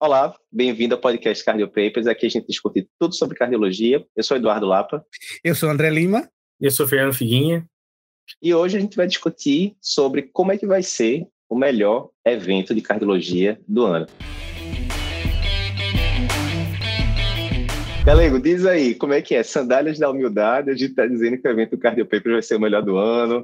Olá, 0.00 0.32
bem-vindo 0.52 0.94
ao 0.94 1.00
podcast 1.00 1.44
Cardio 1.44 1.66
Papers. 1.66 2.06
Aqui 2.06 2.26
a 2.26 2.28
gente 2.28 2.46
discute 2.46 2.88
tudo 3.00 3.16
sobre 3.16 3.36
cardiologia. 3.36 4.06
Eu 4.14 4.22
sou 4.22 4.36
Eduardo 4.36 4.64
Lapa. 4.64 5.04
Eu 5.42 5.56
sou 5.56 5.68
André 5.68 5.90
Lima. 5.90 6.30
E 6.60 6.66
eu 6.66 6.70
sou 6.70 6.86
Fernando 6.86 7.14
Figuinha. 7.14 7.66
E 8.40 8.54
hoje 8.54 8.76
a 8.76 8.80
gente 8.80 8.96
vai 8.96 9.08
discutir 9.08 9.76
sobre 9.82 10.22
como 10.22 10.52
é 10.52 10.56
que 10.56 10.68
vai 10.68 10.84
ser 10.84 11.26
o 11.48 11.58
melhor 11.58 12.10
evento 12.24 12.76
de 12.76 12.80
cardiologia 12.80 13.60
do 13.66 13.86
ano. 13.86 14.06
Galego, 18.04 18.38
diz 18.38 18.64
aí, 18.64 18.94
como 18.94 19.14
é 19.14 19.20
que 19.20 19.34
é? 19.34 19.42
Sandálias 19.42 19.98
da 19.98 20.08
humildade, 20.08 20.70
a 20.70 20.74
gente 20.74 20.90
está 20.90 21.08
dizendo 21.08 21.38
que 21.38 21.48
o 21.48 21.50
evento 21.50 21.70
do 21.70 21.78
Cardio 21.78 22.06
Papers 22.06 22.34
vai 22.34 22.42
ser 22.42 22.54
o 22.54 22.60
melhor 22.60 22.84
do 22.84 22.96
ano. 22.96 23.42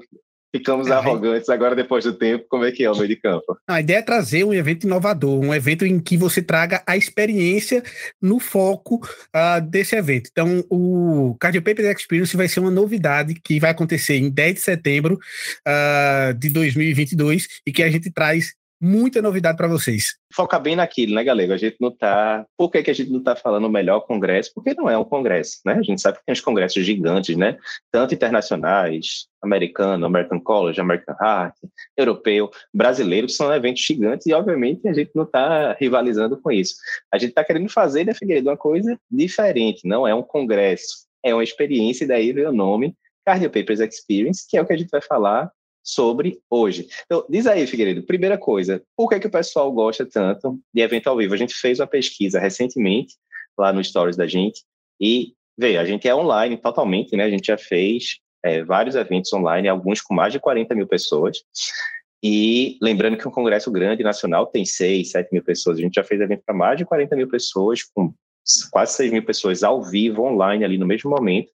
Ficamos 0.55 0.87
é, 0.87 0.93
arrogantes 0.93 1.49
agora 1.49 1.75
depois 1.75 2.05
do 2.05 2.13
tempo. 2.13 2.45
Como 2.49 2.65
é 2.65 2.71
que 2.71 2.85
é 2.85 2.91
o 2.91 2.95
meio 2.95 3.09
de 3.09 3.17
campo? 3.17 3.59
A 3.67 3.81
ideia 3.81 3.99
é 3.99 4.03
trazer 4.03 4.45
um 4.45 4.55
evento 4.55 4.85
inovador, 4.85 5.41
um 5.41 5.53
evento 5.53 5.85
em 5.85 5.99
que 5.99 6.17
você 6.17 6.41
traga 6.41 6.81
a 6.87 6.97
experiência 6.97 7.83
no 8.23 8.39
foco 8.39 8.97
uh, 9.35 9.61
desse 9.69 9.97
evento. 9.97 10.31
Então, 10.31 10.65
o 10.71 11.37
Cardio 11.41 11.61
Papers 11.61 11.89
Experience 11.89 12.37
vai 12.37 12.47
ser 12.47 12.61
uma 12.61 12.71
novidade 12.71 13.35
que 13.35 13.59
vai 13.59 13.73
acontecer 13.73 14.15
em 14.15 14.31
10 14.31 14.55
de 14.55 14.61
setembro 14.61 15.19
uh, 15.67 16.33
de 16.35 16.49
2022 16.51 17.49
e 17.67 17.73
que 17.73 17.83
a 17.83 17.91
gente 17.91 18.09
traz 18.13 18.55
muita 18.81 19.23
novidade 19.23 19.57
para 19.57 19.69
vocês. 19.69 20.17
Foca 20.35 20.59
bem 20.59 20.77
naquilo, 20.77 21.15
né, 21.15 21.25
galera? 21.25 21.55
A 21.55 21.57
gente 21.57 21.77
não 21.81 21.91
tá. 21.91 22.45
Por 22.57 22.71
que, 22.71 22.83
que 22.83 22.91
a 22.91 22.95
gente 22.95 23.11
não 23.11 23.19
está 23.19 23.37
falando 23.37 23.67
o 23.67 23.71
melhor 23.71 24.01
congresso? 24.01 24.51
Porque 24.55 24.75
não 24.75 24.89
é 24.89 24.99
um 24.99 25.05
congresso, 25.05 25.61
né? 25.65 25.75
A 25.75 25.83
gente 25.83 26.01
sabe 26.01 26.19
que 26.19 26.25
tem 26.25 26.33
os 26.33 26.41
congressos 26.41 26.85
gigantes, 26.85 27.37
né? 27.37 27.57
Tanto 27.91 28.15
internacionais, 28.15 29.27
americano, 29.43 30.07
American 30.07 30.41
College, 30.41 30.81
American 30.81 31.15
Heart, 31.21 31.55
europeu, 31.97 32.51
brasileiro, 32.73 33.29
são 33.29 33.53
eventos 33.53 33.83
gigantes 33.83 34.27
e, 34.27 34.33
obviamente, 34.33 34.89
a 34.89 34.93
gente 34.93 35.11
não 35.15 35.25
está 35.25 35.73
rivalizando 35.75 36.41
com 36.41 36.51
isso. 36.51 36.75
A 37.13 37.19
gente 37.19 37.31
está 37.31 37.45
querendo 37.45 37.69
fazer, 37.69 38.05
né, 38.05 38.15
Figueiredo, 38.15 38.51
uma 38.51 38.57
coisa 38.57 38.99
diferente, 39.11 39.87
não 39.87 40.07
é 40.07 40.15
um 40.15 40.23
congresso, 40.23 41.07
é 41.25 41.35
uma 41.35 41.45
experiência, 41.45 42.05
e 42.05 42.09
daí 42.09 42.33
veio 42.33 42.51
o 42.51 42.53
nome 42.53 42.97
Cardio 43.25 43.51
Papers 43.51 43.81
Experience, 43.81 44.47
que 44.49 44.57
é 44.57 44.63
o 44.63 44.67
que 44.67 44.73
a 44.73 44.77
gente 44.77 44.91
vai 44.91 45.01
falar 45.01 45.51
sobre 45.85 46.41
hoje. 46.49 46.89
Então, 47.05 47.25
diz 47.29 47.47
aí, 47.47 47.67
Figueiredo, 47.67 48.03
primeira 48.03 48.39
coisa, 48.39 48.83
por 48.97 49.09
que, 49.09 49.21
que 49.21 49.27
o 49.27 49.31
pessoal 49.31 49.71
gosta 49.71 50.07
tanto 50.07 50.59
de 50.73 50.81
evento 50.81 51.09
ao 51.09 51.17
vivo? 51.19 51.35
A 51.35 51.37
gente 51.37 51.55
fez 51.55 51.79
uma 51.79 51.87
pesquisa 51.87 52.41
recentemente 52.41 53.15
lá 53.57 53.73
no 53.73 53.85
Stories 53.85 54.17
da 54.17 54.27
gente 54.27 54.63
e, 54.99 55.35
veja, 55.57 55.81
a 55.81 55.85
gente 55.85 56.09
é 56.09 56.15
online 56.15 56.57
totalmente, 56.57 57.15
né? 57.15 57.25
A 57.25 57.31
gente 57.31 57.47
já 57.47 57.59
fez 57.59 58.19
é, 58.43 58.65
vários 58.65 58.95
eventos 58.95 59.33
online, 59.33 59.69
alguns 59.69 60.01
com 60.01 60.15
mais 60.15 60.33
de 60.33 60.41
40 60.41 60.75
mil 60.75 60.87
pessoas. 60.87 61.45
E 62.23 62.79
lembrando 62.81 63.19
que 63.19 63.29
um 63.29 63.31
congresso 63.31 63.71
grande 63.71 64.03
nacional 64.03 64.47
tem 64.47 64.65
6, 64.65 65.11
7 65.11 65.29
mil 65.31 65.45
pessoas. 65.45 65.79
A 65.79 65.83
gente 65.83 65.95
já 65.95 66.03
fez 66.03 66.21
evento 66.21 66.43
para 66.45 66.55
mais 66.55 66.79
de 66.79 66.85
40 66.87 67.15
mil 67.15 67.29
pessoas, 67.29 67.83
com 67.83 68.15
quase 68.71 68.95
6 68.95 69.13
mil 69.13 69.25
pessoas 69.25 69.63
ao 69.63 69.83
vivo, 69.83 70.23
online, 70.23 70.65
ali 70.65 70.79
no 70.79 70.87
mesmo 70.87 71.11
momento. 71.11 71.51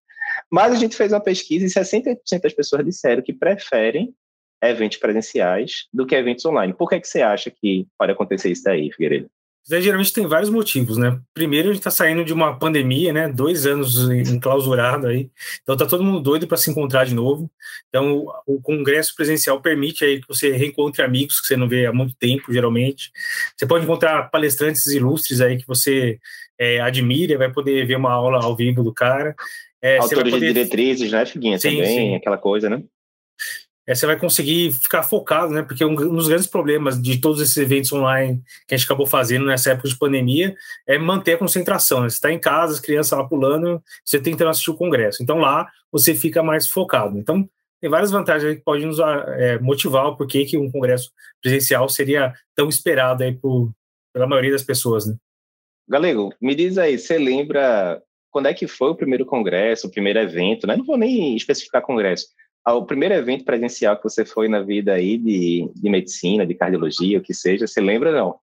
Mas 0.51 0.73
a 0.73 0.77
gente 0.77 0.97
fez 0.97 1.13
uma 1.13 1.21
pesquisa 1.21 1.65
e 1.65 1.69
60% 1.69 2.17
das 2.43 2.53
pessoas 2.53 2.85
disseram 2.85 3.23
que 3.23 3.33
preferem 3.33 4.15
eventos 4.63 4.99
presenciais 4.99 5.87
do 5.93 6.07
que 6.07 6.15
eventos 6.15 6.45
online. 6.45 6.75
Por 6.75 6.89
que, 6.89 7.01
que 7.01 7.09
você 7.09 7.23
acha 7.23 7.51
que 7.51 7.87
pode 7.99 8.13
acontecer 8.13 8.51
isso 8.51 8.65
daí, 8.65 8.91
Figueiredo? 8.93 9.31
Geralmente 9.79 10.13
tem 10.13 10.27
vários 10.27 10.51
motivos, 10.51 10.97
né? 10.97 11.21
Primeiro, 11.35 11.69
a 11.69 11.73
gente 11.73 11.81
está 11.81 11.91
saindo 11.91 12.25
de 12.25 12.33
uma 12.33 12.59
pandemia, 12.59 13.13
né? 13.13 13.29
Dois 13.29 13.67
anos 13.67 14.11
enclausurado 14.11 15.07
aí. 15.07 15.31
Então, 15.63 15.77
tá 15.77 15.87
todo 15.87 16.03
mundo 16.03 16.19
doido 16.19 16.49
para 16.49 16.57
se 16.57 16.71
encontrar 16.71 17.05
de 17.05 17.15
novo. 17.15 17.49
Então, 17.89 18.27
o 18.47 18.61
congresso 18.61 19.15
presencial 19.15 19.61
permite 19.61 20.05
aí 20.05 20.21
que 20.21 20.27
você 20.27 20.51
reencontre 20.53 21.03
amigos 21.03 21.41
que 21.41 21.47
você 21.47 21.57
não 21.57 21.69
vê 21.69 21.87
há 21.87 21.93
muito 21.93 22.17
tempo, 22.17 22.53
geralmente. 22.53 23.13
Você 23.57 23.67
pode 23.67 23.85
encontrar 23.85 24.31
palestrantes 24.31 24.87
ilustres 24.87 25.41
aí 25.41 25.59
que 25.59 25.67
você 25.67 26.19
é, 26.59 26.81
admira, 26.81 27.39
vai 27.39 27.53
poder 27.53 27.87
ver 27.87 27.97
uma 27.97 28.13
aula 28.13 28.43
ao 28.43 28.57
vivo 28.57 28.83
do 28.83 28.93
cara. 28.93 29.37
É, 29.83 29.99
Autores 29.99 30.33
poder... 30.33 30.49
de 30.49 30.53
diretrizes, 30.53 31.11
né, 31.11 31.25
Figuinha? 31.25 31.59
Sim, 31.59 31.77
também, 31.77 32.11
sim. 32.11 32.15
aquela 32.15 32.39
coisa, 32.39 32.69
né? 32.69 32.83
É, 33.87 33.95
você 33.95 34.07
vai 34.07 34.17
conseguir 34.17 34.73
ficar 34.73 35.03
focado, 35.03 35.53
né? 35.53 35.63
Porque 35.63 35.85
um, 35.85 35.95
dos 35.95 36.29
grandes 36.29 36.47
problemas 36.47 37.01
de 37.01 37.21
todos 37.21 37.41
esses 37.41 37.57
eventos 37.57 37.93
online 37.93 38.41
que 38.69 38.75
a 38.75 38.79
gente 38.79 38.87
acabou 38.87 39.07
fazendo 39.07 39.47
nessa 39.47 39.73
época 39.73 39.89
de 39.89 39.99
pandemia 39.99 40.55
é 40.87 40.97
manter 40.97 41.35
a 41.35 41.39
concentração. 41.39 42.03
Né? 42.03 42.09
Você 42.09 42.17
está 42.17 42.31
em 42.31 42.39
casa, 42.39 42.75
as 42.75 42.81
crianças 42.81 43.19
lá 43.19 43.25
pulando, 43.25 43.83
você 44.05 44.21
tentando 44.21 44.51
assistir 44.51 44.71
o 44.71 44.77
congresso. 44.77 45.23
Então 45.23 45.39
lá 45.39 45.69
você 45.91 46.15
fica 46.15 46.41
mais 46.41 46.69
focado. 46.69 47.19
Então 47.19 47.49
tem 47.81 47.91
várias 47.91 48.13
vantagens 48.13 48.55
que 48.55 48.63
podem 48.63 48.87
nos 48.87 49.01
é, 49.01 49.59
motivar 49.59 50.07
o 50.07 50.17
porquê 50.17 50.45
que 50.45 50.57
um 50.57 50.71
congresso 50.71 51.11
presencial 51.43 51.89
seria 51.89 52.33
tão 52.55 52.69
esperado 52.69 53.25
aí 53.25 53.35
por, 53.35 53.73
pela 54.13 54.27
maioria 54.27 54.53
das 54.53 54.63
pessoas, 54.63 55.07
né? 55.07 55.17
Galego, 55.89 56.33
me 56.41 56.55
diz 56.55 56.79
aí, 56.79 56.97
você 56.97 57.19
lembra 57.19 58.01
quando 58.31 58.47
é 58.47 58.55
que 58.55 58.67
foi 58.67 58.91
o 58.91 58.95
primeiro 58.95 59.27
congresso, 59.27 59.87
o 59.87 59.91
primeiro 59.91 60.19
evento, 60.19 60.67
né? 60.67 60.77
Não 60.77 60.85
vou 60.85 60.97
nem 60.97 61.37
especificar 61.37 61.83
congresso. 61.83 62.27
Ah, 62.65 62.75
o 62.75 62.85
primeiro 62.85 63.15
evento 63.15 63.45
presencial 63.45 63.97
que 63.97 64.05
você 64.05 64.25
foi 64.25 64.49
na 64.49 64.61
vida 64.61 64.93
aí 64.93 65.17
de, 65.17 65.71
de 65.75 65.91
medicina, 65.91 66.47
de 66.47 66.55
cardiologia, 66.55 67.19
o 67.19 67.23
que 67.23 67.33
seja, 67.33 67.67
você 67.67 67.81
lembra 67.81 68.13
não? 68.13 68.39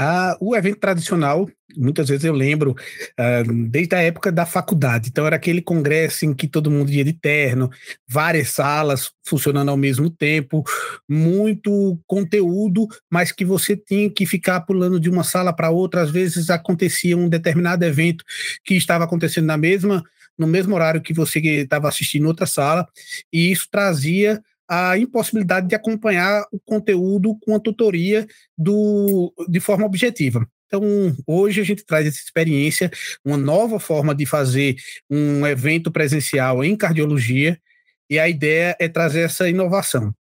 Ah, 0.00 0.36
o 0.40 0.54
evento 0.54 0.78
tradicional, 0.78 1.50
muitas 1.76 2.08
vezes 2.08 2.24
eu 2.24 2.32
lembro, 2.32 2.76
ah, 3.18 3.42
desde 3.68 3.96
a 3.96 4.00
época 4.00 4.30
da 4.30 4.46
faculdade. 4.46 5.08
Então, 5.08 5.26
era 5.26 5.34
aquele 5.34 5.60
congresso 5.60 6.24
em 6.24 6.32
que 6.32 6.46
todo 6.46 6.70
mundo 6.70 6.88
ia 6.88 7.02
de 7.04 7.12
terno, 7.12 7.68
várias 8.08 8.50
salas 8.50 9.10
funcionando 9.26 9.72
ao 9.72 9.76
mesmo 9.76 10.08
tempo, 10.08 10.62
muito 11.08 11.98
conteúdo, 12.06 12.86
mas 13.10 13.32
que 13.32 13.44
você 13.44 13.76
tinha 13.76 14.08
que 14.08 14.24
ficar 14.24 14.60
pulando 14.60 15.00
de 15.00 15.10
uma 15.10 15.24
sala 15.24 15.52
para 15.52 15.68
outra. 15.68 16.02
Às 16.02 16.12
vezes 16.12 16.48
acontecia 16.48 17.16
um 17.16 17.28
determinado 17.28 17.84
evento 17.84 18.24
que 18.64 18.74
estava 18.76 19.02
acontecendo 19.02 19.46
na 19.46 19.56
mesma 19.56 20.04
no 20.38 20.46
mesmo 20.46 20.72
horário 20.76 21.02
que 21.02 21.12
você 21.12 21.40
estava 21.40 21.88
assistindo 21.88 22.26
outra 22.26 22.46
sala, 22.46 22.86
e 23.32 23.50
isso 23.50 23.66
trazia 23.68 24.40
a 24.68 24.98
impossibilidade 24.98 25.66
de 25.66 25.74
acompanhar 25.74 26.44
o 26.52 26.60
conteúdo 26.60 27.36
com 27.40 27.54
a 27.54 27.60
tutoria 27.60 28.26
do, 28.56 29.32
de 29.48 29.60
forma 29.60 29.86
objetiva. 29.86 30.46
Então, 30.66 30.82
hoje 31.26 31.62
a 31.62 31.64
gente 31.64 31.84
traz 31.84 32.06
essa 32.06 32.18
experiência, 32.18 32.90
uma 33.24 33.38
nova 33.38 33.80
forma 33.80 34.14
de 34.14 34.26
fazer 34.26 34.76
um 35.10 35.46
evento 35.46 35.90
presencial 35.90 36.62
em 36.62 36.76
cardiologia, 36.76 37.58
e 38.10 38.18
a 38.18 38.28
ideia 38.28 38.76
é 38.78 38.88
trazer 38.88 39.20
essa 39.20 39.48
inovação. 39.48 40.14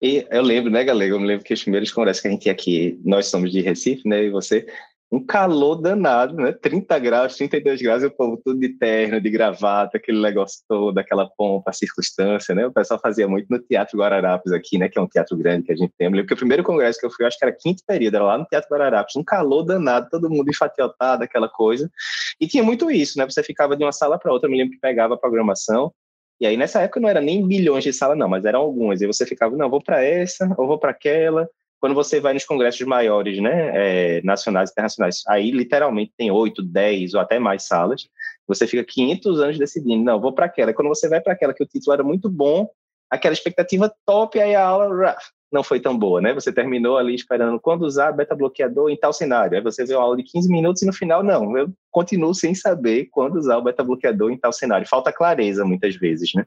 E 0.00 0.26
eu 0.30 0.42
lembro, 0.42 0.70
né, 0.70 0.84
galera? 0.84 1.10
Eu 1.10 1.20
me 1.20 1.26
lembro 1.26 1.44
que 1.44 1.52
os 1.52 1.62
primeiros 1.62 1.90
congressos 1.90 2.20
que 2.20 2.28
a 2.28 2.30
gente 2.30 2.42
tinha 2.42 2.52
aqui, 2.52 3.00
nós 3.04 3.26
somos 3.26 3.50
de 3.50 3.60
Recife, 3.60 4.06
né, 4.06 4.24
e 4.24 4.30
você, 4.30 4.66
um 5.10 5.24
calor 5.24 5.76
danado, 5.76 6.34
né? 6.34 6.52
30 6.52 6.98
graus, 6.98 7.36
32 7.36 7.80
graus, 7.80 8.02
e 8.02 8.06
o 8.06 8.10
povo 8.10 8.40
tudo 8.44 8.60
de 8.60 8.68
terno, 8.68 9.20
de 9.20 9.30
gravata, 9.30 9.96
aquele 9.96 10.20
negócio 10.20 10.62
todo, 10.68 10.98
aquela 10.98 11.26
pompa, 11.26 11.72
circunstância, 11.72 12.54
né? 12.54 12.66
O 12.66 12.72
pessoal 12.72 13.00
fazia 13.00 13.26
muito 13.26 13.46
no 13.48 13.58
Teatro 13.58 13.98
Guararapes 13.98 14.52
aqui, 14.52 14.76
né? 14.76 14.88
Que 14.88 14.98
é 14.98 15.02
um 15.02 15.06
teatro 15.08 15.36
grande 15.36 15.64
que 15.64 15.72
a 15.72 15.76
gente 15.76 15.92
tem. 15.96 16.06
Eu 16.06 16.12
lembro 16.12 16.26
que 16.26 16.34
o 16.34 16.36
primeiro 16.36 16.62
congresso 16.62 17.00
que 17.00 17.06
eu 17.06 17.10
fui, 17.10 17.24
eu 17.24 17.28
acho 17.28 17.38
que 17.38 17.44
era 17.44 17.54
quinto 17.54 17.82
período, 17.86 18.16
era 18.16 18.24
lá 18.24 18.38
no 18.38 18.44
Teatro 18.44 18.68
Guararapes, 18.70 19.16
um 19.16 19.24
calor 19.24 19.62
danado, 19.62 20.08
todo 20.10 20.28
mundo 20.28 20.50
enfatiotado, 20.50 21.24
aquela 21.24 21.48
coisa. 21.48 21.90
E 22.38 22.46
tinha 22.46 22.62
muito 22.62 22.90
isso, 22.90 23.18
né? 23.18 23.24
Você 23.24 23.42
ficava 23.42 23.74
de 23.76 23.84
uma 23.84 23.92
sala 23.92 24.18
para 24.18 24.32
outra, 24.32 24.46
eu 24.46 24.52
me 24.52 24.58
lembro 24.58 24.74
que 24.74 24.80
pegava 24.80 25.14
a 25.14 25.18
programação, 25.18 25.92
e 26.40 26.46
aí, 26.46 26.56
nessa 26.56 26.82
época, 26.82 27.00
não 27.00 27.08
era 27.08 27.20
nem 27.20 27.44
milhões 27.44 27.82
de 27.82 27.92
salas, 27.92 28.16
não, 28.16 28.28
mas 28.28 28.44
eram 28.44 28.60
algumas. 28.60 29.00
E 29.00 29.06
você 29.08 29.26
ficava, 29.26 29.56
não, 29.56 29.68
vou 29.68 29.82
para 29.82 30.04
essa, 30.04 30.48
ou 30.56 30.68
vou 30.68 30.78
para 30.78 30.92
aquela 30.92 31.48
quando 31.80 31.94
você 31.94 32.20
vai 32.20 32.34
nos 32.34 32.44
congressos 32.44 32.86
maiores, 32.86 33.40
né, 33.40 33.70
é, 33.74 34.22
nacionais 34.22 34.70
e 34.70 34.72
internacionais, 34.72 35.22
aí 35.28 35.50
literalmente 35.50 36.12
tem 36.16 36.30
oito, 36.30 36.62
dez 36.62 37.14
ou 37.14 37.20
até 37.20 37.38
mais 37.38 37.64
salas, 37.64 38.08
você 38.46 38.66
fica 38.66 38.84
500 38.84 39.40
anos 39.40 39.58
decidindo, 39.58 40.02
não, 40.02 40.20
vou 40.20 40.32
para 40.32 40.46
aquela. 40.46 40.72
Quando 40.72 40.88
você 40.88 41.08
vai 41.08 41.20
para 41.20 41.34
aquela 41.34 41.52
que 41.52 41.62
o 41.62 41.66
título 41.66 41.92
era 41.92 42.02
muito 42.02 42.30
bom, 42.30 42.68
aquela 43.10 43.32
expectativa 43.32 43.92
top, 44.06 44.40
aí 44.40 44.54
a 44.54 44.64
aula 44.64 45.16
não 45.52 45.62
foi 45.62 45.80
tão 45.80 45.96
boa, 45.96 46.20
né? 46.20 46.34
Você 46.34 46.52
terminou 46.52 46.98
ali 46.98 47.14
esperando 47.14 47.58
quando 47.60 47.82
usar 47.82 48.12
beta-bloqueador 48.12 48.90
em 48.90 48.96
tal 48.96 49.12
cenário. 49.12 49.56
Aí 49.56 49.62
você 49.62 49.84
vê 49.84 49.94
uma 49.94 50.02
aula 50.02 50.16
de 50.16 50.22
15 50.22 50.48
minutos 50.50 50.82
e 50.82 50.86
no 50.86 50.92
final, 50.92 51.22
não, 51.22 51.56
eu 51.56 51.72
continuo 51.90 52.34
sem 52.34 52.54
saber 52.54 53.08
quando 53.10 53.36
usar 53.36 53.56
o 53.56 53.62
beta-bloqueador 53.62 54.30
em 54.30 54.38
tal 54.38 54.52
cenário. 54.52 54.88
Falta 54.88 55.12
clareza 55.12 55.64
muitas 55.64 55.96
vezes, 55.96 56.32
né? 56.34 56.44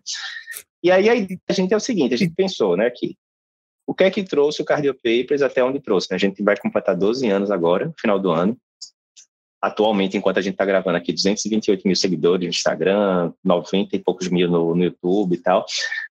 E 0.83 0.91
aí 0.91 1.09
a 1.09 1.53
gente 1.53 1.73
é 1.73 1.77
o 1.77 1.79
seguinte, 1.79 2.13
a 2.13 2.17
gente 2.17 2.33
pensou, 2.35 2.75
né, 2.75 2.88
aqui, 2.88 3.15
o 3.91 3.93
que 3.93 4.05
é 4.05 4.09
que 4.09 4.23
trouxe 4.23 4.61
o 4.61 4.65
Cardio 4.65 4.93
Papers 4.93 5.41
até 5.41 5.61
onde 5.61 5.81
trouxe? 5.81 6.07
Né? 6.09 6.15
A 6.15 6.17
gente 6.17 6.41
vai 6.41 6.55
completar 6.55 6.95
12 6.95 7.27
anos 7.27 7.51
agora, 7.51 7.88
no 7.88 7.93
final 7.99 8.17
do 8.17 8.31
ano. 8.31 8.57
Atualmente, 9.61 10.15
enquanto 10.15 10.38
a 10.38 10.41
gente 10.41 10.53
está 10.53 10.63
gravando 10.63 10.95
aqui, 10.95 11.11
228 11.11 11.85
mil 11.85 11.95
seguidores 11.97 12.45
no 12.45 12.49
Instagram, 12.51 13.33
90 13.43 13.93
e 13.93 13.99
poucos 13.99 14.29
mil 14.29 14.49
no, 14.49 14.73
no 14.73 14.83
YouTube 14.85 15.35
e 15.35 15.38
tal. 15.38 15.65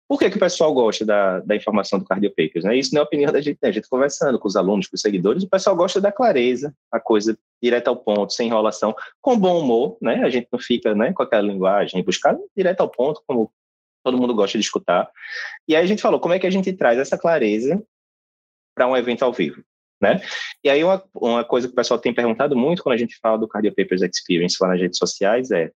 Por 0.07 0.19
que, 0.19 0.29
que 0.29 0.37
o 0.37 0.41
pessoal 0.41 0.75
gosta 0.75 1.07
da, 1.07 1.41
da 1.41 1.57
informação 1.57 1.99
do 1.99 2.05
Cardio 2.05 2.29
Papers? 2.29 2.67
Né? 2.67 2.77
Isso 2.77 2.95
não 2.95 3.01
é 3.01 3.05
opinião 3.05 3.33
da 3.33 3.41
gente, 3.41 3.59
né? 3.63 3.71
a 3.71 3.73
gente 3.73 3.89
conversando 3.89 4.39
com 4.39 4.47
os 4.47 4.57
alunos, 4.57 4.87
com 4.87 4.97
os 4.97 5.01
seguidores, 5.01 5.43
o 5.43 5.49
pessoal 5.49 5.75
gosta 5.75 6.03
da 6.03 6.13
clareza, 6.13 6.75
a 6.93 7.01
coisa 7.01 7.37
direta 7.63 7.89
ao 7.89 7.97
ponto, 7.97 8.35
sem 8.35 8.49
enrolação, 8.49 8.95
com 9.23 9.39
bom 9.39 9.59
humor, 9.59 9.97
né? 10.03 10.23
A 10.23 10.29
gente 10.29 10.49
não 10.53 10.61
fica 10.61 10.95
né, 10.95 11.15
com 11.15 11.23
aquela 11.23 11.43
linguagem, 11.43 12.05
buscar 12.05 12.37
direto 12.55 12.83
ao 12.83 12.91
ponto, 12.91 13.23
como 13.27 13.51
todo 14.03 14.19
mundo 14.19 14.35
gosta 14.35 14.59
de 14.59 14.65
escutar. 14.65 15.11
E 15.69 15.77
aí 15.77 15.83
a 15.83 15.87
gente 15.87 16.03
falou, 16.03 16.21
como 16.21 16.35
é 16.35 16.39
que 16.39 16.47
a 16.47 16.51
gente 16.51 16.73
traz 16.73 16.99
essa 16.99 17.19
clareza 17.19 17.83
para 18.75 18.87
um 18.87 18.97
evento 18.97 19.25
ao 19.25 19.33
vivo? 19.33 19.63
né? 20.03 20.19
E 20.65 20.71
aí 20.71 20.83
uma, 20.83 21.05
uma 21.15 21.45
coisa 21.45 21.67
que 21.69 21.75
o 21.75 21.77
pessoal 21.77 22.01
tem 22.01 22.15
perguntado 22.15 22.57
muito 22.57 22.83
quando 22.83 22.95
a 22.95 22.99
gente 22.99 23.19
fala 23.21 23.37
do 23.37 23.47
Cardio 23.47 23.75
Papers 23.75 24.01
Experience 24.01 24.57
lá 24.59 24.69
nas 24.69 24.81
redes 24.81 24.97
sociais 24.97 25.51
é, 25.51 25.71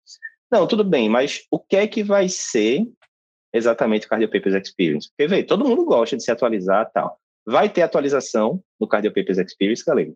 não, 0.54 0.68
tudo 0.68 0.84
bem, 0.84 1.08
mas 1.08 1.42
o 1.50 1.58
que 1.58 1.76
é 1.76 1.86
que 1.86 2.04
vai 2.04 2.28
ser 2.28 2.86
exatamente 3.52 4.06
o 4.06 4.08
Cardio 4.08 4.30
Papers 4.30 4.54
Experience? 4.54 5.08
Porque, 5.08 5.26
vê, 5.26 5.42
todo 5.42 5.64
mundo 5.64 5.84
gosta 5.84 6.16
de 6.16 6.22
se 6.22 6.30
atualizar 6.30 6.88
tal. 6.92 7.18
Vai 7.44 7.68
ter 7.68 7.82
atualização 7.82 8.62
no 8.80 8.86
Cardio 8.86 9.12
Papers 9.12 9.38
Experience, 9.38 9.84
galera? 9.84 10.12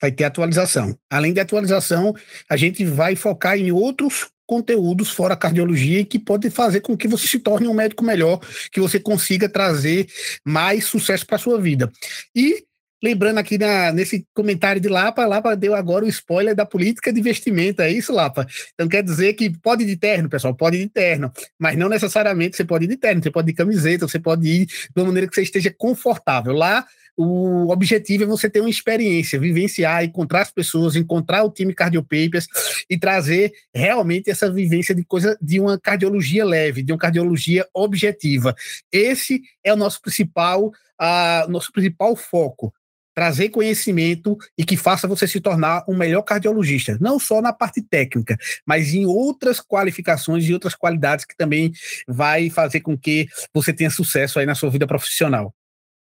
Vai 0.00 0.10
ter 0.10 0.24
atualização. 0.24 0.98
Além 1.08 1.32
de 1.32 1.38
atualização, 1.38 2.14
a 2.50 2.56
gente 2.56 2.84
vai 2.84 3.14
focar 3.14 3.56
em 3.56 3.70
outros 3.70 4.28
conteúdos 4.46 5.10
fora 5.10 5.36
cardiologia 5.36 6.04
que 6.04 6.18
pode 6.18 6.50
fazer 6.50 6.80
com 6.80 6.96
que 6.96 7.08
você 7.08 7.26
se 7.26 7.38
torne 7.38 7.68
um 7.68 7.74
médico 7.74 8.04
melhor, 8.04 8.40
que 8.70 8.80
você 8.80 9.00
consiga 9.00 9.48
trazer 9.48 10.06
mais 10.44 10.84
sucesso 10.84 11.26
para 11.26 11.38
sua 11.38 11.60
vida. 11.60 11.90
E 12.34 12.64
lembrando 13.02 13.36
aqui 13.36 13.58
na, 13.58 13.92
nesse 13.92 14.26
comentário 14.32 14.80
de 14.80 14.88
Lapa, 14.88 15.26
Lapa 15.26 15.54
deu 15.54 15.74
agora 15.74 16.06
o 16.06 16.08
spoiler 16.08 16.54
da 16.54 16.64
política 16.64 17.12
de 17.12 17.20
vestimenta, 17.20 17.84
é 17.84 17.90
isso, 17.90 18.12
Lapa? 18.12 18.46
Então 18.72 18.88
quer 18.88 19.02
dizer 19.02 19.34
que 19.34 19.50
pode 19.50 19.82
ir 19.82 19.86
de 19.86 19.96
terno, 19.96 20.28
pessoal, 20.28 20.54
pode 20.54 20.78
ir 20.78 20.84
de 20.84 20.88
terno, 20.88 21.30
mas 21.58 21.76
não 21.76 21.88
necessariamente 21.88 22.56
você 22.56 22.64
pode 22.64 22.86
ir 22.86 22.88
de 22.88 22.96
terno, 22.96 23.22
você 23.22 23.30
pode 23.30 23.50
ir 23.50 23.52
de 23.52 23.56
camiseta, 23.58 24.08
você 24.08 24.18
pode 24.18 24.48
ir 24.48 24.66
de 24.66 24.92
uma 24.96 25.06
maneira 25.06 25.28
que 25.28 25.34
você 25.34 25.42
esteja 25.42 25.74
confortável. 25.76 26.54
Lá 26.54 26.86
o 27.16 27.70
objetivo 27.70 28.24
é 28.24 28.26
você 28.26 28.50
ter 28.50 28.60
uma 28.60 28.70
experiência, 28.70 29.38
vivenciar, 29.38 30.04
encontrar 30.04 30.42
as 30.42 30.50
pessoas, 30.50 30.96
encontrar 30.96 31.44
o 31.44 31.50
time 31.50 31.74
Cardiopapers 31.74 32.46
e 32.88 32.98
trazer 32.98 33.52
realmente 33.74 34.30
essa 34.30 34.50
vivência 34.50 34.94
de 34.94 35.04
coisa 35.04 35.36
de 35.40 35.60
uma 35.60 35.78
cardiologia 35.78 36.44
leve, 36.44 36.82
de 36.82 36.92
uma 36.92 36.98
cardiologia 36.98 37.66
objetiva. 37.72 38.54
Esse 38.90 39.42
é 39.62 39.72
o 39.72 39.76
nosso 39.76 40.00
principal, 40.00 40.66
uh, 40.66 41.50
nosso 41.50 41.70
principal 41.72 42.16
foco 42.16 42.72
trazer 43.14 43.50
conhecimento 43.50 44.36
e 44.58 44.64
que 44.64 44.76
faça 44.76 45.06
você 45.06 45.26
se 45.28 45.40
tornar 45.40 45.84
um 45.88 45.96
melhor 45.96 46.22
cardiologista, 46.22 46.98
não 47.00 47.18
só 47.18 47.40
na 47.40 47.52
parte 47.52 47.80
técnica, 47.80 48.36
mas 48.66 48.92
em 48.92 49.06
outras 49.06 49.60
qualificações 49.60 50.44
e 50.44 50.52
outras 50.52 50.74
qualidades 50.74 51.24
que 51.24 51.36
também 51.36 51.72
vai 52.08 52.50
fazer 52.50 52.80
com 52.80 52.98
que 52.98 53.28
você 53.54 53.72
tenha 53.72 53.90
sucesso 53.90 54.38
aí 54.38 54.46
na 54.46 54.54
sua 54.56 54.68
vida 54.68 54.86
profissional. 54.86 55.54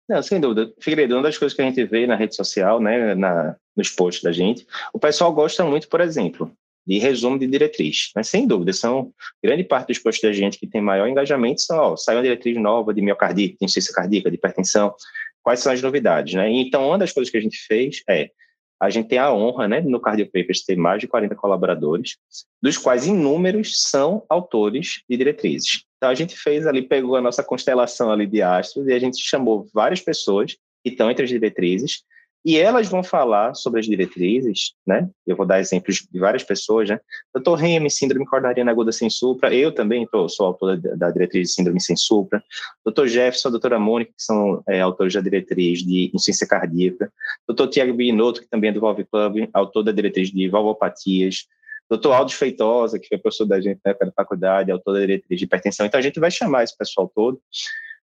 Não, 0.09 0.23
sem 0.23 0.41
dúvida. 0.41 0.73
Figueiredo, 0.81 1.17
uma 1.17 1.23
das 1.23 1.37
coisas 1.37 1.55
que 1.55 1.61
a 1.61 1.65
gente 1.65 1.85
vê 1.85 2.07
na 2.07 2.17
rede 2.17 2.35
social, 2.35 2.81
né, 2.81 3.15
na, 3.15 3.57
nos 3.77 3.91
posts 3.91 4.23
da 4.23 4.33
gente, 4.33 4.67
o 4.93 4.99
pessoal 4.99 5.33
gosta 5.33 5.65
muito, 5.65 5.89
por 5.89 6.01
exemplo, 6.01 6.51
de 6.87 6.99
resumo 6.99 7.39
de 7.39 7.47
diretriz. 7.47 8.11
Mas, 8.17 8.29
sem 8.29 8.47
dúvida, 8.47 8.73
são 8.73 9.13
grande 9.45 9.65
parte 9.65 9.89
dos 9.89 9.99
posts 9.99 10.23
da 10.23 10.33
gente 10.33 10.59
que 10.59 10.67
tem 10.67 10.81
maior 10.81 11.07
engajamento 11.07 11.61
são, 11.61 11.79
ó, 11.79 11.97
saiu 11.97 12.17
uma 12.17 12.23
diretriz 12.23 12.57
nova 12.57 12.95
de 12.95 13.03
miocardite, 13.03 13.59
de 13.61 13.67
insuficiência 13.67 13.95
cardíaca, 13.95 14.31
de 14.31 14.37
hipertensão, 14.37 14.95
quais 15.43 15.61
são 15.61 15.71
as 15.71 15.83
novidades, 15.83 16.33
né? 16.35 16.51
Então, 16.51 16.89
uma 16.89 16.99
das 16.99 17.13
coisas 17.13 17.31
que 17.31 17.37
a 17.37 17.41
gente 17.41 17.59
fez 17.67 18.03
é, 18.09 18.31
a 18.81 18.89
gente 18.89 19.09
tem 19.09 19.19
a 19.19 19.33
honra, 19.33 19.67
né, 19.67 19.81
no 19.81 20.01
Cardio 20.01 20.27
Papers 20.27 20.65
ter 20.65 20.77
mais 20.77 21.01
de 21.01 21.09
40 21.09 21.35
colaboradores, 21.35 22.17
dos 22.63 22.79
quais 22.79 23.07
inúmeros 23.07 23.83
são 23.83 24.25
autores 24.29 25.03
de 25.09 25.17
diretrizes. 25.17 25.85
Então 25.99 26.09
a 26.09 26.15
gente 26.15 26.37
fez 26.37 26.67
ali, 26.67 26.81
pegou 26.81 27.17
a 27.17 27.21
nossa 27.21 27.43
constelação 27.43 28.11
ali 28.11 28.27
de 28.27 28.41
astros 28.41 28.87
e 28.87 28.93
a 28.93 28.99
gente 28.99 29.21
chamou 29.21 29.69
várias 29.75 30.01
pessoas 30.01 30.57
que 30.83 30.91
estão 30.91 31.11
entre 31.11 31.25
as 31.25 31.29
diretrizes. 31.29 32.03
E 32.45 32.57
elas 32.57 32.89
vão 32.89 33.03
falar 33.03 33.53
sobre 33.55 33.81
as 33.81 33.87
diretrizes, 33.87 34.73
né? 34.87 35.11
Eu 35.27 35.37
vou 35.37 35.45
dar 35.45 35.59
exemplos 35.59 36.07
de 36.11 36.19
várias 36.21 36.45
pessoas, 36.45 36.89
né? 36.89 37.01
Doutor 37.35 37.57
Remy, 37.57 37.91
síndrome 37.91 38.25
coronariana 38.25 38.71
aguda 38.71 38.93
sem 38.93 39.11
supra, 39.11 39.53
eu 39.53 39.73
também 39.73 40.07
tô, 40.07 40.29
sou 40.29 40.47
autor 40.47 40.79
da, 40.79 41.11
diretriz 41.11 41.49
de 41.49 41.55
síndrome 41.55 41.81
sem 41.81 41.97
supra, 41.97 42.43
doutor 42.85 43.09
Jefferson, 43.09 43.51
doutora 43.51 43.79
Mônica, 43.81 44.13
que 44.17 44.23
são 44.23 44.63
é, 44.69 44.81
autores 44.81 45.15
da 45.15 45.21
diretriz 45.21 45.81
de 45.81 46.07
insuficiência 46.15 46.47
cardíaca, 46.47 47.13
doutor 47.47 47.67
Tiago 47.69 47.93
Binotto, 47.93 48.41
que 48.41 48.49
também 48.49 48.71
é 48.71 48.73
do 48.73 48.81
Valve 48.81 49.05
Club, 49.05 49.49
autor 49.53 49.83
da 49.83 49.93
diretriz 49.93 50.31
de 50.31 50.49
valvopatias, 50.49 51.49
Doutor 51.89 52.13
Aldo 52.13 52.33
Feitosa, 52.33 52.99
que 52.99 53.09
foi 53.09 53.19
professor 53.19 53.47
da 53.47 53.61
gente 53.61 53.81
na 53.85 53.93
época 53.93 54.07
da 54.07 54.13
faculdade, 54.13 54.71
autor 54.71 54.95
da 54.95 55.01
diretriz 55.01 55.39
de 55.39 55.45
hipertensão. 55.45 55.87
Então, 55.87 55.99
a 55.99 56.03
gente 56.03 56.21
vai 56.21 56.31
chamar 56.31 56.65
esse 56.65 56.77
pessoal 56.77 57.11
todo. 57.15 57.41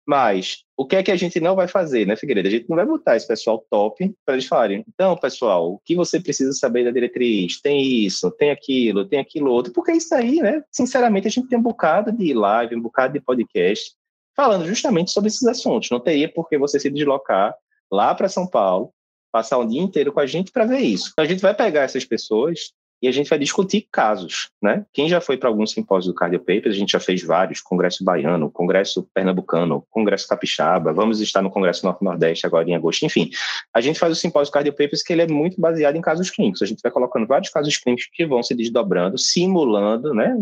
Mas 0.06 0.66
o 0.76 0.86
que 0.86 0.98
é 0.98 1.04
que 1.04 1.12
a 1.12 1.16
gente 1.16 1.40
não 1.40 1.56
vai 1.56 1.68
fazer, 1.68 2.06
né, 2.06 2.16
Figueiredo? 2.16 2.48
A 2.48 2.52
gente 2.52 2.70
não 2.70 2.76
vai 2.76 2.86
botar 2.86 3.16
esse 3.16 3.26
pessoal 3.26 3.66
top 3.70 4.14
para 4.26 4.36
eles 4.36 4.46
falarem, 4.46 4.84
então, 4.88 5.16
pessoal, 5.16 5.74
o 5.74 5.80
que 5.80 5.96
você 5.96 6.20
precisa 6.20 6.52
saber 6.52 6.84
da 6.84 6.92
diretriz? 6.92 7.62
Tem 7.62 7.82
isso, 7.82 8.30
tem 8.32 8.52
aquilo, 8.52 9.06
tem 9.06 9.20
aquilo 9.20 9.50
outro, 9.50 9.72
porque 9.72 9.94
isso 9.94 10.14
aí, 10.14 10.42
né, 10.42 10.62
sinceramente, 10.70 11.28
a 11.28 11.32
gente 11.32 11.48
tem 11.48 11.58
um 11.58 11.64
bocado 11.64 12.12
de 12.12 12.34
live, 12.34 12.76
um 12.76 12.82
bocado 12.82 13.14
de 13.14 13.22
podcast 13.22 13.94
falando 14.36 14.66
justamente 14.66 15.12
sobre 15.12 15.30
esses 15.30 15.48
assuntos. 15.48 15.90
Não 15.90 16.00
teria 16.00 16.28
por 16.28 16.50
que 16.50 16.58
você 16.58 16.80
se 16.80 16.90
deslocar 16.90 17.56
lá 17.90 18.14
para 18.14 18.28
São 18.28 18.46
Paulo, 18.46 18.92
passar 19.32 19.58
um 19.58 19.68
dia 19.68 19.82
inteiro 19.82 20.12
com 20.12 20.20
a 20.20 20.26
gente 20.26 20.52
para 20.52 20.66
ver 20.66 20.80
isso. 20.80 21.12
Então, 21.14 21.24
a 21.24 21.28
gente 21.28 21.42
vai 21.42 21.54
pegar 21.54 21.84
essas 21.84 22.04
pessoas 22.04 22.74
e 23.04 23.08
a 23.10 23.12
gente 23.12 23.30
vai 23.30 23.38
discutir 23.38 23.86
casos, 23.92 24.50
né? 24.62 24.86
Quem 24.94 25.10
já 25.10 25.20
foi 25.20 25.36
para 25.36 25.50
algum 25.50 25.68
simpósio 25.68 26.14
do 26.14 26.16
Cardio 26.16 26.40
Papers, 26.40 26.74
a 26.74 26.80
gente 26.80 26.94
já 26.94 27.02
fez 27.02 27.22
vários, 27.22 27.60
Congresso 27.60 28.02
Baiano, 28.02 28.50
Congresso 28.50 29.06
Pernambucano, 29.14 29.86
Congresso 29.90 30.26
Capixaba, 30.26 30.94
vamos 30.94 31.20
estar 31.20 31.42
no 31.42 31.52
Congresso 31.52 31.86
Norte-Nordeste 31.86 32.46
agora 32.46 32.70
em 32.70 32.74
agosto, 32.74 33.06
enfim. 33.06 33.30
A 33.74 33.82
gente 33.82 34.00
faz 34.00 34.14
o 34.14 34.16
simpósio 34.16 34.54
Cardio 34.54 34.72
Papers 34.72 35.04
que 35.04 35.12
ele 35.12 35.22
é 35.22 35.28
muito 35.28 35.60
baseado 35.60 35.98
em 35.98 36.02
casos 36.02 36.30
clínicos, 36.30 36.62
a 36.62 36.66
gente 36.66 36.82
vai 36.82 36.94
colocando 36.94 37.28
vários 37.28 37.50
casos 37.50 37.76
clínicos 37.76 38.08
que 38.14 38.26
vão 38.26 38.42
se 38.42 38.56
desdobrando, 38.56 39.18
simulando, 39.18 40.14
né, 40.14 40.34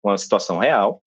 uma 0.00 0.16
situação 0.16 0.58
real, 0.58 1.02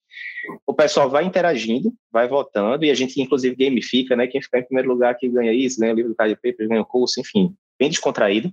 o 0.68 0.74
pessoal 0.74 1.10
vai 1.10 1.24
interagindo, 1.24 1.94
vai 2.12 2.28
votando, 2.28 2.84
e 2.84 2.92
a 2.92 2.94
gente, 2.94 3.22
inclusive, 3.22 3.56
gamifica, 3.56 4.16
né? 4.18 4.28
Quem 4.28 4.42
ficar 4.42 4.60
em 4.60 4.66
primeiro 4.66 4.90
lugar 4.90 5.16
que 5.16 5.30
ganha 5.30 5.54
isso, 5.54 5.80
ganha 5.80 5.94
o 5.94 5.96
livro 5.96 6.12
do 6.12 6.16
Cardio 6.16 6.36
Papers, 6.36 6.68
ganha 6.68 6.82
o 6.82 6.86
curso, 6.86 7.22
enfim, 7.22 7.54
bem 7.80 7.90
descontraído. 7.90 8.52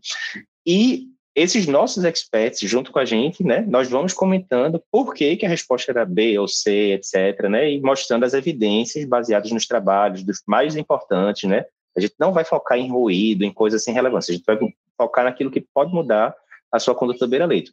E 0.64 1.08
esses 1.37 1.67
nossos 1.67 2.03
experts, 2.03 2.61
junto 2.61 2.91
com 2.91 2.99
a 2.99 3.05
gente, 3.05 3.44
né, 3.44 3.62
nós 3.69 3.91
vamos 3.91 4.15
comentando 4.15 4.83
por 4.91 5.12
que, 5.12 5.37
que 5.37 5.44
a 5.44 5.49
resposta 5.49 5.93
era 5.93 6.06
B 6.06 6.38
ou 6.38 6.49
C, 6.49 6.93
etc., 6.93 7.49
né, 7.50 7.71
e 7.71 7.81
mostrando 7.81 8.25
as 8.25 8.33
evidências 8.33 9.05
baseadas 9.05 9.53
nos 9.53 9.67
trabalhos 9.67 10.23
dos 10.23 10.43
mais 10.47 10.77
importantes, 10.77 11.49
né. 11.49 11.67
A 11.94 12.00
gente 12.00 12.15
não 12.19 12.33
vai 12.33 12.43
focar 12.43 12.79
em 12.79 12.91
ruído, 12.91 13.44
em 13.44 13.53
coisas 13.53 13.85
sem 13.85 13.93
relevância, 13.93 14.33
a 14.33 14.37
gente 14.37 14.47
vai 14.47 14.59
focar 14.97 15.25
naquilo 15.25 15.50
que 15.50 15.61
pode 15.61 15.93
mudar 15.93 16.35
a 16.73 16.79
sua 16.79 16.94
conduta 16.94 17.27
beira-leito. 17.27 17.71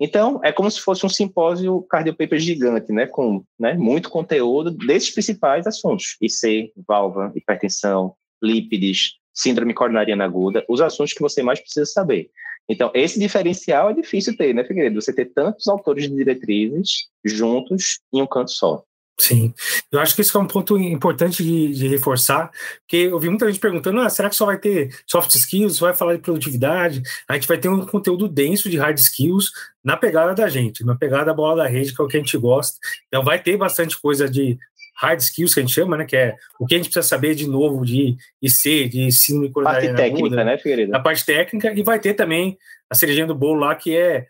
Então, 0.00 0.40
é 0.42 0.50
como 0.50 0.68
se 0.68 0.80
fosse 0.80 1.06
um 1.06 1.08
simpósio 1.08 1.82
cardiopaper 1.82 2.38
gigante, 2.40 2.92
né, 2.92 3.06
com 3.06 3.44
né, 3.56 3.74
muito 3.74 4.10
conteúdo 4.10 4.72
desses 4.72 5.10
principais 5.10 5.68
assuntos, 5.68 6.16
IC, 6.20 6.72
válvula, 6.86 7.32
hipertensão, 7.36 8.16
lípides, 8.42 9.12
síndrome 9.32 9.72
coronariana 9.72 10.24
aguda, 10.24 10.64
os 10.68 10.80
assuntos 10.80 11.12
que 11.12 11.22
você 11.22 11.44
mais 11.44 11.60
precisa 11.60 11.86
saber. 11.86 12.28
Então, 12.68 12.90
esse 12.94 13.18
diferencial 13.18 13.90
é 13.90 13.94
difícil 13.94 14.36
ter, 14.36 14.54
né, 14.54 14.64
Figueiredo? 14.64 15.00
Você 15.00 15.12
ter 15.12 15.26
tantos 15.26 15.68
autores 15.68 16.08
de 16.08 16.14
diretrizes 16.14 17.08
juntos 17.24 18.00
em 18.12 18.22
um 18.22 18.26
canto 18.26 18.50
só. 18.50 18.82
Sim, 19.16 19.54
eu 19.92 20.00
acho 20.00 20.12
que 20.16 20.22
isso 20.22 20.36
é 20.36 20.40
um 20.40 20.46
ponto 20.46 20.76
importante 20.76 21.44
de, 21.44 21.72
de 21.72 21.86
reforçar, 21.86 22.50
porque 22.80 22.96
eu 22.96 23.18
vi 23.20 23.28
muita 23.28 23.46
gente 23.46 23.60
perguntando: 23.60 24.00
ah, 24.00 24.08
será 24.10 24.28
que 24.28 24.34
só 24.34 24.44
vai 24.44 24.58
ter 24.58 24.92
soft 25.06 25.32
skills, 25.36 25.78
vai 25.78 25.94
falar 25.94 26.16
de 26.16 26.20
produtividade? 26.20 27.00
A 27.28 27.34
gente 27.34 27.46
vai 27.46 27.56
ter 27.56 27.68
um 27.68 27.86
conteúdo 27.86 28.26
denso 28.26 28.68
de 28.68 28.76
hard 28.76 28.98
skills 28.98 29.52
na 29.84 29.96
pegada 29.96 30.34
da 30.34 30.48
gente, 30.48 30.84
na 30.84 30.96
pegada 30.96 31.26
da 31.26 31.34
bola 31.34 31.62
da 31.62 31.68
rede, 31.68 31.94
que 31.94 32.02
é 32.02 32.04
o 32.04 32.08
que 32.08 32.16
a 32.16 32.20
gente 32.20 32.36
gosta. 32.36 32.76
Então, 33.06 33.22
vai 33.22 33.40
ter 33.40 33.56
bastante 33.56 34.00
coisa 34.00 34.28
de 34.28 34.58
hard 34.96 35.20
skills 35.20 35.54
que 35.54 35.60
a 35.60 35.62
gente 35.62 35.74
chama, 35.74 35.96
né? 35.96 36.04
Que 36.04 36.16
é 36.16 36.36
o 36.58 36.66
que 36.66 36.74
a 36.74 36.78
gente 36.78 36.86
precisa 36.86 37.06
saber 37.06 37.34
de 37.34 37.46
novo 37.46 37.84
de 37.84 38.16
IC, 38.40 38.88
de 38.88 39.12
síndrome 39.12 39.52
Parte 39.52 39.94
técnica, 39.94 40.44
né, 40.44 40.58
Figueiredo? 40.58 40.96
A 40.96 41.00
parte 41.00 41.24
técnica, 41.24 41.72
e 41.72 41.82
vai 41.82 41.98
ter 41.98 42.14
também 42.14 42.56
a 42.88 42.94
cerejinha 42.94 43.26
do 43.26 43.34
bolo 43.34 43.60
lá, 43.60 43.74
que 43.74 43.96
é 43.96 44.26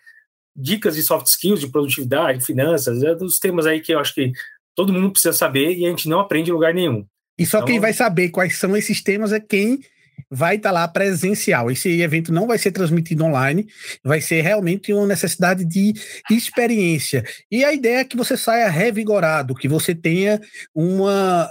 dicas 0.56 0.94
de 0.94 1.02
soft 1.02 1.26
skills, 1.26 1.61
de 1.61 1.68
produtividade, 1.68 2.44
finanças, 2.44 3.02
é 3.02 3.14
dos 3.14 3.38
temas 3.38 3.66
aí 3.66 3.80
que 3.80 3.92
eu 3.92 3.99
acho 3.99 4.14
que 4.14 4.33
todo 4.75 4.92
mundo 4.92 5.12
precisa 5.12 5.33
saber 5.33 5.75
e 5.75 5.85
a 5.85 5.90
gente 5.90 6.09
não 6.09 6.21
aprende 6.21 6.50
em 6.50 6.54
lugar 6.54 6.73
nenhum. 6.73 7.06
E 7.38 7.44
só 7.44 7.59
então, 7.59 7.66
quem 7.66 7.80
vai 7.80 7.92
saber 7.92 8.28
quais 8.30 8.59
são 8.59 8.76
esses 8.76 9.02
temas 9.02 9.33
é 9.33 9.40
quem 9.40 9.80
vai 10.30 10.56
estar 10.56 10.71
tá 10.71 10.73
lá 10.73 10.88
presencial. 10.88 11.71
Esse 11.71 12.00
evento 12.00 12.33
não 12.33 12.47
vai 12.47 12.59
ser 12.59 12.73
transmitido 12.73 13.25
online, 13.25 13.66
vai 14.02 14.21
ser 14.21 14.40
realmente 14.42 14.92
uma 14.92 15.06
necessidade 15.06 15.64
de 15.64 15.94
experiência. 16.30 17.25
E 17.50 17.64
a 17.64 17.73
ideia 17.73 17.99
é 17.99 18.04
que 18.04 18.16
você 18.16 18.37
saia 18.37 18.68
revigorado, 18.68 19.54
que 19.54 19.68
você 19.68 19.94
tenha 19.94 20.40
uma 20.75 21.49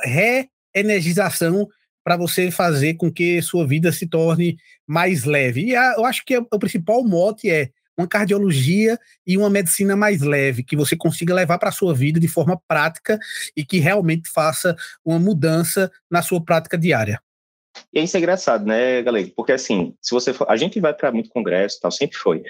reenergização 0.74 1.68
para 2.04 2.18
você 2.18 2.52
fazer 2.52 2.96
com 2.96 3.12
que 3.12 3.42
sua 3.42 3.66
vida 3.66 3.92
se 3.92 4.08
torne 4.08 4.58
mais 4.86 5.24
leve. 5.24 5.66
E 5.66 5.76
a, 5.76 5.96
eu 5.98 6.06
acho 6.06 6.24
que 6.26 6.38
o 6.38 6.60
principal 6.60 7.04
mote 7.04 7.50
é 7.50 7.70
uma 7.98 8.08
cardiologia 8.08 9.00
e 9.26 9.38
uma 9.38 9.50
medicina 9.50 9.96
mais 9.96 10.22
leve, 10.22 10.64
que 10.64 10.76
você 10.76 10.96
consiga 10.96 11.34
levar 11.34 11.58
para 11.60 11.70
a 11.70 11.74
sua 11.74 11.94
vida 11.94 12.20
de 12.20 12.28
forma 12.28 12.60
prática 12.68 13.20
e 13.56 13.64
que 13.64 13.80
realmente 13.80 14.30
faça 14.30 14.76
uma 15.06 15.20
mudança 15.20 15.92
na 16.10 16.22
sua 16.22 16.44
prática 16.44 16.78
diária. 16.78 17.22
E 17.94 18.02
isso 18.02 18.18
é 18.18 18.20
engraçado, 18.20 18.66
né, 18.66 19.02
galera? 19.02 19.30
Porque 19.36 19.52
assim, 19.52 19.96
se 20.02 20.14
você 20.14 20.34
for, 20.34 20.50
a 20.50 20.56
gente 20.56 20.80
vai 20.80 20.94
para 20.94 21.12
muito 21.12 21.30
congresso, 21.30 21.80
tal, 21.82 21.92
sempre 21.92 22.18
foi. 22.18 22.44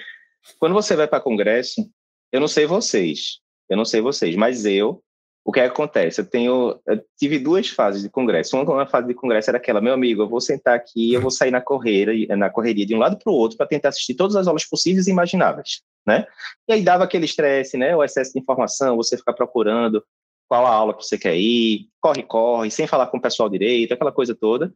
Quando 0.58 0.72
você 0.72 0.94
vai 0.96 1.06
para 1.06 1.20
congresso, 1.20 1.88
eu 2.32 2.40
não 2.40 2.48
sei 2.48 2.66
vocês, 2.66 3.40
eu 3.68 3.76
não 3.76 3.84
sei 3.84 4.00
vocês, 4.00 4.36
mas 4.36 4.64
eu 4.64 5.02
o 5.44 5.52
que, 5.52 5.60
é 5.60 5.64
que 5.64 5.68
acontece? 5.68 6.22
Eu 6.22 6.24
tenho, 6.24 6.80
eu 6.86 7.04
tive 7.18 7.38
duas 7.38 7.68
fases 7.68 8.02
de 8.02 8.08
congresso. 8.08 8.56
Uma, 8.56 8.64
uma 8.64 8.86
fase 8.86 9.06
de 9.06 9.12
congresso 9.12 9.50
era 9.50 9.58
aquela, 9.58 9.78
meu 9.78 9.92
amigo, 9.92 10.22
eu 10.22 10.28
vou 10.28 10.40
sentar 10.40 10.74
aqui, 10.74 11.12
eu 11.12 11.20
vou 11.20 11.30
sair 11.30 11.50
na 11.50 11.60
correria, 11.60 12.34
na 12.34 12.48
correria 12.48 12.86
de 12.86 12.94
um 12.94 12.98
lado 12.98 13.18
para 13.18 13.30
o 13.30 13.36
outro 13.36 13.58
para 13.58 13.66
tentar 13.66 13.90
assistir 13.90 14.14
todas 14.14 14.36
as 14.36 14.46
aulas 14.46 14.64
possíveis 14.64 15.06
e 15.06 15.10
imagináveis, 15.10 15.82
né? 16.06 16.26
E 16.66 16.72
aí 16.72 16.82
dava 16.82 17.04
aquele 17.04 17.26
estresse, 17.26 17.76
né? 17.76 17.94
O 17.94 18.02
excesso 18.02 18.32
de 18.32 18.40
informação, 18.40 18.96
você 18.96 19.18
ficar 19.18 19.34
procurando 19.34 20.02
qual 20.48 20.64
a 20.66 20.70
aula 20.70 20.94
que 20.94 21.04
você 21.04 21.18
quer 21.18 21.36
ir, 21.36 21.88
corre, 22.00 22.22
corre, 22.22 22.70
sem 22.70 22.86
falar 22.86 23.08
com 23.08 23.18
o 23.18 23.22
pessoal 23.22 23.48
direito, 23.50 23.92
aquela 23.92 24.12
coisa 24.12 24.34
toda. 24.34 24.72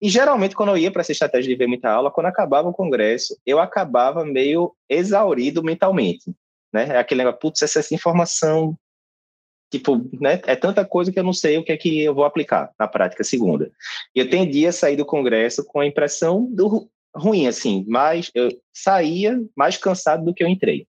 E 0.00 0.08
geralmente, 0.08 0.54
quando 0.54 0.70
eu 0.70 0.78
ia 0.78 0.90
para 0.90 1.02
essa 1.02 1.12
estratégia 1.12 1.48
de 1.48 1.56
ver 1.56 1.66
muita 1.66 1.90
aula, 1.90 2.10
quando 2.10 2.26
acabava 2.26 2.68
o 2.68 2.72
congresso, 2.72 3.38
eu 3.44 3.58
acabava 3.58 4.24
meio 4.24 4.74
exaurido 4.88 5.62
mentalmente. 5.62 6.34
Né? 6.72 6.88
É 6.88 6.98
aquele 6.98 7.18
negócio, 7.18 7.40
putz, 7.40 7.62
essa 7.62 7.94
informação 7.94 8.76
tipo, 9.70 9.96
né, 10.20 10.40
é 10.46 10.56
tanta 10.56 10.84
coisa 10.84 11.12
que 11.12 11.18
eu 11.18 11.22
não 11.22 11.32
sei 11.32 11.56
o 11.56 11.64
que 11.64 11.70
é 11.70 11.76
que 11.76 12.00
eu 12.00 12.14
vou 12.14 12.24
aplicar 12.24 12.72
na 12.78 12.88
prática 12.88 13.22
segunda. 13.22 13.70
E 14.14 14.18
eu 14.18 14.28
tendi 14.28 14.66
a 14.66 14.72
sair 14.72 14.96
do 14.96 15.06
congresso 15.06 15.64
com 15.64 15.78
a 15.80 15.86
impressão 15.86 16.44
do 16.52 16.90
ruim, 17.14 17.46
assim, 17.46 17.84
mas 17.88 18.30
eu 18.34 18.48
saía 18.74 19.40
mais 19.56 19.76
cansado 19.76 20.24
do 20.24 20.34
que 20.34 20.42
eu 20.42 20.48
entrei. 20.48 20.86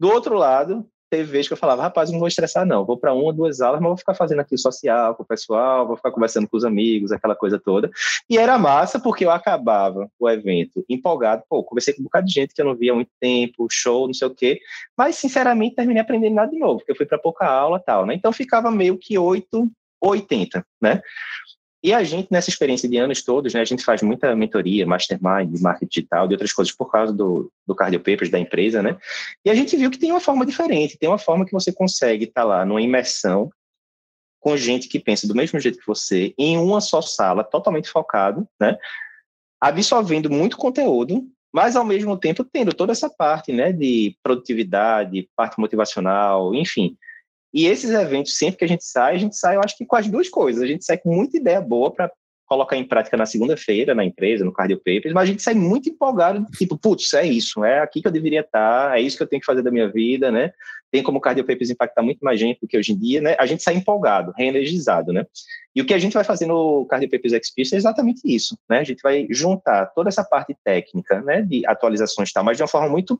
Do 0.00 0.08
outro 0.08 0.34
lado, 0.34 0.88
teve 1.12 1.30
vezes 1.30 1.46
que 1.46 1.52
eu 1.52 1.58
falava, 1.58 1.82
rapaz, 1.82 2.10
não 2.10 2.18
vou 2.18 2.26
estressar 2.26 2.64
não, 2.64 2.86
vou 2.86 2.96
para 2.96 3.12
uma 3.12 3.34
duas 3.34 3.60
aulas, 3.60 3.82
mas 3.82 3.88
vou 3.90 3.98
ficar 3.98 4.14
fazendo 4.14 4.40
aqui 4.40 4.56
social 4.56 5.14
com 5.14 5.22
o 5.22 5.26
pessoal, 5.26 5.86
vou 5.86 5.94
ficar 5.94 6.10
conversando 6.10 6.48
com 6.48 6.56
os 6.56 6.64
amigos, 6.64 7.12
aquela 7.12 7.36
coisa 7.36 7.60
toda. 7.60 7.90
E 8.30 8.38
era 8.38 8.58
massa 8.58 8.98
porque 8.98 9.22
eu 9.22 9.30
acabava 9.30 10.08
o 10.18 10.26
evento 10.26 10.82
empolgado, 10.88 11.42
pô, 11.50 11.62
conversei 11.62 11.92
com 11.92 12.00
um 12.00 12.04
bocado 12.04 12.26
de 12.26 12.32
gente 12.32 12.54
que 12.54 12.62
eu 12.62 12.64
não 12.64 12.74
via 12.74 12.92
há 12.92 12.94
muito 12.94 13.10
tempo, 13.20 13.66
show, 13.70 14.06
não 14.06 14.14
sei 14.14 14.26
o 14.26 14.34
quê, 14.34 14.58
mas 14.96 15.16
sinceramente 15.16 15.74
terminei 15.74 16.00
aprendendo 16.00 16.34
nada 16.34 16.50
de 16.50 16.58
novo, 16.58 16.78
porque 16.78 16.92
eu 16.92 16.96
fui 16.96 17.04
para 17.04 17.18
pouca 17.18 17.44
aula 17.44 17.78
tal, 17.78 18.06
né? 18.06 18.14
Então 18.14 18.32
ficava 18.32 18.70
meio 18.70 18.96
que 18.96 19.18
8 19.18 19.70
80, 20.00 20.66
né? 20.80 21.02
E 21.82 21.92
a 21.92 22.04
gente, 22.04 22.28
nessa 22.30 22.48
experiência 22.48 22.88
de 22.88 22.96
anos 22.96 23.24
todos, 23.24 23.52
né, 23.52 23.60
a 23.60 23.64
gente 23.64 23.84
faz 23.84 24.02
muita 24.02 24.36
mentoria, 24.36 24.86
mastermind, 24.86 25.60
marketing 25.60 25.88
digital, 25.88 26.28
de 26.28 26.34
outras 26.34 26.52
coisas 26.52 26.72
por 26.72 26.90
causa 26.90 27.12
do, 27.12 27.50
do 27.66 27.74
Cardio 27.74 27.98
Papers 27.98 28.30
da 28.30 28.38
empresa, 28.38 28.80
né? 28.80 28.96
E 29.44 29.50
a 29.50 29.54
gente 29.54 29.76
viu 29.76 29.90
que 29.90 29.98
tem 29.98 30.12
uma 30.12 30.20
forma 30.20 30.46
diferente, 30.46 30.96
tem 30.96 31.08
uma 31.08 31.18
forma 31.18 31.44
que 31.44 31.52
você 31.52 31.72
consegue 31.72 32.24
estar 32.24 32.42
tá 32.42 32.46
lá 32.46 32.64
numa 32.64 32.80
imersão 32.80 33.50
com 34.38 34.56
gente 34.56 34.88
que 34.88 35.00
pensa 35.00 35.26
do 35.26 35.34
mesmo 35.34 35.58
jeito 35.58 35.78
que 35.78 35.86
você, 35.86 36.32
em 36.38 36.56
uma 36.56 36.80
só 36.80 37.00
sala, 37.00 37.42
totalmente 37.42 37.88
focado, 37.88 38.46
né? 38.60 38.76
Absorvendo 39.60 40.30
muito 40.30 40.56
conteúdo, 40.56 41.28
mas 41.52 41.74
ao 41.74 41.84
mesmo 41.84 42.16
tempo 42.16 42.44
tendo 42.44 42.72
toda 42.72 42.92
essa 42.92 43.10
parte, 43.10 43.52
né, 43.52 43.72
de 43.72 44.16
produtividade, 44.22 45.28
parte 45.36 45.60
motivacional, 45.60 46.54
enfim, 46.54 46.96
e 47.52 47.66
esses 47.66 47.90
eventos, 47.90 48.36
sempre 48.36 48.58
que 48.58 48.64
a 48.64 48.68
gente 48.68 48.84
sai, 48.84 49.14
a 49.14 49.18
gente 49.18 49.36
sai, 49.36 49.56
eu 49.56 49.60
acho 49.62 49.76
que 49.76 49.84
com 49.84 49.96
as 49.96 50.08
duas 50.08 50.28
coisas. 50.28 50.62
A 50.62 50.66
gente 50.66 50.84
sai 50.84 50.96
com 50.96 51.14
muita 51.14 51.36
ideia 51.36 51.60
boa 51.60 51.90
para 51.90 52.10
colocar 52.52 52.76
em 52.76 52.84
prática 52.84 53.16
na 53.16 53.24
segunda-feira, 53.24 53.94
na 53.94 54.04
empresa, 54.04 54.44
no 54.44 54.52
Cardio 54.52 54.76
Papers, 54.76 55.14
mas 55.14 55.22
a 55.22 55.26
gente 55.26 55.42
sai 55.42 55.54
muito 55.54 55.88
empolgado, 55.88 56.44
tipo, 56.56 56.76
putz, 56.76 57.14
é 57.14 57.24
isso, 57.26 57.64
é 57.64 57.80
aqui 57.80 58.02
que 58.02 58.06
eu 58.06 58.12
deveria 58.12 58.40
estar, 58.40 58.98
é 58.98 59.00
isso 59.00 59.16
que 59.16 59.22
eu 59.22 59.26
tenho 59.26 59.40
que 59.40 59.46
fazer 59.46 59.62
da 59.62 59.70
minha 59.70 59.90
vida, 59.90 60.30
né? 60.30 60.52
Tem 60.90 61.02
como 61.02 61.16
o 61.16 61.20
Cardio 61.20 61.46
Papers 61.46 61.70
impactar 61.70 62.02
muito 62.02 62.20
mais 62.20 62.38
gente 62.38 62.60
do 62.60 62.68
que 62.68 62.76
hoje 62.76 62.92
em 62.92 62.98
dia, 62.98 63.22
né? 63.22 63.34
A 63.38 63.46
gente 63.46 63.62
sai 63.62 63.74
empolgado, 63.74 64.34
reenergizado, 64.36 65.14
né? 65.14 65.24
E 65.74 65.80
o 65.80 65.86
que 65.86 65.94
a 65.94 65.98
gente 65.98 66.12
vai 66.12 66.24
fazer 66.24 66.44
no 66.44 66.84
Cardio 66.84 67.08
Papers 67.08 67.32
Experience 67.32 67.74
é 67.74 67.78
exatamente 67.78 68.20
isso, 68.24 68.58
né? 68.68 68.80
A 68.80 68.84
gente 68.84 69.00
vai 69.02 69.26
juntar 69.30 69.86
toda 69.86 70.10
essa 70.10 70.22
parte 70.22 70.54
técnica, 70.62 71.22
né, 71.22 71.40
de 71.40 71.66
atualizações 71.66 72.28
e 72.28 72.32
tal, 72.34 72.44
mas 72.44 72.58
de 72.58 72.62
uma 72.62 72.68
forma 72.68 72.90
muito 72.90 73.18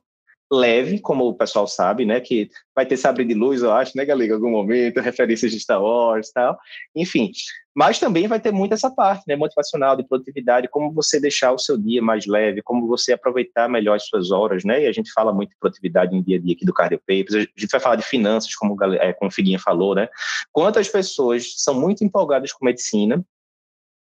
leve, 0.53 1.01
como 1.01 1.27
o 1.27 1.35
pessoal 1.35 1.67
sabe, 1.67 2.05
né? 2.05 2.21
Que 2.21 2.51
vai 2.75 2.85
ter 2.85 2.99
sabre 2.99 3.25
de 3.25 3.33
luz, 3.33 3.63
eu 3.63 3.73
acho, 3.73 3.97
né, 3.97 4.05
Galego, 4.05 4.33
em 4.33 4.37
algum 4.37 4.51
momento, 4.51 5.01
referências 5.01 5.51
de 5.51 5.59
Star 5.59 5.83
Wars 5.83 6.31
tal. 6.31 6.59
Enfim, 6.95 7.33
mas 7.75 7.99
também 7.99 8.29
vai 8.29 8.39
ter 8.39 8.53
muito 8.53 8.75
essa 8.75 8.91
parte, 8.91 9.25
né, 9.27 9.35
motivacional, 9.35 9.97
de 9.97 10.07
produtividade, 10.07 10.69
como 10.69 10.93
você 10.93 11.19
deixar 11.19 11.53
o 11.53 11.59
seu 11.59 11.79
dia 11.79 12.03
mais 12.03 12.27
leve, 12.27 12.61
como 12.61 12.87
você 12.87 13.15
aproveitar 13.15 13.69
melhor 13.69 13.97
as 13.97 14.07
suas 14.07 14.31
horas, 14.31 14.63
né? 14.63 14.83
E 14.83 14.87
a 14.87 14.93
gente 14.93 15.11
fala 15.13 15.33
muito 15.33 15.51
de 15.51 15.57
produtividade 15.59 16.15
em 16.15 16.23
dia 16.23 16.37
a 16.37 16.41
dia 16.41 16.55
aqui 16.55 16.67
do 16.67 16.75
Cardio 16.75 16.99
Papers. 16.99 17.35
A 17.35 17.41
gente 17.41 17.71
vai 17.71 17.81
falar 17.81 17.97
de 17.97 18.05
finanças, 18.05 18.55
como, 18.55 18.77
é, 18.85 19.13
como 19.15 19.31
o 19.31 19.35
Figuinha 19.35 19.59
falou, 19.59 19.95
né? 19.95 20.09
Quantas 20.53 20.89
pessoas 20.89 21.55
são 21.57 21.81
muito 21.81 22.05
empolgadas 22.05 22.53
com 22.53 22.67
medicina, 22.67 23.25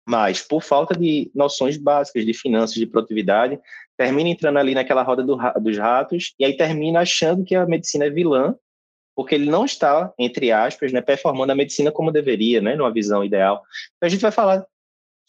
mas 0.10 0.42
por 0.42 0.64
falta 0.64 0.98
de 0.98 1.30
noções 1.36 1.78
básicas 1.78 2.26
de 2.26 2.34
finanças, 2.34 2.74
de 2.74 2.88
produtividade, 2.88 3.60
termina 3.96 4.28
entrando 4.28 4.58
ali 4.58 4.74
naquela 4.74 5.04
roda 5.04 5.22
do, 5.22 5.38
dos 5.62 5.78
ratos 5.78 6.34
e 6.40 6.44
aí 6.44 6.58
termina 6.58 7.02
achando 7.02 7.46
que 7.46 7.54
a 7.54 7.68
medicina 7.68 8.06
é 8.06 8.10
vilã, 8.10 8.56
porque 9.16 9.36
ele 9.36 9.48
não 9.48 9.66
está, 9.66 10.12
entre 10.18 10.52
aspas, 10.52 10.92
né, 10.92 11.00
performando 11.00 11.52
a 11.52 11.56
medicina 11.56 11.92
como 11.92 12.12
deveria, 12.12 12.60
né, 12.60 12.76
numa 12.76 12.92
visão 12.92 13.24
ideal. 13.24 13.62
Então 13.98 14.08
a 14.08 14.10
gente 14.10 14.22
vai 14.22 14.32
falar 14.32 14.66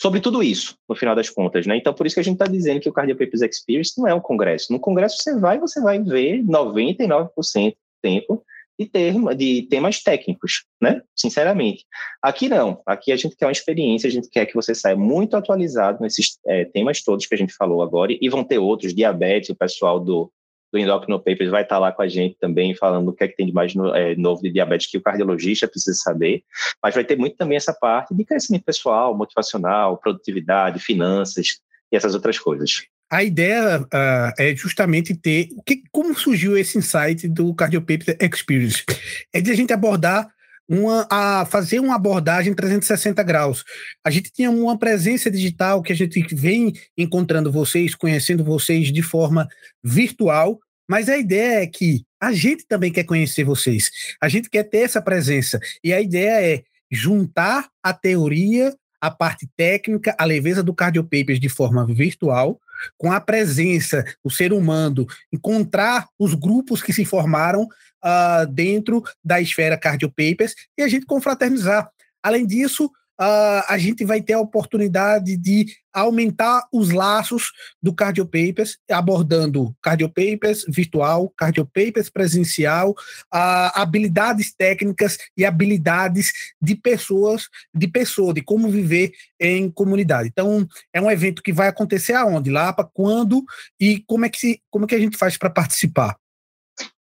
sobre 0.00 0.18
tudo 0.18 0.42
isso, 0.42 0.78
no 0.88 0.96
final 0.96 1.14
das 1.14 1.28
contas, 1.28 1.66
né? 1.66 1.76
Então 1.76 1.92
por 1.92 2.06
isso 2.06 2.14
que 2.14 2.20
a 2.20 2.24
gente 2.24 2.40
está 2.40 2.46
dizendo 2.46 2.80
que 2.80 2.88
o 2.88 2.92
Cardio 2.92 3.18
Papers 3.18 3.42
Experience 3.42 3.98
não 3.98 4.08
é 4.08 4.14
um 4.14 4.20
congresso. 4.20 4.72
No 4.72 4.80
congresso 4.80 5.18
você 5.18 5.38
vai, 5.38 5.58
você 5.58 5.78
vai 5.82 6.02
ver 6.02 6.42
99% 6.42 7.28
do 7.72 7.76
tempo 8.00 8.42
de, 8.80 8.86
termo, 8.86 9.34
de 9.34 9.62
temas 9.68 10.02
técnicos, 10.02 10.64
né? 10.80 11.02
Sinceramente. 11.14 11.84
Aqui 12.22 12.48
não. 12.48 12.80
Aqui 12.86 13.12
a 13.12 13.16
gente 13.16 13.36
quer 13.36 13.44
uma 13.44 13.52
experiência, 13.52 14.08
a 14.08 14.10
gente 14.10 14.30
quer 14.30 14.46
que 14.46 14.54
você 14.54 14.74
saia 14.74 14.96
muito 14.96 15.36
atualizado 15.36 15.98
nesses 16.00 16.38
é, 16.46 16.64
temas 16.64 17.02
todos 17.02 17.26
que 17.26 17.34
a 17.34 17.38
gente 17.38 17.52
falou 17.52 17.82
agora, 17.82 18.16
e 18.18 18.28
vão 18.30 18.42
ter 18.42 18.58
outros, 18.58 18.94
diabetes, 18.94 19.50
o 19.50 19.54
pessoal 19.54 20.00
do, 20.00 20.32
do 20.72 20.78
Endocrino 20.78 21.18
Papers 21.18 21.50
vai 21.50 21.62
estar 21.62 21.78
lá 21.78 21.92
com 21.92 22.00
a 22.00 22.08
gente 22.08 22.38
também, 22.40 22.74
falando 22.74 23.08
o 23.08 23.12
que 23.12 23.24
é 23.24 23.28
que 23.28 23.36
tem 23.36 23.44
de 23.44 23.52
mais 23.52 23.74
no, 23.74 23.94
é, 23.94 24.16
novo 24.16 24.40
de 24.40 24.50
diabetes 24.50 24.90
que 24.90 24.96
o 24.96 25.02
cardiologista 25.02 25.68
precisa 25.68 25.98
saber, 25.98 26.42
mas 26.82 26.94
vai 26.94 27.04
ter 27.04 27.18
muito 27.18 27.36
também 27.36 27.56
essa 27.56 27.74
parte 27.74 28.14
de 28.14 28.24
crescimento 28.24 28.64
pessoal, 28.64 29.14
motivacional, 29.14 29.98
produtividade, 29.98 30.80
finanças 30.80 31.60
e 31.92 31.96
essas 31.96 32.14
outras 32.14 32.38
coisas 32.38 32.86
a 33.10 33.24
ideia 33.24 33.80
uh, 33.80 34.32
é 34.38 34.54
justamente 34.54 35.14
ter. 35.14 35.48
Que, 35.66 35.82
como 35.90 36.16
surgiu 36.16 36.56
esse 36.56 36.78
insight 36.78 37.26
do 37.28 37.52
Cardiopaper 37.54 38.16
Experience? 38.20 38.84
É 39.32 39.40
de 39.40 39.50
a 39.50 39.54
gente 39.54 39.72
abordar 39.72 40.30
uma, 40.68 41.04
a 41.10 41.44
fazer 41.44 41.80
uma 41.80 41.96
abordagem 41.96 42.54
360 42.54 43.20
graus. 43.24 43.64
A 44.04 44.10
gente 44.10 44.30
tinha 44.30 44.50
uma 44.50 44.78
presença 44.78 45.28
digital 45.28 45.82
que 45.82 45.92
a 45.92 45.96
gente 45.96 46.22
vem 46.32 46.72
encontrando 46.96 47.50
vocês, 47.50 47.96
conhecendo 47.96 48.44
vocês 48.44 48.92
de 48.92 49.02
forma 49.02 49.48
virtual, 49.82 50.60
mas 50.88 51.08
a 51.08 51.18
ideia 51.18 51.62
é 51.62 51.66
que 51.66 52.04
a 52.20 52.32
gente 52.32 52.64
também 52.66 52.92
quer 52.92 53.04
conhecer 53.04 53.42
vocês. 53.42 53.90
A 54.22 54.28
gente 54.28 54.48
quer 54.48 54.62
ter 54.62 54.78
essa 54.78 55.02
presença. 55.02 55.58
E 55.82 55.92
a 55.92 56.00
ideia 56.00 56.54
é 56.54 56.62
juntar 56.90 57.68
a 57.82 57.92
teoria, 57.92 58.72
a 59.00 59.10
parte 59.10 59.48
técnica, 59.56 60.14
a 60.18 60.24
leveza 60.24 60.62
do 60.62 60.74
Cardiopapers 60.74 61.40
de 61.40 61.48
forma 61.48 61.84
virtual, 61.86 62.60
com 62.96 63.12
a 63.12 63.20
presença 63.20 64.04
do 64.24 64.30
ser 64.30 64.52
humano, 64.52 65.06
encontrar 65.32 66.08
os 66.18 66.34
grupos 66.34 66.82
que 66.82 66.92
se 66.92 67.04
formaram 67.04 67.64
uh, 67.64 68.46
dentro 68.50 69.02
da 69.24 69.40
esfera 69.40 69.78
Cardio 69.78 70.10
Papers 70.10 70.54
e 70.76 70.82
a 70.82 70.88
gente 70.88 71.06
confraternizar. 71.06 71.90
Além 72.22 72.46
disso, 72.46 72.90
uh, 73.20 73.62
a 73.68 73.76
gente 73.76 74.04
vai 74.04 74.22
ter 74.22 74.32
a 74.32 74.40
oportunidade 74.40 75.36
de 75.36 75.66
aumentar 75.92 76.66
os 76.72 76.90
laços 76.90 77.52
do 77.82 77.92
Cardio 77.92 78.24
Papers, 78.24 78.78
abordando 78.90 79.74
Cardio 79.82 80.08
Papers 80.08 80.64
virtual, 80.68 81.28
Cardio 81.36 81.66
Papers 81.66 82.08
presencial, 82.08 82.90
uh, 82.92 83.70
habilidades 83.74 84.54
técnicas 84.54 85.18
e 85.36 85.44
habilidades 85.44 86.32
de 86.62 86.74
pessoas, 86.74 87.48
de 87.74 87.88
pessoa, 87.88 88.32
de 88.32 88.40
como 88.40 88.70
viver 88.70 89.12
em 89.38 89.70
comunidade. 89.70 90.28
Então, 90.28 90.66
é 90.92 91.00
um 91.00 91.10
evento 91.10 91.42
que 91.42 91.52
vai 91.52 91.68
acontecer 91.68 92.14
aonde? 92.14 92.50
Lá 92.50 92.72
para 92.72 92.88
quando 92.92 93.44
e 93.78 94.02
como 94.06 94.24
é 94.24 94.28
que 94.28 94.38
se, 94.38 94.62
como 94.70 94.84
é 94.84 94.88
que 94.88 94.94
a 94.94 95.00
gente 95.00 95.18
faz 95.18 95.36
para 95.36 95.50
participar? 95.50 96.19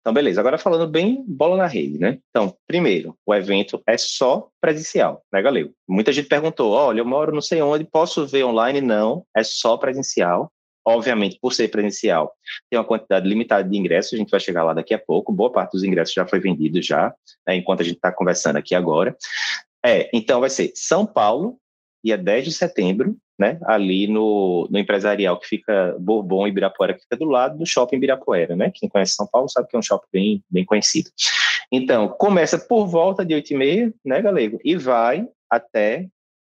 Então, 0.06 0.14
beleza. 0.14 0.40
Agora 0.40 0.60
falando 0.60 0.88
bem 0.88 1.26
bola 1.28 1.58
na 1.58 1.66
rede, 1.66 1.98
né? 1.98 2.20
Então, 2.30 2.56
primeiro, 2.68 3.18
o 3.26 3.34
evento 3.34 3.82
é 3.88 3.98
só 3.98 4.50
presencial, 4.62 5.24
né, 5.34 5.42
Galego? 5.42 5.74
Muita 5.90 6.14
gente 6.14 6.28
perguntou, 6.28 6.74
olha, 6.74 7.00
eu 7.00 7.06
moro 7.06 7.34
não 7.34 7.42
sei 7.42 7.60
onde, 7.64 7.86
posso 7.86 8.28
ver 8.28 8.44
online? 8.44 8.82
Não, 8.82 9.26
é 9.36 9.44
só 9.44 9.76
presencial. 9.78 10.52
Obviamente, 10.88 11.40
por 11.42 11.54
ser 11.54 11.70
presencial, 11.70 12.32
tem 12.70 12.78
uma 12.78 12.86
quantidade 12.86 13.28
limitada 13.28 13.68
de 13.68 13.76
ingressos, 13.76 14.14
a 14.14 14.18
gente 14.18 14.30
vai 14.30 14.40
chegar 14.40 14.64
lá 14.64 14.76
daqui 14.76 14.94
a 14.94 15.00
pouco, 15.00 15.34
boa 15.34 15.52
parte 15.52 15.72
dos 15.72 15.84
ingressos 15.84 16.14
já 16.14 16.28
foi 16.28 16.40
vendido 16.40 16.80
já, 16.80 17.12
né, 17.48 17.56
enquanto 17.56 17.82
a 17.82 17.84
gente 17.84 17.96
está 17.96 18.12
conversando 18.12 18.58
aqui 18.58 18.76
agora. 18.76 19.18
É, 19.84 20.08
então 20.14 20.40
vai 20.40 20.52
ser 20.52 20.72
São 20.76 21.04
Paulo, 21.04 21.58
dia 22.06 22.18
10 22.18 22.46
de 22.46 22.52
setembro, 22.52 23.18
né, 23.38 23.60
ali 23.64 24.08
no, 24.08 24.68
no 24.70 24.78
empresarial 24.78 25.40
que 25.40 25.48
fica 25.48 25.96
Bourbon 26.00 26.46
e 26.46 26.52
Ibirapuera, 26.52 26.94
que 26.94 27.02
fica 27.02 27.18
do 27.18 27.26
lado 27.26 27.58
do 27.58 27.66
shopping 27.66 27.98
Ibirapuera, 27.98 28.56
né? 28.56 28.72
Quem 28.74 28.88
conhece 28.88 29.16
São 29.16 29.28
Paulo 29.28 29.50
sabe 29.50 29.68
que 29.68 29.76
é 29.76 29.80
um 29.80 29.82
shopping 29.82 30.08
bem, 30.14 30.44
bem 30.50 30.64
conhecido. 30.64 31.10
Então, 31.72 32.08
começa 32.08 32.58
por 32.60 32.86
volta 32.86 33.26
de 33.26 33.34
8 33.34 33.52
e 33.52 33.58
meia, 33.58 33.94
né, 34.06 34.22
Galego? 34.22 34.60
E 34.64 34.78
vai 34.78 35.28
até 35.50 36.08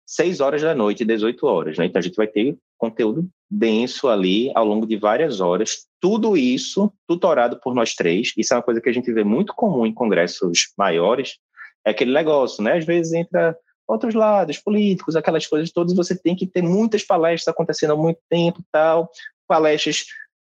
6 0.07 0.41
horas 0.41 0.63
da 0.63 0.75
noite, 0.75 1.05
18 1.05 1.47
horas, 1.47 1.77
né? 1.77 1.87
Então, 1.87 1.99
a 1.99 2.03
gente 2.03 2.17
vai 2.17 2.29
ter 2.29 2.57
conteúdo 2.79 3.29
denso 3.51 4.09
ali 4.09 4.51
ao 4.55 4.65
longo 4.65 4.87
de 4.87 4.97
várias 4.97 5.41
horas. 5.41 5.87
Tudo 6.01 6.37
isso 6.37 6.93
tutorado 7.07 7.59
por 7.61 7.75
nós 7.75 7.95
três. 7.95 8.33
Isso 8.37 8.55
é 8.55 8.57
uma 8.57 8.63
coisa 8.63 8.81
que 8.81 8.89
a 8.89 8.93
gente 8.93 9.13
vê 9.13 9.25
muito 9.25 9.53
comum 9.53 9.85
em 9.85 9.93
congressos 9.93 10.73
maiores, 10.79 11.39
é 11.85 11.91
aquele 11.91 12.13
negócio, 12.13 12.63
né? 12.63 12.79
Às 12.79 12.85
vezes 12.85 13.13
entra 13.13 13.57
outros 13.91 14.15
lados, 14.15 14.59
políticos, 14.59 15.17
aquelas 15.17 15.47
coisas 15.47 15.73
todas, 15.73 15.95
você 15.95 16.17
tem 16.17 16.37
que 16.37 16.47
ter 16.47 16.63
muitas 16.63 17.03
palestras 17.03 17.49
acontecendo 17.53 17.93
há 17.93 17.97
muito 17.97 18.21
tempo 18.29 18.63
tal, 18.71 19.11
palestras 19.49 20.05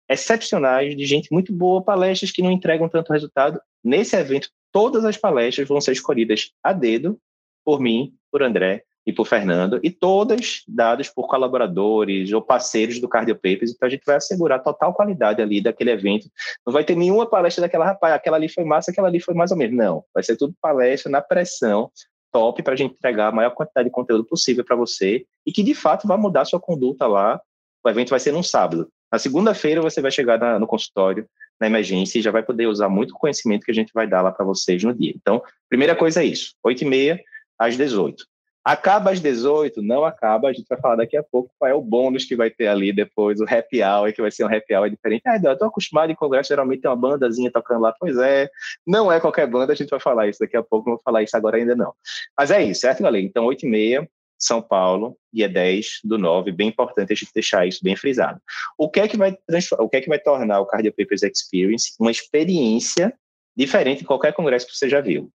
excepcionais, 0.08 0.96
de 0.96 1.06
gente 1.06 1.32
muito 1.32 1.52
boa, 1.52 1.82
palestras 1.82 2.32
que 2.32 2.42
não 2.42 2.50
entregam 2.50 2.88
tanto 2.88 3.12
resultado. 3.12 3.60
Nesse 3.84 4.16
evento, 4.16 4.48
todas 4.72 5.04
as 5.04 5.16
palestras 5.16 5.68
vão 5.68 5.80
ser 5.80 5.92
escolhidas 5.92 6.50
a 6.62 6.72
dedo 6.72 7.18
por 7.64 7.80
mim, 7.80 8.14
por 8.32 8.42
André 8.42 8.82
e 9.06 9.12
por 9.12 9.26
Fernando, 9.26 9.78
e 9.82 9.90
todas 9.90 10.62
dadas 10.66 11.08
por 11.08 11.28
colaboradores 11.28 12.32
ou 12.32 12.42
parceiros 12.42 13.00
do 13.00 13.08
Cardio 13.08 13.36
Papers, 13.36 13.70
então 13.70 13.86
a 13.86 13.90
gente 13.90 14.02
vai 14.04 14.16
assegurar 14.16 14.62
total 14.62 14.92
qualidade 14.92 15.40
ali 15.40 15.62
daquele 15.62 15.90
evento. 15.90 16.28
Não 16.66 16.72
vai 16.72 16.84
ter 16.84 16.94
nenhuma 16.94 17.24
palestra 17.24 17.62
daquela, 17.62 17.86
rapaz, 17.86 18.12
aquela 18.12 18.36
ali 18.36 18.48
foi 18.48 18.64
massa, 18.64 18.90
aquela 18.90 19.08
ali 19.08 19.20
foi 19.20 19.32
mais 19.34 19.50
ou 19.50 19.56
menos. 19.56 19.76
Não, 19.76 20.04
vai 20.12 20.22
ser 20.22 20.36
tudo 20.36 20.54
palestra 20.60 21.10
na 21.10 21.22
pressão, 21.22 21.90
top 22.32 22.62
para 22.62 22.74
a 22.74 22.76
gente 22.76 22.94
entregar 22.94 23.28
a 23.28 23.32
maior 23.32 23.50
quantidade 23.50 23.88
de 23.88 23.92
conteúdo 23.92 24.24
possível 24.24 24.64
para 24.64 24.76
você 24.76 25.24
e 25.46 25.52
que 25.52 25.62
de 25.62 25.74
fato 25.74 26.06
vai 26.06 26.16
mudar 26.16 26.44
sua 26.44 26.60
conduta 26.60 27.06
lá. 27.06 27.40
O 27.84 27.88
evento 27.88 28.10
vai 28.10 28.20
ser 28.20 28.32
num 28.32 28.42
sábado. 28.42 28.88
Na 29.10 29.18
segunda-feira 29.18 29.80
você 29.80 30.00
vai 30.00 30.10
chegar 30.10 30.38
na, 30.38 30.58
no 30.58 30.66
consultório, 30.66 31.26
na 31.60 31.66
emergência, 31.66 32.18
e 32.18 32.22
já 32.22 32.30
vai 32.30 32.42
poder 32.42 32.66
usar 32.66 32.88
muito 32.88 33.14
conhecimento 33.14 33.64
que 33.64 33.70
a 33.70 33.74
gente 33.74 33.92
vai 33.92 34.06
dar 34.06 34.20
lá 34.22 34.30
para 34.30 34.44
vocês 34.44 34.82
no 34.84 34.94
dia. 34.94 35.12
Então, 35.16 35.42
primeira 35.68 35.96
coisa 35.96 36.22
é 36.22 36.26
isso, 36.26 36.54
8h30 36.64 37.18
às 37.58 37.76
18 37.76 38.24
Acaba 38.68 39.12
às 39.12 39.18
18, 39.18 39.80
não 39.80 40.04
acaba, 40.04 40.50
a 40.50 40.52
gente 40.52 40.66
vai 40.68 40.78
falar 40.78 40.96
daqui 40.96 41.16
a 41.16 41.22
pouco 41.22 41.50
qual 41.58 41.70
é 41.70 41.72
o 41.72 41.80
bônus 41.80 42.26
que 42.26 42.36
vai 42.36 42.50
ter 42.50 42.66
ali 42.66 42.92
depois, 42.92 43.40
o 43.40 43.44
happy 43.44 43.82
hour, 43.82 44.12
que 44.12 44.20
vai 44.20 44.30
ser 44.30 44.44
um 44.44 44.54
happy 44.54 44.74
hour 44.74 44.90
diferente. 44.90 45.22
Ah, 45.26 45.40
eu 45.42 45.56
tô 45.56 45.64
acostumado 45.64 46.12
em 46.12 46.14
congresso, 46.14 46.50
geralmente 46.50 46.82
tem 46.82 46.90
uma 46.90 46.94
bandazinha 46.94 47.50
tocando 47.50 47.80
lá. 47.80 47.94
Pois 47.98 48.18
é, 48.18 48.50
não 48.86 49.10
é 49.10 49.18
qualquer 49.20 49.46
banda, 49.46 49.72
a 49.72 49.74
gente 49.74 49.88
vai 49.88 49.98
falar 49.98 50.28
isso 50.28 50.40
daqui 50.40 50.54
a 50.54 50.62
pouco, 50.62 50.86
não 50.86 50.96
vou 50.96 51.02
falar 51.02 51.22
isso 51.22 51.34
agora 51.34 51.56
ainda 51.56 51.74
não. 51.74 51.94
Mas 52.38 52.50
é 52.50 52.62
isso, 52.62 52.82
certo, 52.82 53.02
galera? 53.02 53.24
Então, 53.24 53.46
8 53.46 53.64
e 53.64 53.70
meia, 53.70 54.10
São 54.38 54.60
Paulo, 54.60 55.16
dia 55.32 55.48
10 55.48 56.00
do 56.04 56.18
9, 56.18 56.52
bem 56.52 56.68
importante 56.68 57.10
a 57.10 57.16
gente 57.16 57.32
deixar 57.32 57.66
isso 57.66 57.80
bem 57.82 57.96
frisado. 57.96 58.38
O 58.76 58.90
que 58.90 59.00
é 59.00 59.08
que 59.08 59.16
vai, 59.16 59.34
o 59.78 59.88
que 59.88 59.96
é 59.96 60.00
que 60.02 60.10
vai 60.10 60.18
tornar 60.18 60.60
o 60.60 60.66
Cardio 60.66 60.92
Papers 60.92 61.22
Experience 61.22 61.94
uma 61.98 62.10
experiência 62.10 63.14
diferente 63.56 64.00
de 64.00 64.04
qualquer 64.04 64.34
congresso 64.34 64.66
que 64.66 64.76
você 64.76 64.90
já 64.90 65.00
viu? 65.00 65.32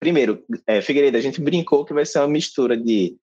Primeiro, 0.00 0.42
é, 0.66 0.80
Figueiredo, 0.80 1.18
a 1.18 1.20
gente 1.20 1.42
brincou 1.42 1.84
que 1.84 1.92
vai 1.92 2.06
ser 2.06 2.20
uma 2.20 2.28
mistura 2.28 2.74
de 2.74 3.18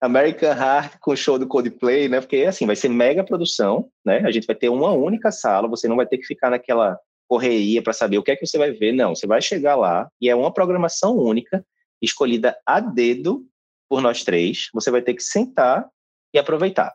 American 0.00 0.50
Heart 0.50 0.98
com 1.00 1.10
o 1.10 1.16
show 1.16 1.38
do 1.38 1.46
Coldplay, 1.46 2.08
né? 2.08 2.20
Porque 2.20 2.38
assim, 2.38 2.64
vai 2.66 2.76
ser 2.76 2.88
mega 2.88 3.22
produção, 3.22 3.90
né? 4.04 4.22
A 4.24 4.30
gente 4.30 4.46
vai 4.46 4.56
ter 4.56 4.70
uma 4.70 4.90
única 4.92 5.30
sala, 5.30 5.68
você 5.68 5.86
não 5.86 5.96
vai 5.96 6.06
ter 6.06 6.16
que 6.16 6.26
ficar 6.26 6.50
naquela 6.50 6.98
correria 7.28 7.82
para 7.82 7.92
saber 7.92 8.16
o 8.16 8.22
que 8.22 8.30
é 8.30 8.36
que 8.36 8.46
você 8.46 8.56
vai 8.56 8.72
ver, 8.72 8.92
não. 8.92 9.14
Você 9.14 9.26
vai 9.26 9.42
chegar 9.42 9.76
lá 9.76 10.08
e 10.18 10.30
é 10.30 10.34
uma 10.34 10.52
programação 10.52 11.14
única, 11.18 11.62
escolhida 12.00 12.56
a 12.64 12.80
dedo 12.80 13.44
por 13.86 14.00
nós 14.00 14.24
três. 14.24 14.68
Você 14.72 14.90
vai 14.90 15.02
ter 15.02 15.12
que 15.12 15.22
sentar 15.22 15.86
e 16.32 16.38
aproveitar, 16.38 16.94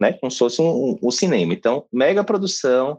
né? 0.00 0.14
Como 0.14 0.30
se 0.30 0.38
fosse 0.38 0.62
um, 0.62 0.92
um, 0.92 0.98
um 1.02 1.10
cinema. 1.10 1.52
Então, 1.52 1.86
mega 1.92 2.24
produção, 2.24 2.98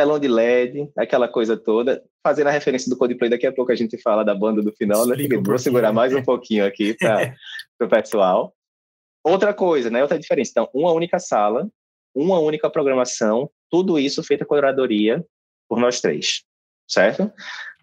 telão 0.00 0.18
de 0.18 0.28
LED, 0.28 0.90
aquela 0.96 1.28
coisa 1.28 1.58
toda. 1.58 2.02
Fazendo 2.22 2.46
a 2.46 2.50
referência 2.50 2.88
do 2.88 2.96
Coldplay, 2.96 3.28
daqui 3.28 3.46
a 3.46 3.52
pouco 3.52 3.70
a 3.70 3.74
gente 3.74 4.00
fala 4.00 4.24
da 4.24 4.34
banda 4.34 4.62
do 4.62 4.72
final, 4.72 5.06
né? 5.06 5.14
Um 5.36 5.42
Vou 5.42 5.58
segurar 5.58 5.92
mais 5.92 6.14
um 6.14 6.22
pouquinho 6.22 6.64
aqui 6.64 6.94
para 6.94 7.34
o 7.80 7.88
pessoal. 7.88 8.54
Outra 9.22 9.52
coisa, 9.52 9.90
né? 9.90 10.00
Outra 10.00 10.18
diferença. 10.18 10.52
Então, 10.52 10.70
uma 10.72 10.90
única 10.92 11.18
sala, 11.18 11.68
uma 12.14 12.38
única 12.38 12.70
programação, 12.70 13.50
tudo 13.70 13.98
isso 13.98 14.22
feito 14.22 14.46
com 14.46 14.54
curadoria 14.54 15.22
por 15.68 15.78
nós 15.78 16.00
três, 16.00 16.44
certo? 16.88 17.30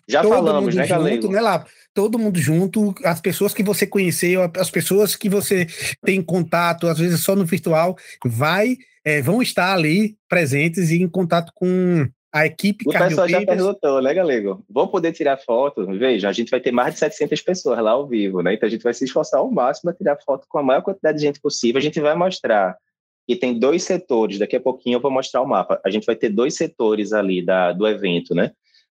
Já 0.08 0.22
Todo 0.22 0.36
falamos, 0.36 0.74
né, 0.74 0.88
Galego? 0.88 1.30
Né, 1.30 1.42
lá? 1.42 1.66
Todo 1.94 2.18
mundo 2.20 2.40
junto, 2.40 2.96
as 3.04 3.20
pessoas 3.20 3.54
que 3.54 3.64
você 3.64 3.86
conheceu, 3.86 4.50
as 4.56 4.72
pessoas 4.72 5.16
que 5.16 5.28
você 5.30 5.68
tem 6.06 6.22
contato, 6.22 6.88
às 6.88 6.98
vezes 6.98 7.22
só 7.22 7.36
no 7.36 7.46
virtual, 7.46 7.98
vai 8.26 8.78
é, 9.04 9.22
vão 9.22 9.42
estar 9.42 9.74
ali 9.74 10.18
presentes 10.28 10.92
e 10.92 11.02
em 11.02 11.08
contato 11.08 11.52
com 11.56 12.06
a 12.32 12.46
equipe 12.46 12.84
O 12.88 12.92
pessoal 12.92 13.28
já 13.28 13.46
perguntou, 13.46 14.02
né, 14.02 14.14
Galego? 14.14 14.64
Vão 14.70 14.88
poder 14.88 15.14
tirar 15.14 15.38
foto? 15.38 15.86
Veja, 15.98 16.28
a 16.28 16.34
gente 16.34 16.50
vai 16.52 16.60
ter 16.60 16.72
mais 16.72 16.94
de 16.94 17.00
700 17.00 17.42
pessoas 17.42 17.80
lá 17.80 17.92
ao 17.92 18.08
vivo, 18.08 18.42
né? 18.42 18.54
Então 18.54 18.68
a 18.68 18.70
gente 18.70 18.84
vai 18.84 18.94
se 18.94 19.06
esforçar 19.06 19.40
ao 19.40 19.50
máximo 19.50 19.90
a 19.90 19.94
tirar 19.94 20.18
foto 20.26 20.46
com 20.48 20.60
a 20.60 20.64
maior 20.64 20.82
quantidade 20.82 21.18
de 21.18 21.24
gente 21.24 21.40
possível. 21.40 21.80
A 21.80 21.82
gente 21.82 22.00
vai 22.02 22.16
mostrar 22.16 22.78
que 23.26 23.36
tem 23.36 23.58
dois 23.58 23.84
setores, 23.84 24.40
daqui 24.40 24.56
a 24.56 24.62
pouquinho 24.62 24.98
eu 24.98 25.02
vou 25.02 25.12
mostrar 25.12 25.42
o 25.42 25.48
mapa. 25.48 25.80
A 25.86 25.90
gente 25.90 26.06
vai 26.06 26.16
ter 26.16 26.30
dois 26.30 26.56
setores 26.56 27.14
ali 27.14 27.42
da, 27.42 27.72
do 27.72 27.88
evento, 27.88 28.36
né? 28.36 28.52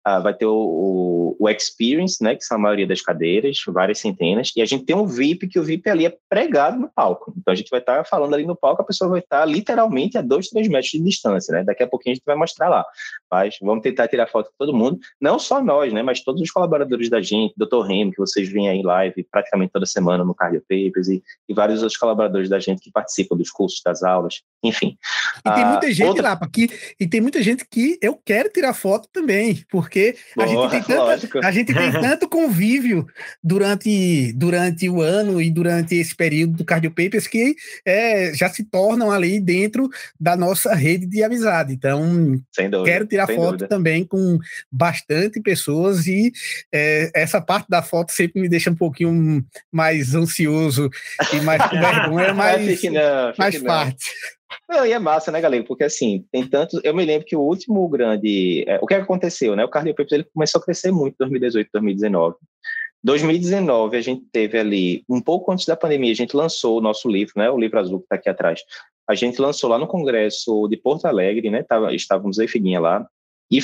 Ah, 0.05 0.19
vai 0.19 0.33
ter 0.33 0.47
o, 0.47 0.55
o, 0.55 1.37
o, 1.39 1.49
Experience, 1.49 2.23
né, 2.25 2.35
que 2.35 2.43
são 2.43 2.57
a 2.57 2.61
maioria 2.61 2.87
das 2.87 3.03
cadeiras, 3.03 3.59
várias 3.69 3.99
centenas, 3.99 4.51
e 4.57 4.63
a 4.63 4.65
gente 4.65 4.85
tem 4.85 4.97
um 4.97 5.07
VIP, 5.07 5.47
que 5.47 5.59
o 5.59 5.63
VIP 5.63 5.91
ali 5.91 6.07
é 6.07 6.17
pregado 6.29 6.79
no 6.79 6.89
palco. 6.89 7.35
Então 7.37 7.53
a 7.53 7.55
gente 7.55 7.69
vai 7.69 7.81
estar 7.81 7.99
tá 7.99 8.05
falando 8.05 8.35
ali 8.35 8.47
no 8.47 8.57
palco, 8.57 8.81
a 8.81 8.85
pessoa 8.85 9.11
vai 9.11 9.21
estar 9.21 9.41
tá 9.41 9.45
literalmente 9.45 10.17
a 10.17 10.23
dois, 10.23 10.49
três 10.49 10.69
metros 10.69 10.91
de 10.91 11.01
distância, 11.03 11.53
né? 11.53 11.65
Daqui 11.65 11.83
a 11.83 11.87
pouquinho 11.87 12.13
a 12.13 12.17
gente 12.17 12.25
vai 12.25 12.35
mostrar 12.37 12.69
lá. 12.69 12.85
Mas 13.31 13.57
vamos 13.61 13.83
tentar 13.83 14.09
tirar 14.09 14.27
foto 14.27 14.47
com 14.47 14.65
todo 14.65 14.77
mundo, 14.77 14.99
não 15.21 15.39
só 15.39 15.63
nós, 15.63 15.93
né, 15.93 16.03
mas 16.03 16.23
todos 16.23 16.41
os 16.41 16.51
colaboradores 16.51 17.11
da 17.11 17.21
gente, 17.21 17.55
Dr. 17.57 17.83
Remo, 17.87 18.13
que 18.13 18.19
vocês 18.19 18.49
veem 18.49 18.69
aí 18.69 18.79
em 18.79 18.83
live 18.83 19.23
praticamente 19.31 19.73
toda 19.73 19.87
semana 19.87 20.25
no 20.25 20.35
Cardio 20.35 20.63
Papers, 20.63 21.09
e, 21.09 21.23
e 21.49 21.55
vários 21.55 21.83
outros 21.83 21.99
colaboradores 21.99 22.49
da 22.49 22.59
gente 22.59 22.81
que 22.81 22.91
participam 22.91 23.37
dos 23.37 23.51
cursos, 23.51 23.81
das 23.85 24.03
aulas, 24.03 24.43
enfim. 24.63 24.97
E 25.45 25.55
tem 25.55 25.65
muita 25.65 25.87
ah, 25.87 25.93
gente 25.93 26.09
outra... 26.09 26.23
lá, 26.23 26.37
porque, 26.37 26.69
e 26.99 27.07
tem 27.07 27.21
muita 27.21 27.43
gente 27.43 27.65
que 27.69 27.99
eu 28.03 28.15
quero 28.25 28.51
tirar 28.51 28.75
foto 28.75 29.09
também, 29.13 29.65
porque 29.71 29.91
porque 29.91 30.15
a, 30.39 30.47
gente 30.47 30.71
tem 30.71 30.83
tanto, 30.83 31.39
a 31.39 31.51
gente 31.51 31.75
tem 31.75 31.93
tanto 31.93 32.29
convívio 32.29 33.07
durante, 33.43 34.33
durante 34.35 34.89
o 34.89 35.01
ano 35.01 35.41
e 35.41 35.51
durante 35.51 35.97
esse 35.97 36.15
período 36.15 36.55
do 36.59 36.65
Cardio 36.65 36.91
Papers 36.91 37.27
que 37.27 37.55
é, 37.85 38.33
já 38.35 38.49
se 38.49 38.65
tornam 38.65 39.11
ali 39.11 39.41
dentro 39.41 39.89
da 40.19 40.37
nossa 40.37 40.75
rede 40.75 41.07
de 41.07 41.23
amizade. 41.23 41.73
Então, 41.73 42.41
dúvida, 42.57 42.85
quero 42.85 43.07
tirar 43.07 43.27
foto 43.27 43.51
dúvida. 43.51 43.69
também 43.69 44.05
com 44.05 44.39
bastante 44.71 45.41
pessoas 45.41 46.07
e 46.07 46.33
é, 46.73 47.11
essa 47.15 47.41
parte 47.41 47.69
da 47.69 47.83
foto 47.83 48.13
sempre 48.13 48.41
me 48.41 48.49
deixa 48.49 48.71
um 48.71 48.77
pouquinho 48.77 49.45
mais 49.73 50.15
ansioso 50.15 50.89
e 51.33 51.41
mais 51.41 51.63
com 51.67 51.77
vergonha, 51.81 52.33
mas 52.33 52.81
faz 53.37 53.63
parte. 53.63 54.05
Não, 54.69 54.87
e 54.87 54.93
é 54.93 54.99
massa, 54.99 55.31
né, 55.31 55.41
galera? 55.41 55.65
Porque 55.65 55.85
assim, 55.85 56.25
tem 56.31 56.47
tantos. 56.47 56.81
Eu 56.85 56.95
me 56.95 57.05
lembro 57.05 57.27
que 57.27 57.37
o 57.37 57.41
último 57.41 57.89
grande. 57.89 58.65
É, 58.67 58.79
o 58.81 58.87
que, 58.87 58.95
é 58.95 58.99
aconteceu, 58.99 59.55
né? 59.57 59.65
O 59.65 59.69
Cardio 59.69 59.95
Papers 59.95 60.13
ele 60.13 60.25
começou 60.33 60.61
a 60.61 60.65
crescer 60.65 60.91
muito 60.91 61.15
em 61.15 61.19
2018, 61.19 61.69
2019. 61.73 62.37
2019, 63.03 63.97
a 63.97 64.01
gente 64.01 64.25
teve 64.31 64.59
ali, 64.59 65.05
um 65.09 65.23
pouco 65.23 65.51
antes 65.51 65.65
da 65.65 65.75
pandemia, 65.75 66.13
a 66.13 66.17
gente 66.17 66.37
lançou 66.37 66.79
o 66.79 66.81
nosso 66.83 67.09
livro, 67.09 67.33
né? 67.37 67.51
O 67.51 67.59
livro 67.59 67.79
azul 67.79 67.99
que 67.99 68.05
está 68.05 68.17
aqui 68.17 68.29
atrás. 68.29 68.63
A 69.09 69.15
gente 69.15 69.41
lançou 69.41 69.71
lá 69.71 69.79
no 69.79 69.87
Congresso 69.87 70.69
de 70.69 70.77
Porto 70.77 71.07
Alegre, 71.07 71.51
né? 71.51 71.63
Tava, 71.63 71.95
estávamos 71.95 72.39
aí, 72.39 72.47
Figuinha, 72.47 72.79
lá. 72.79 73.07
E 73.51 73.61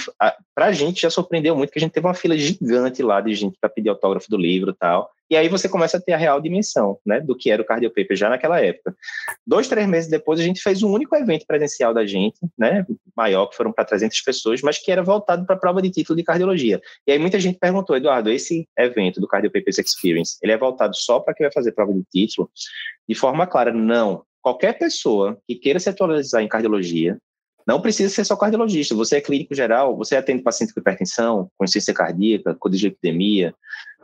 para 0.55 0.67
a 0.67 0.73
gente 0.73 1.03
já 1.03 1.11
surpreendeu 1.11 1.55
muito 1.55 1.71
que 1.71 1.79
a 1.79 1.81
gente 1.81 1.93
teve 1.93 2.07
uma 2.07 2.15
fila 2.15 2.37
gigante 2.37 3.03
lá 3.03 3.21
de 3.21 3.35
gente 3.35 3.57
para 3.61 3.71
pedir 3.71 3.89
autógrafo 3.89 4.29
do 4.29 4.37
livro 4.37 4.71
e 4.71 4.75
tal. 4.75 5.11
E 5.29 5.37
aí 5.37 5.49
você 5.49 5.69
começa 5.69 5.97
a 5.97 6.01
ter 6.01 6.13
a 6.13 6.17
real 6.17 6.41
dimensão 6.41 6.99
né, 7.05 7.21
do 7.21 7.37
que 7.37 7.51
era 7.51 7.61
o 7.61 7.65
Cardio 7.65 7.91
Paper 7.91 8.17
já 8.17 8.29
naquela 8.29 8.61
época. 8.61 8.95
Dois, 9.45 9.69
três 9.69 9.87
meses 9.89 10.09
depois, 10.09 10.39
a 10.39 10.43
gente 10.43 10.61
fez 10.61 10.83
um 10.83 10.91
único 10.91 11.17
evento 11.17 11.45
presencial 11.47 11.93
da 11.93 12.07
gente, 12.07 12.39
né, 12.57 12.87
maior, 13.17 13.47
que 13.47 13.57
foram 13.57 13.73
para 13.73 13.85
300 13.85 14.21
pessoas, 14.21 14.63
mas 14.63 14.79
que 14.79 14.91
era 14.91 15.03
voltado 15.03 15.45
para 15.45 15.57
a 15.57 15.59
prova 15.59 15.83
de 15.83 15.91
título 15.91 16.17
de 16.17 16.23
cardiologia. 16.23 16.81
E 17.07 17.13
aí 17.13 17.19
muita 17.19 17.41
gente 17.41 17.59
perguntou, 17.59 17.97
Eduardo, 17.97 18.31
esse 18.31 18.69
evento 18.79 19.21
do 19.21 19.27
Cardio 19.27 19.51
Experience, 19.55 20.37
ele 20.43 20.53
é 20.53 20.57
voltado 20.57 20.95
só 20.97 21.19
para 21.19 21.35
quem 21.35 21.45
vai 21.45 21.53
fazer 21.53 21.73
prova 21.73 21.93
de 21.93 22.05
título? 22.05 22.49
De 23.09 23.15
forma 23.15 23.47
clara, 23.47 23.73
não. 23.73 24.25
Qualquer 24.41 24.79
pessoa 24.79 25.37
que 25.47 25.57
queira 25.57 25.81
se 25.81 25.89
atualizar 25.89 26.41
em 26.41 26.49
cardiologia, 26.49 27.19
não 27.67 27.81
precisa 27.81 28.15
ser 28.15 28.25
só 28.25 28.37
cardiologista. 28.37 28.95
Você 28.95 29.17
é 29.17 29.21
clínico 29.21 29.55
geral, 29.55 29.97
você 29.97 30.17
atende 30.17 30.43
paciente 30.43 30.73
com 30.73 30.81
hipertensão, 30.81 31.51
com 31.57 31.65
insuficiência 31.65 31.93
cardíaca, 31.93 32.55
com 32.55 32.71
dislipidemia, 32.71 33.55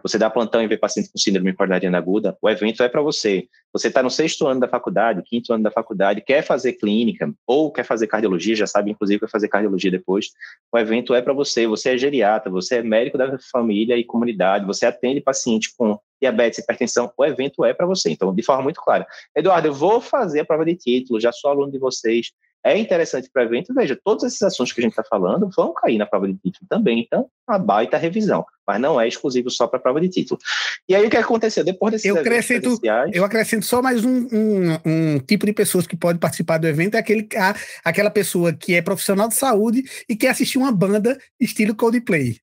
você 0.03 0.19
dá 0.19 0.29
plantão 0.29 0.61
e 0.61 0.67
vê 0.67 0.77
paciente 0.77 1.11
com 1.13 1.19
síndrome 1.19 1.53
coronariana 1.53 1.97
aguda, 1.97 2.37
o 2.43 2.51
evento 2.51 2.83
é 2.83 2.89
para 2.89 3.01
você. 3.01 3.47
Você 3.73 3.89
está 3.89 4.03
no 4.03 4.11
sexto 4.11 4.47
ano 4.47 4.61
da 4.61 4.69
faculdade, 4.69 5.23
quinto 5.23 5.53
ano 5.53 5.63
da 5.63 5.71
faculdade, 5.71 6.21
quer 6.21 6.43
fazer 6.43 6.73
clínica 6.73 7.33
ou 7.47 7.71
quer 7.71 7.85
fazer 7.85 8.09
cardiologia, 8.09 8.57
já 8.57 8.67
sabe, 8.67 8.91
inclusive, 8.91 9.21
que 9.21 9.27
vai 9.27 9.31
fazer 9.31 9.49
cardiologia 9.49 9.91
depois, 9.91 10.31
o 10.73 10.79
evento 10.79 11.15
é 11.15 11.23
para 11.23 11.33
você. 11.33 11.67
Você 11.67 11.91
é 11.91 11.99
geriatra, 11.99 12.51
você 12.51 12.77
é 12.77 12.83
médico 12.83 13.17
da 13.17 13.39
família 13.51 13.97
e 13.97 14.05
comunidade, 14.05 14.67
você 14.67 14.87
atende 14.87 15.21
paciente 15.21 15.73
com 15.77 15.99
diabetes, 16.21 16.59
hipertensão, 16.59 17.13
o 17.17 17.25
evento 17.25 17.65
é 17.65 17.73
para 17.73 17.87
você. 17.87 18.11
Então, 18.11 18.35
de 18.35 18.43
forma 18.43 18.63
muito 18.63 18.81
clara. 18.81 19.07
Eduardo, 19.37 19.69
eu 19.69 19.75
vou 19.75 20.01
fazer 20.01 20.41
a 20.41 20.45
prova 20.45 20.65
de 20.65 20.75
título, 20.75 21.21
já 21.21 21.33
sou 21.33 21.51
aluno 21.51 21.71
de 21.71 21.79
vocês, 21.79 22.33
é 22.65 22.79
interessante 22.79 23.29
para 23.33 23.43
o 23.43 23.47
evento, 23.47 23.75
veja, 23.75 23.99
todos 24.03 24.25
esses 24.25 24.43
assuntos 24.43 24.73
que 24.73 24.81
a 24.81 24.85
gente 24.85 24.93
está 24.93 25.03
falando 25.03 25.51
vão 25.57 25.73
cair 25.73 25.99
na 25.99 26.07
prova 26.07 26.29
de 26.29 26.35
título 26.35 26.67
também, 26.69 27.01
então, 27.01 27.29
uma 27.49 27.59
baita 27.59 27.97
revisão, 27.97 28.45
mas 28.67 28.81
não 28.81 29.01
é 29.01 29.09
exclusivo 29.09 29.51
só 29.51 29.67
para 29.67 29.79
a 29.79 29.83
prova 29.83 30.01
de 30.01 30.09
título. 30.09 30.41
E 30.89 30.95
aí, 30.95 31.07
o 31.07 31.11
que 31.11 31.17
aconteceu? 31.17 31.65
Depois 31.65 31.93
desses 31.93 32.07
eu 32.07 32.17
acrescento, 32.17 32.79
eu 33.13 33.25
acrescento 33.25 33.65
só 33.65 33.83
mais 33.83 34.05
um, 34.05 34.29
um, 34.33 34.79
um, 34.85 35.19
tipo 35.19 35.45
de 35.47 35.53
pessoas 35.53 35.87
que 35.87 35.97
pode 35.97 36.19
participar 36.19 36.59
do 36.59 36.69
evento, 36.69 36.95
é 36.95 36.99
aquele, 36.99 37.29
a, 37.37 37.55
aquela 37.85 38.11
pessoa 38.11 38.53
que 38.53 38.75
é 38.75 38.83
profissional 38.83 39.29
de 39.29 39.35
saúde 39.35 39.83
e 40.09 40.17
quer 40.17 40.29
assistir 40.29 40.59
uma 40.59 40.73
banda 40.73 41.19
estilo 41.41 41.75
Coldplay. 41.75 42.37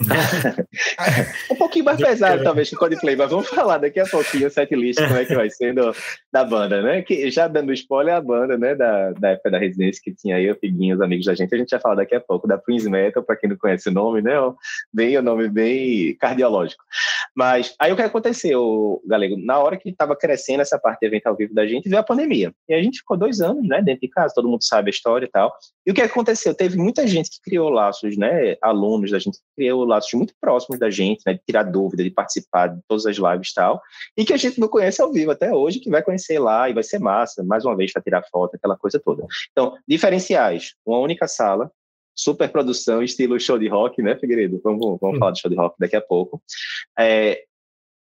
um 1.50 1.56
pouquinho 1.56 1.84
mais 1.84 1.98
pesado, 1.98 2.42
talvez, 2.42 2.68
que 2.68 2.74
o 2.74 2.78
Coldplay, 2.78 3.16
mas 3.16 3.30
vamos 3.30 3.48
falar 3.48 3.78
daqui 3.78 4.00
a 4.00 4.06
pouquinho 4.06 4.46
o 4.46 4.50
setlist, 4.50 5.00
como 5.00 5.16
é 5.16 5.24
que 5.24 5.34
vai 5.34 5.50
ser 5.50 5.74
do, 5.74 5.94
da 6.32 6.44
banda, 6.44 6.82
né? 6.82 7.02
Que, 7.02 7.30
já 7.30 7.48
dando 7.48 7.72
spoiler, 7.72 8.14
a 8.14 8.20
banda, 8.20 8.56
né, 8.56 8.74
da, 8.74 9.10
da 9.12 9.30
época 9.30 9.50
da 9.50 9.58
residência 9.58 10.02
que 10.02 10.14
tinha 10.14 10.36
aí, 10.36 10.50
o 10.50 10.56
Figuinho, 10.56 10.94
os 10.94 11.00
amigos 11.00 11.26
da 11.26 11.34
gente, 11.34 11.54
a 11.54 11.58
gente 11.58 11.70
vai 11.70 11.80
falar 11.80 11.96
daqui 11.96 12.14
a 12.14 12.20
pouco 12.20 12.46
da 12.46 12.58
Prince 12.58 12.88
Metal, 12.88 13.22
para 13.22 13.36
quem 13.36 13.50
não 13.50 13.56
conhece 13.56 13.88
o 13.88 13.92
nome, 13.92 14.22
né? 14.22 14.34
Bem, 14.92 15.16
o 15.16 15.22
nome 15.22 15.48
bem 15.48 16.16
cardiológico. 16.16 16.82
Mas 17.34 17.74
aí 17.78 17.92
o 17.92 17.96
que 17.96 18.02
aconteceu, 18.02 19.00
Galego? 19.06 19.36
Na 19.38 19.58
hora 19.58 19.76
que 19.76 19.88
estava 19.88 20.14
crescendo 20.14 20.60
essa 20.60 20.78
parte 20.78 21.00
de 21.00 21.06
evento 21.06 21.26
ao 21.26 21.36
vivo 21.36 21.54
da 21.54 21.66
gente, 21.66 21.88
veio 21.88 22.00
a 22.00 22.04
pandemia. 22.04 22.52
E 22.68 22.74
a 22.74 22.82
gente 22.82 22.98
ficou 22.98 23.16
dois 23.16 23.40
anos, 23.40 23.66
né, 23.66 23.80
dentro 23.80 24.02
de 24.02 24.08
casa, 24.08 24.34
todo 24.34 24.48
mundo 24.48 24.62
sabe 24.62 24.88
a 24.88 24.90
história 24.90 25.26
e 25.26 25.30
tal. 25.30 25.52
E 25.86 25.90
o 25.90 25.94
que 25.94 26.02
aconteceu? 26.02 26.54
Teve 26.54 26.76
muita 26.76 27.06
gente 27.06 27.30
que 27.30 27.40
criou 27.42 27.70
laços, 27.70 28.16
né, 28.16 28.56
alunos 28.60 29.10
da 29.10 29.18
gente 29.18 29.38
criou 29.56 29.84
laços 29.84 30.12
muito 30.12 30.34
próximos 30.40 30.78
da 30.78 30.90
gente, 30.90 31.22
né, 31.26 31.34
de 31.34 31.40
tirar 31.46 31.64
dúvida, 31.64 32.02
de 32.02 32.10
participar 32.10 32.68
de 32.68 32.80
todas 32.86 33.06
as 33.06 33.16
lives 33.16 33.50
e 33.50 33.54
tal, 33.54 33.80
e 34.16 34.24
que 34.24 34.32
a 34.32 34.36
gente 34.36 34.60
não 34.60 34.68
conhece 34.68 35.00
ao 35.00 35.12
vivo 35.12 35.30
até 35.30 35.52
hoje, 35.52 35.80
que 35.80 35.90
vai 35.90 36.02
conhecer 36.02 36.38
lá 36.38 36.68
e 36.68 36.74
vai 36.74 36.82
ser 36.82 36.98
massa, 36.98 37.42
mais 37.42 37.64
uma 37.64 37.76
vez, 37.76 37.92
para 37.92 38.02
tirar 38.02 38.22
foto, 38.30 38.56
aquela 38.56 38.76
coisa 38.76 39.00
toda. 39.00 39.24
Então, 39.50 39.74
diferenciais, 39.88 40.74
uma 40.84 40.98
única 40.98 41.26
sala, 41.26 41.70
super 42.14 42.50
produção, 42.50 43.02
estilo 43.02 43.38
show 43.40 43.58
de 43.58 43.68
rock, 43.68 44.02
né, 44.02 44.16
Figueiredo? 44.16 44.60
Vamos, 44.62 44.98
vamos 45.00 45.18
falar 45.18 45.32
de 45.32 45.40
show 45.40 45.50
de 45.50 45.56
rock 45.56 45.76
daqui 45.78 45.96
a 45.96 46.00
pouco. 46.00 46.42
É, 46.98 47.44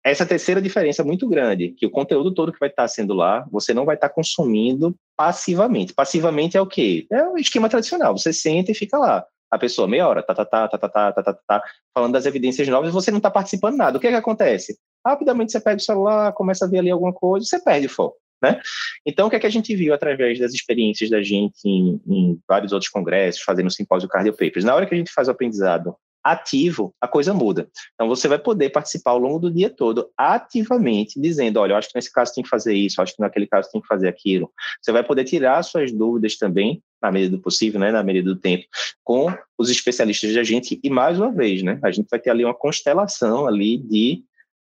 essa 0.05 0.27
terceira 0.27 0.61
diferença 0.61 1.01
é 1.01 1.05
muito 1.05 1.27
grande, 1.27 1.71
que 1.71 1.87
o 1.87 1.91
conteúdo 1.91 2.35
todo 2.35 2.53
que 2.53 2.61
vai 2.61 2.69
estar 2.69 2.87
sendo 2.89 3.15
lá, 3.15 3.47
você 3.51 3.73
não 3.73 3.87
vai 3.87 3.95
estar 3.95 4.11
consumindo 4.11 4.95
passivamente. 5.17 5.95
Passivamente 5.95 6.59
é 6.59 6.61
o 6.61 6.67
quê? 6.67 7.07
É 7.11 7.27
o 7.27 7.39
esquema 7.39 7.71
tradicional, 7.71 8.17
você 8.17 8.31
senta 8.31 8.71
e 8.71 8.75
fica 8.75 8.99
lá. 8.99 9.25
A 9.51 9.59
pessoa, 9.59 9.89
meia 9.89 10.07
hora, 10.07 10.23
tá, 10.23 10.35
tá, 10.35 10.45
tá, 10.45 10.69
tá, 10.69 10.79
tá, 10.79 10.89
tá, 10.89 11.13
tá, 11.13 11.23
tá, 11.23 11.39
tá, 11.47 11.63
falando 11.95 12.13
das 12.13 12.27
evidências 12.27 12.69
novas, 12.69 12.93
você 12.93 13.11
não 13.11 13.19
está 13.19 13.31
participando 13.31 13.77
nada. 13.77 13.97
O 13.97 14.01
que 14.01 14.09
é 14.09 14.11
que 14.11 14.17
acontece? 14.17 14.77
Rapidamente 15.07 15.53
você 15.53 15.61
pega 15.61 15.77
o 15.77 15.81
celular, 15.81 16.33
começa 16.33 16.65
a 16.65 16.69
ver 16.69 16.81
ali 16.81 16.91
alguma 16.91 17.13
coisa, 17.13 17.47
você 17.47 17.59
perde 17.59 17.87
o 17.87 17.91
foco. 17.91 18.17
Né? 18.45 18.61
Então, 19.07 19.27
o 19.27 19.31
que 19.31 19.37
é 19.37 19.41
que 19.41 19.47
a 19.47 19.51
gente 19.51 19.75
viu 19.75 19.95
através 19.95 20.39
das 20.39 20.53
experiências 20.53 21.09
da 21.09 21.23
gente 21.23 21.57
em, 21.65 21.99
em 22.07 22.39
vários 22.47 22.73
outros 22.73 22.91
congressos, 22.91 23.41
fazendo 23.41 23.69
o 23.69 23.71
simpósio 23.71 24.07
Cardio 24.07 24.35
Papers? 24.35 24.65
Na 24.65 24.75
hora 24.75 24.85
que 24.85 24.95
a 24.95 24.99
gente 24.99 25.11
faz 25.11 25.29
o 25.29 25.31
aprendizado 25.31 25.97
ativo, 26.23 26.95
a 27.01 27.09
coisa 27.09 27.33
muda. 27.33 27.69
Então, 27.95 28.07
você 28.07 28.29
vai 28.29 28.39
poder 28.39 28.69
participar 28.69 29.13
ao 29.13 29.19
longo 29.19 29.39
do 29.39 29.51
dia 29.51 29.71
todo, 29.71 30.11
ativamente, 30.17 31.19
dizendo: 31.19 31.59
olha, 31.59 31.73
eu 31.73 31.77
acho 31.77 31.89
que 31.89 31.97
nesse 31.97 32.13
caso 32.13 32.35
tem 32.35 32.45
que 32.45 32.51
fazer 32.51 32.75
isso, 32.75 33.01
acho 33.01 33.15
que 33.15 33.21
naquele 33.21 33.47
caso 33.47 33.71
tem 33.71 33.81
que 33.81 33.87
fazer 33.87 34.09
aquilo. 34.09 34.51
Você 34.83 34.93
vai 34.93 35.03
poder 35.03 35.25
tirar 35.25 35.63
suas 35.63 35.91
dúvidas 35.91 36.37
também, 36.37 36.83
na 37.03 37.11
medida 37.11 37.37
do 37.37 37.43
possível, 37.43 37.81
né, 37.81 37.91
na 37.91 38.03
medida 38.03 38.35
do 38.35 38.41
tempo, 38.41 38.65
com 39.03 39.35
os 39.59 39.71
especialistas 39.71 40.35
da 40.35 40.43
gente. 40.43 40.79
E, 40.83 40.91
mais 40.91 41.19
uma 41.19 41.33
vez, 41.33 41.63
né, 41.63 41.79
a 41.83 41.91
gente 41.91 42.09
vai 42.11 42.21
ter 42.21 42.31
ali 42.31 42.45
uma 42.45 42.55
constelação 42.55 43.47
ali 43.47 43.79
de 43.79 44.23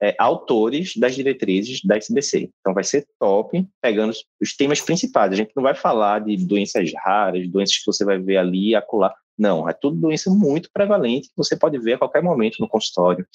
é, 0.03 0.15
autores 0.19 0.97
das 0.97 1.15
diretrizes 1.15 1.81
da 1.85 1.97
SBC. 1.97 2.51
Então, 2.61 2.75
vai 2.75 2.85
ser 2.85 3.07
top, 3.19 3.67
pegando 3.81 4.13
os 4.41 4.57
temas 4.57 4.81
principais. 4.81 5.33
A 5.33 5.37
gente 5.37 5.53
não 5.57 5.63
vai 5.63 5.75
falar 5.75 6.21
de 6.21 6.37
doenças 6.37 6.91
raras, 6.97 7.49
doenças 7.49 7.79
que 7.79 7.87
você 7.87 8.05
vai 8.05 8.19
ver 8.19 8.37
ali 8.37 8.71
e 8.71 8.75
acolá. 8.75 9.15
Não, 9.37 9.69
é 9.69 9.73
tudo 9.73 10.01
doença 10.01 10.31
muito 10.31 10.71
prevalente 10.73 11.29
que 11.29 11.37
você 11.37 11.57
pode 11.57 11.79
ver 11.79 11.95
a 11.95 11.99
qualquer 11.99 12.23
momento 12.23 12.57
no 12.61 12.69
consultório, 12.69 13.27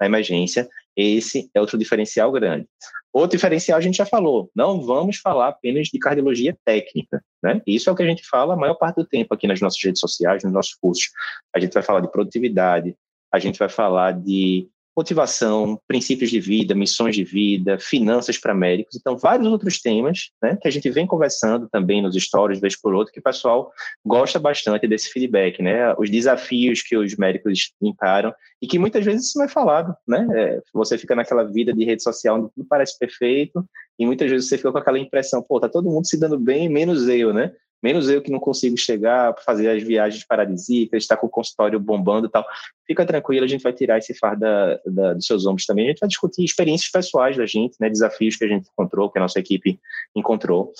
na 0.00 0.06
emergência. 0.06 0.68
Esse 0.96 1.50
é 1.54 1.60
outro 1.60 1.76
diferencial 1.76 2.30
grande. 2.30 2.66
Outro 3.12 3.36
diferencial 3.36 3.78
a 3.78 3.80
gente 3.80 3.96
já 3.96 4.06
falou, 4.06 4.50
não 4.54 4.82
vamos 4.82 5.16
falar 5.16 5.48
apenas 5.48 5.88
de 5.88 5.98
cardiologia 5.98 6.56
técnica, 6.64 7.22
né? 7.42 7.60
Isso 7.66 7.88
é 7.88 7.92
o 7.92 7.96
que 7.96 8.02
a 8.02 8.06
gente 8.06 8.24
fala 8.28 8.54
a 8.54 8.56
maior 8.56 8.74
parte 8.74 8.96
do 8.96 9.06
tempo 9.06 9.34
aqui 9.34 9.46
nas 9.46 9.60
nossas 9.60 9.82
redes 9.82 10.00
sociais, 10.00 10.44
nos 10.44 10.52
nossos 10.52 10.74
cursos. 10.74 11.08
A 11.54 11.58
gente 11.58 11.72
vai 11.72 11.82
falar 11.82 12.00
de 12.00 12.12
produtividade, 12.12 12.94
a 13.32 13.38
gente 13.38 13.58
vai 13.58 13.68
falar 13.68 14.12
de 14.12 14.68
motivação, 14.98 15.80
princípios 15.86 16.28
de 16.28 16.40
vida, 16.40 16.74
missões 16.74 17.14
de 17.14 17.22
vida, 17.22 17.78
finanças 17.78 18.36
para 18.36 18.52
médicos, 18.52 18.96
então 18.96 19.16
vários 19.16 19.46
outros 19.46 19.80
temas, 19.80 20.30
né, 20.42 20.58
que 20.60 20.66
a 20.66 20.70
gente 20.72 20.90
vem 20.90 21.06
conversando 21.06 21.68
também 21.68 22.02
nos 22.02 22.16
stories, 22.16 22.60
vez 22.60 22.74
por 22.74 22.92
outro, 22.92 23.12
que 23.12 23.20
o 23.20 23.22
pessoal 23.22 23.70
gosta 24.04 24.40
bastante 24.40 24.88
desse 24.88 25.08
feedback, 25.10 25.62
né, 25.62 25.94
os 25.96 26.10
desafios 26.10 26.82
que 26.82 26.96
os 26.96 27.14
médicos 27.14 27.72
encaram 27.80 28.34
e 28.60 28.66
que 28.66 28.76
muitas 28.76 29.04
vezes 29.04 29.28
isso 29.28 29.38
não 29.38 29.44
é 29.44 29.48
falado, 29.48 29.94
né, 30.06 30.26
é, 30.34 30.60
você 30.74 30.98
fica 30.98 31.14
naquela 31.14 31.44
vida 31.44 31.72
de 31.72 31.84
rede 31.84 32.02
social 32.02 32.36
onde 32.36 32.50
tudo 32.52 32.66
parece 32.68 32.98
perfeito 32.98 33.64
e 33.96 34.04
muitas 34.04 34.28
vezes 34.28 34.48
você 34.48 34.56
fica 34.56 34.72
com 34.72 34.78
aquela 34.78 34.98
impressão, 34.98 35.40
pô, 35.40 35.60
tá 35.60 35.68
todo 35.68 35.88
mundo 35.88 36.08
se 36.08 36.18
dando 36.18 36.40
bem, 36.40 36.68
menos 36.68 37.06
eu, 37.08 37.32
né, 37.32 37.52
menos 37.82 38.08
eu 38.08 38.20
que 38.20 38.30
não 38.30 38.40
consigo 38.40 38.76
chegar 38.76 39.34
fazer 39.44 39.68
as 39.68 39.82
viagens 39.82 40.24
paradisíacas, 40.24 41.02
está 41.02 41.16
com 41.16 41.26
o 41.26 41.30
consultório 41.30 41.78
bombando 41.78 42.26
e 42.26 42.30
tal. 42.30 42.44
Fica 42.86 43.06
tranquilo, 43.06 43.44
a 43.44 43.48
gente 43.48 43.62
vai 43.62 43.72
tirar 43.72 43.98
esse 43.98 44.14
fardo 44.14 44.40
da, 44.40 44.80
da, 44.86 45.14
dos 45.14 45.26
seus 45.26 45.46
ombros 45.46 45.66
também. 45.66 45.86
A 45.86 45.88
gente 45.88 46.00
vai 46.00 46.08
discutir 46.08 46.44
experiências 46.44 46.90
pessoais 46.90 47.36
da 47.36 47.46
gente, 47.46 47.76
né, 47.80 47.88
desafios 47.88 48.36
que 48.36 48.44
a 48.44 48.48
gente 48.48 48.68
encontrou, 48.68 49.10
que 49.10 49.18
a 49.18 49.22
nossa 49.22 49.38
equipe 49.38 49.78
encontrou. 50.14 50.72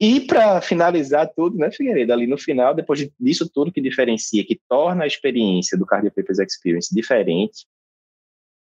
E 0.00 0.20
para 0.20 0.60
finalizar 0.60 1.28
tudo, 1.34 1.58
né, 1.58 1.72
Figueiredo, 1.72 2.12
ali 2.12 2.26
no 2.26 2.38
final, 2.38 2.72
depois 2.72 3.08
disso 3.18 3.50
tudo 3.52 3.72
que 3.72 3.80
diferencia, 3.80 4.44
que 4.44 4.60
torna 4.68 5.04
a 5.04 5.06
experiência 5.06 5.76
do 5.76 5.84
Cardio 5.84 6.12
Papers 6.12 6.38
Experience 6.38 6.94
diferente 6.94 7.66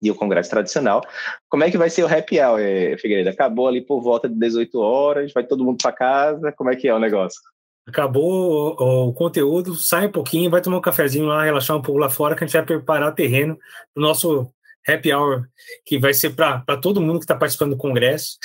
e 0.02 0.10
o 0.10 0.16
congresso 0.16 0.50
tradicional, 0.50 1.02
como 1.50 1.64
é 1.64 1.72
que 1.72 1.78
vai 1.78 1.90
ser 1.90 2.04
o 2.04 2.08
happy 2.08 2.40
hour, 2.40 2.60
Figueiredo? 3.00 3.30
Acabou 3.30 3.68
ali 3.68 3.82
por 3.82 4.02
volta 4.02 4.28
de 4.28 4.36
18 4.36 4.80
horas, 4.80 5.34
vai 5.34 5.44
todo 5.44 5.64
mundo 5.64 5.78
para 5.82 5.92
casa, 5.92 6.52
como 6.52 6.72
é 6.72 6.76
que 6.76 6.88
é 6.88 6.94
o 6.94 7.00
negócio? 7.00 7.40
Acabou 7.88 8.76
o, 8.78 9.08
o, 9.08 9.14
conteúdo, 9.14 9.76
sai 9.76 10.08
um 10.08 10.12
pouquinho, 10.12 10.52
vai 10.52 10.62
tomar 10.62 10.78
um 10.78 10.82
cafezinho 10.82 11.26
lá, 11.26 11.44
relaxar 11.44 11.78
um 11.78 11.82
pouco 11.82 12.00
lá 12.00 12.10
fora, 12.10 12.36
que 12.36 12.44
a 12.44 12.48
gente 12.48 12.56
vai 12.56 12.66
preparar 12.66 13.10
o 13.10 13.16
terreno 13.16 13.58
para 13.94 14.02
o 14.02 14.06
nosso 14.06 14.52
happy 14.88 15.14
hour, 15.14 15.48
que 15.86 16.00
vai 16.00 16.14
ser 16.14 16.30
para 16.32 16.78
todo 16.82 17.02
mundo 17.02 17.20
que 17.20 17.26
está 17.26 17.36
participando 17.36 17.72
do 17.72 17.78
congresso, 17.78 18.38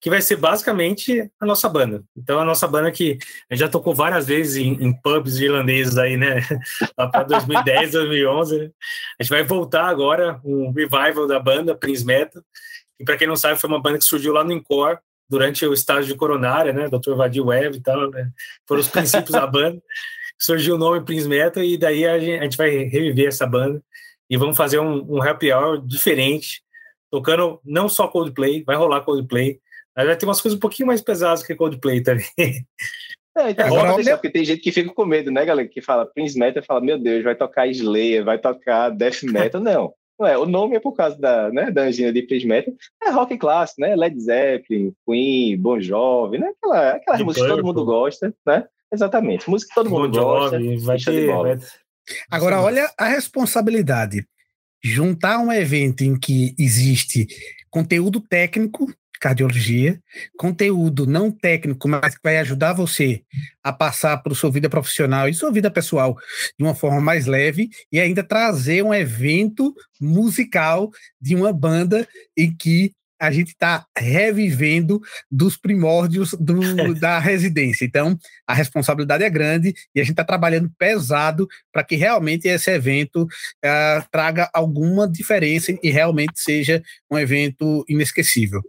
que 0.00 0.08
vai 0.08 0.22
ser 0.22 0.36
basicamente 0.36 1.30
a 1.38 1.44
nossa 1.44 1.68
banda. 1.68 2.02
Então, 2.16 2.40
a 2.40 2.44
nossa 2.44 2.66
banda 2.66 2.90
que 2.90 3.18
já 3.50 3.68
tocou 3.68 3.94
várias 3.94 4.26
vezes 4.26 4.56
em, 4.56 4.82
em 4.82 4.92
pubs 4.92 5.38
irlandeses 5.38 5.98
aí, 5.98 6.16
né? 6.16 6.40
Lá 6.96 7.08
para 7.08 7.24
2010, 7.24 7.92
2011. 7.92 8.58
Né? 8.58 8.70
A 9.18 9.22
gente 9.22 9.30
vai 9.30 9.42
voltar 9.42 9.86
agora, 9.86 10.40
um 10.42 10.72
revival 10.72 11.26
da 11.26 11.38
banda, 11.38 11.76
Prince 11.76 12.04
Metal. 12.04 12.42
E 12.98 13.04
para 13.04 13.18
quem 13.18 13.28
não 13.28 13.36
sabe, 13.36 13.60
foi 13.60 13.68
uma 13.68 13.80
banda 13.80 13.98
que 13.98 14.04
surgiu 14.04 14.32
lá 14.32 14.42
no 14.42 14.52
Encore, 14.52 14.98
durante 15.30 15.64
o 15.64 15.72
estágio 15.72 16.12
de 16.12 16.18
coronária, 16.18 16.72
né? 16.72 16.88
Dr. 16.88 17.14
Vadir 17.14 17.46
Web 17.46 17.76
e 17.76 17.80
tal, 17.80 18.10
né? 18.10 18.30
Foram 18.66 18.80
os 18.80 18.88
princípios 18.88 19.30
da 19.30 19.46
banda. 19.46 19.80
Surgiu 20.36 20.74
o 20.74 20.78
nome 20.78 21.04
Prince 21.04 21.28
Metal 21.28 21.62
e 21.62 21.78
daí 21.78 22.04
a 22.04 22.18
gente, 22.18 22.38
a 22.40 22.42
gente, 22.42 22.56
vai 22.56 22.70
reviver 22.70 23.28
essa 23.28 23.46
banda 23.46 23.80
e 24.28 24.36
vamos 24.36 24.56
fazer 24.56 24.80
um, 24.80 25.16
um 25.16 25.22
happy 25.22 25.52
hour 25.52 25.86
diferente, 25.86 26.62
tocando 27.10 27.60
não 27.64 27.88
só 27.88 28.08
Coldplay, 28.08 28.64
vai 28.64 28.74
rolar 28.74 29.02
Coldplay, 29.02 29.60
mas 29.94 30.06
vai 30.06 30.16
ter 30.16 30.24
umas 30.24 30.40
coisas 30.40 30.56
um 30.56 30.60
pouquinho 30.60 30.86
mais 30.86 31.02
pesadas 31.02 31.42
que 31.42 31.54
Coldplay 31.54 32.02
também. 32.02 32.26
É, 33.38 33.50
então, 33.50 33.64
Agora, 33.64 33.94
deixar, 33.94 34.16
porque 34.16 34.28
tem 34.28 34.44
gente 34.44 34.60
que 34.60 34.72
fica 34.72 34.92
com 34.92 35.06
medo, 35.06 35.30
né, 35.30 35.44
galera? 35.44 35.66
Que 35.66 35.80
fala 35.80 36.04
Prince 36.04 36.36
Metal 36.36 36.60
e 36.60 36.66
fala, 36.66 36.80
meu 36.80 36.98
Deus, 36.98 37.22
vai 37.22 37.36
tocar 37.36 37.68
Slayer, 37.68 38.24
vai 38.24 38.40
tocar 38.40 38.90
Death 38.90 39.22
Metal. 39.22 39.60
Não. 39.60 39.94
Ué, 40.20 40.36
o 40.36 40.44
nome 40.44 40.76
é 40.76 40.80
por 40.80 40.92
causa 40.92 41.18
da, 41.18 41.50
né, 41.50 41.70
da 41.70 41.84
angina 41.84 42.12
de 42.12 42.46
Metal. 42.46 42.74
É 43.02 43.10
rock 43.10 43.38
clássico, 43.38 43.80
né? 43.80 43.96
Led 43.96 44.20
Zeppelin, 44.20 44.92
Queen, 45.06 45.56
Bon 45.56 45.80
Jovi, 45.80 46.38
né? 46.38 46.52
Aquela, 46.58 46.90
aquelas 46.90 47.22
músicas 47.22 47.48
que 47.48 47.54
todo 47.54 47.64
mundo 47.64 47.84
gosta, 47.86 48.34
né? 48.46 48.64
Exatamente. 48.92 49.48
Música 49.48 49.70
que 49.70 49.74
todo 49.74 49.88
mundo 49.88 50.10
bon 50.10 50.20
gosta. 50.20 50.58
vai 50.82 50.98
ter, 50.98 51.26
vai... 51.26 51.58
Agora, 52.30 52.60
olha 52.60 52.92
a 52.98 53.06
responsabilidade. 53.06 54.26
Juntar 54.82 55.38
um 55.38 55.50
evento 55.50 56.02
em 56.02 56.18
que 56.18 56.54
existe 56.58 57.26
conteúdo 57.70 58.20
técnico 58.20 58.92
cardiologia, 59.20 60.00
conteúdo 60.36 61.06
não 61.06 61.30
técnico, 61.30 61.86
mas 61.86 62.14
que 62.14 62.22
vai 62.24 62.38
ajudar 62.38 62.72
você 62.72 63.22
a 63.62 63.72
passar 63.72 64.16
para 64.18 64.34
sua 64.34 64.50
vida 64.50 64.70
profissional 64.70 65.28
e 65.28 65.34
sua 65.34 65.52
vida 65.52 65.70
pessoal 65.70 66.16
de 66.58 66.64
uma 66.64 66.74
forma 66.74 67.00
mais 67.00 67.26
leve 67.26 67.68
e 67.92 68.00
ainda 68.00 68.24
trazer 68.24 68.82
um 68.82 68.94
evento 68.94 69.74
musical 70.00 70.90
de 71.20 71.36
uma 71.36 71.52
banda 71.52 72.08
em 72.36 72.54
que 72.54 72.92
a 73.20 73.30
gente 73.30 73.48
está 73.48 73.84
revivendo 73.96 74.98
dos 75.30 75.54
primórdios 75.54 76.34
do, 76.40 76.94
da 76.98 77.18
residência. 77.18 77.84
Então, 77.84 78.18
a 78.46 78.54
responsabilidade 78.54 79.22
é 79.22 79.28
grande 79.28 79.74
e 79.94 80.00
a 80.00 80.02
gente 80.02 80.12
está 80.12 80.24
trabalhando 80.24 80.72
pesado 80.78 81.46
para 81.70 81.84
que 81.84 81.96
realmente 81.96 82.48
esse 82.48 82.70
evento 82.70 83.24
uh, 83.24 84.08
traga 84.10 84.48
alguma 84.54 85.06
diferença 85.06 85.76
e 85.82 85.90
realmente 85.90 86.40
seja 86.40 86.82
um 87.10 87.18
evento 87.18 87.84
inesquecível. 87.86 88.62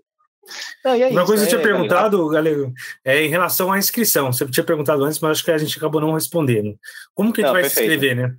Não, 0.84 0.93
é 0.93 1.08
Uma 1.10 1.25
coisa 1.25 1.45
que 1.45 1.54
eu 1.54 1.60
tinha 1.60 1.69
é, 1.69 1.73
perguntado, 1.73 2.27
Galego, 2.30 2.73
é 3.06 3.23
em 3.23 3.30
relação 3.30 3.71
à 3.71 3.77
inscrição. 3.77 4.32
Você 4.32 4.45
tinha 4.47 4.63
perguntado 4.63 5.04
antes, 5.04 5.19
mas 5.19 5.32
acho 5.32 5.45
que 5.45 5.51
a 5.51 5.58
gente 5.58 5.77
acabou 5.77 6.01
não 6.01 6.13
respondendo. 6.13 6.77
Como 7.13 7.32
que 7.32 7.41
a 7.41 7.45
gente 7.45 7.54
vai 7.54 7.62
perfeito. 7.63 7.89
se 7.89 7.95
inscrever, 7.95 8.15
né? 8.15 8.36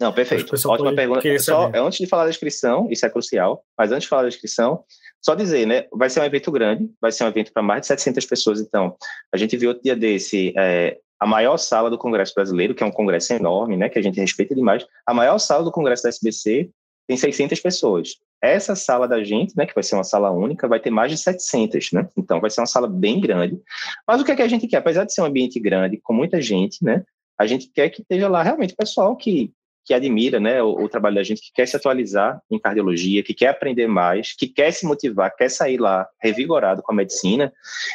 Não, 0.00 0.12
perfeito. 0.12 0.54
Ótima 0.68 0.94
pergunta. 0.94 1.38
Só, 1.40 1.72
antes 1.74 1.98
de 1.98 2.06
falar 2.06 2.24
da 2.24 2.30
inscrição, 2.30 2.88
isso 2.90 3.04
é 3.04 3.10
crucial, 3.10 3.64
mas 3.76 3.90
antes 3.90 4.04
de 4.04 4.08
falar 4.08 4.22
da 4.22 4.28
inscrição, 4.28 4.84
só 5.20 5.34
dizer, 5.34 5.66
né? 5.66 5.86
Vai 5.92 6.08
ser 6.08 6.20
um 6.20 6.24
evento 6.24 6.52
grande, 6.52 6.88
vai 7.00 7.10
ser 7.10 7.24
um 7.24 7.28
evento 7.28 7.52
para 7.52 7.62
mais 7.62 7.80
de 7.80 7.88
700 7.88 8.24
pessoas. 8.26 8.60
Então, 8.60 8.96
a 9.32 9.36
gente 9.36 9.56
viu 9.56 9.70
outro 9.70 9.82
dia 9.82 9.96
desse 9.96 10.54
é, 10.56 10.98
a 11.20 11.26
maior 11.26 11.56
sala 11.56 11.90
do 11.90 11.98
Congresso 11.98 12.32
Brasileiro, 12.34 12.74
que 12.74 12.82
é 12.82 12.86
um 12.86 12.92
congresso 12.92 13.32
enorme, 13.32 13.76
né, 13.76 13.88
que 13.88 13.98
a 13.98 14.02
gente 14.02 14.20
respeita 14.20 14.54
demais, 14.54 14.86
a 15.04 15.12
maior 15.12 15.38
sala 15.38 15.64
do 15.64 15.72
Congresso 15.72 16.04
da 16.04 16.08
SBC 16.08 16.70
tem 17.08 17.16
600 17.16 17.58
pessoas. 17.60 18.16
Essa 18.40 18.76
sala 18.76 19.08
da 19.08 19.22
gente, 19.24 19.56
né, 19.56 19.66
que 19.66 19.74
vai 19.74 19.82
ser 19.82 19.96
uma 19.96 20.04
sala 20.04 20.30
única, 20.30 20.68
vai 20.68 20.78
ter 20.78 20.90
mais 20.90 21.10
de 21.10 21.18
700, 21.18 21.92
né? 21.92 22.08
Então 22.16 22.40
vai 22.40 22.50
ser 22.50 22.60
uma 22.60 22.66
sala 22.66 22.88
bem 22.88 23.20
grande. 23.20 23.58
Mas 24.06 24.20
o 24.20 24.24
que 24.24 24.32
é 24.32 24.36
que 24.36 24.42
a 24.42 24.48
gente 24.48 24.66
quer? 24.66 24.76
Apesar 24.78 25.04
de 25.04 25.12
ser 25.12 25.22
um 25.22 25.26
ambiente 25.26 25.58
grande, 25.58 26.00
com 26.02 26.12
muita 26.12 26.40
gente, 26.40 26.84
né, 26.84 27.04
a 27.38 27.46
gente 27.46 27.70
quer 27.72 27.88
que 27.90 28.02
esteja 28.02 28.28
lá 28.28 28.42
realmente 28.42 28.74
pessoal 28.74 29.16
que 29.16 29.52
que 29.88 29.94
admira 29.94 30.38
né, 30.38 30.62
o, 30.62 30.84
o, 30.84 30.86
trabalho 30.86 31.14
da 31.14 31.22
gente, 31.22 31.40
que 31.40 31.50
quer 31.50 31.66
se 31.66 31.74
atualizar 31.74 32.38
em 32.50 32.58
cardiologia, 32.58 33.22
que 33.22 33.32
quer 33.32 33.48
aprender 33.48 33.86
mais, 33.86 34.34
que 34.34 34.46
quer 34.46 34.70
se 34.70 34.84
motivar, 34.84 35.34
quer 35.34 35.48
sair 35.48 35.78
lá 35.78 36.06
revigorado 36.20 36.82
com 36.82 36.92
a 36.92 36.94
medicina, 36.94 37.50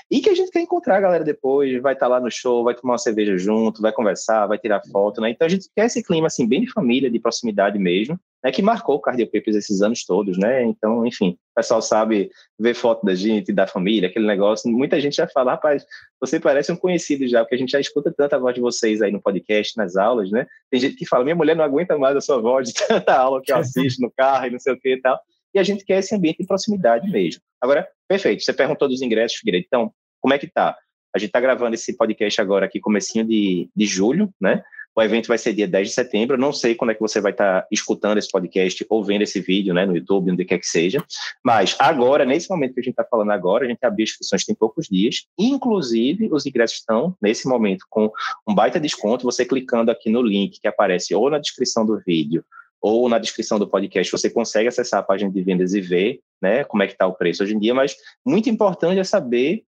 e 0.10 0.20
que 0.20 0.28
a 0.28 0.34
gente 0.34 0.50
quer 0.50 0.62
encontrar 0.62 0.98
a 0.98 1.02
galera 1.02 1.24
depois, 1.24 1.80
vai 1.84 1.94
estar 1.94 2.08
tá 2.08 2.14
lá 2.14 2.20
no 2.20 2.32
show, 2.32 2.64
vai 2.64 2.74
tomar 2.74 2.94
uma 2.94 2.98
cerveja 2.98 3.38
junto, 3.38 3.80
vai 3.80 3.92
conversar, 3.92 4.48
vai 4.48 4.58
tirar 4.58 4.82
foto, 4.92 5.22
né? 5.22 5.30
Então 5.30 5.46
a 5.46 5.50
gente 5.50 5.70
quer 5.76 5.86
esse 5.86 6.02
clima 6.02 6.26
assim 6.26 6.48
bem 6.48 6.62
de 6.62 6.72
família, 6.72 7.12
de 7.12 7.20
proximidade 7.20 7.78
mesmo, 7.78 8.20
né, 8.44 8.52
que 8.52 8.62
marcou 8.62 8.96
o 8.96 9.00
Cardiopapers 9.00 9.56
esses 9.56 9.82
anos 9.82 10.04
todos, 10.06 10.38
né? 10.38 10.64
Então, 10.64 11.06
enfim, 11.06 11.30
o 11.30 11.56
pessoal 11.56 11.82
sabe 11.82 12.30
ver 12.60 12.74
foto 12.74 13.06
da 13.06 13.16
gente, 13.16 13.54
da 13.54 13.66
família, 13.66 14.10
aquele 14.10 14.28
negócio. 14.28 14.70
Muita 14.70 15.00
gente 15.00 15.16
já 15.16 15.28
fala, 15.28 15.52
rapaz, 15.52 15.86
você 16.20 16.40
parece 16.40 16.72
um 16.72 16.76
conhecido 16.76 17.26
já, 17.28 17.42
porque 17.42 17.56
a 17.56 17.58
gente 17.58 17.72
já 17.72 17.80
escuta 17.80 18.14
tanta 18.16 18.38
voz 18.38 18.54
de 18.54 18.60
vocês 18.60 19.02
aí 19.02 19.12
no 19.12 19.22
podcast, 19.22 19.78
nas 19.78 19.96
aulas, 19.96 20.30
né? 20.30 20.46
Tem 20.70 20.80
gente 20.80 20.96
que 20.96 21.06
fala, 21.06 21.24
minha 21.24 21.36
mulher 21.36 21.56
não 21.56 21.64
aguenta 21.64 21.98
mais 21.98 22.18
a 22.18 22.22
sua 22.22 22.42
voz 22.42 22.68
de 22.68 22.74
tanta 22.88 23.16
aula 23.16 23.42
que 23.42 23.52
eu 23.52 23.58
assisto 23.58 24.02
no 24.02 24.12
carro 24.12 24.48
e 24.48 24.50
não 24.52 24.60
sei 24.60 24.74
o 24.74 24.80
que 24.80 24.94
e 24.94 25.02
tal. 25.02 25.18
E 25.54 25.60
a 25.60 25.64
gente 25.64 25.86
quer 25.86 26.00
esse 26.00 26.14
ambiente 26.14 26.40
de 26.40 26.48
proximidade 26.48 27.10
mesmo. 27.10 27.42
Agora, 27.62 27.88
perfeito, 28.08 28.44
você 28.44 28.52
perguntou 28.52 28.90
dos 28.90 29.02
ingressos, 29.02 29.38
Figueiredo. 29.38 29.66
Então, 29.68 29.94
como 30.20 30.34
é 30.34 30.38
que 30.38 30.48
tá? 30.48 30.76
A 31.16 31.20
gente 31.20 31.30
está 31.30 31.40
gravando 31.40 31.76
esse 31.76 31.96
podcast 31.96 32.42
agora 32.42 32.66
aqui, 32.66 32.80
comecinho 32.80 33.24
de, 33.24 33.70
de 33.74 33.86
julho, 33.86 34.34
né? 34.42 34.64
O 34.96 35.02
evento 35.02 35.28
vai 35.28 35.38
ser 35.38 35.54
dia 35.54 35.68
10 35.68 35.90
de 35.90 35.94
setembro. 35.94 36.38
não 36.38 36.54
sei 36.54 36.76
quando 36.76 36.92
é 36.92 36.94
que 36.94 37.02
você 37.02 37.20
vai 37.20 37.32
estar 37.32 37.62
tá 37.62 37.68
escutando 37.72 38.18
esse 38.18 38.30
podcast 38.30 38.86
ou 38.90 39.04
vendo 39.04 39.24
esse 39.24 39.42
vídeo 39.42 39.74
né, 39.74 39.86
no 39.86 39.96
YouTube, 39.96 40.32
onde 40.32 40.46
quer 40.46 40.60
que 40.60 40.68
seja. 40.68 41.04
Mas 41.44 41.76
agora, 41.80 42.26
nesse 42.26 42.50
momento 42.50 42.74
que 42.76 42.80
a 42.80 42.84
gente 42.84 42.94
está 42.94 43.04
falando 43.04 43.32
agora, 43.32 43.66
a 43.66 43.68
gente 43.68 43.84
abriu 43.84 44.04
inscrições 44.04 44.46
tem 44.46 44.56
poucos 44.56 44.88
dias. 44.88 45.26
Inclusive, 45.38 46.30
os 46.32 46.46
ingressos 46.46 46.78
estão, 46.78 47.16
nesse 47.22 47.48
momento, 47.48 47.86
com 47.90 48.12
um 48.48 48.54
baita 48.54 48.80
desconto. 48.80 49.24
Você 49.24 49.46
clicando 49.46 49.90
aqui 49.90 50.10
no 50.10 50.22
link 50.22 50.60
que 50.60 50.68
aparece 50.68 51.16
ou 51.16 51.30
na 51.30 51.40
descrição 51.40 51.86
do 51.86 52.00
vídeo 52.06 52.46
ou 52.80 53.08
na 53.08 53.18
descrição 53.18 53.58
do 53.58 53.66
podcast, 53.66 54.12
você 54.12 54.30
consegue 54.30 54.68
acessar 54.68 55.00
a 55.00 55.04
página 55.04 55.32
de 55.32 55.42
vendas 55.42 55.74
e 55.74 55.80
ver 55.80 56.20
né, 56.42 56.66
como 56.66 56.84
é 56.84 56.88
que 56.88 56.92
está 56.92 57.08
o 57.08 57.14
preço 57.14 57.42
hoje 57.42 57.56
em 57.56 57.60
dia. 57.60 57.74
Mas 57.74 57.96
muito 58.26 58.50
importante 58.50 59.00
é 59.00 59.04
saber 59.06 59.64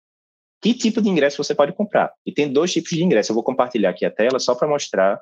que 0.63 0.73
tipo 0.73 1.01
de 1.01 1.09
ingresso 1.09 1.43
você 1.43 1.53
pode 1.53 1.73
comprar. 1.73 2.13
E 2.25 2.31
tem 2.31 2.51
dois 2.51 2.71
tipos 2.71 2.91
de 2.91 3.03
ingresso. 3.03 3.31
Eu 3.31 3.35
vou 3.35 3.43
compartilhar 3.43 3.89
aqui 3.89 4.05
a 4.05 4.09
tela 4.09 4.39
só 4.39 4.55
para 4.55 4.65
mostrar 4.65 5.19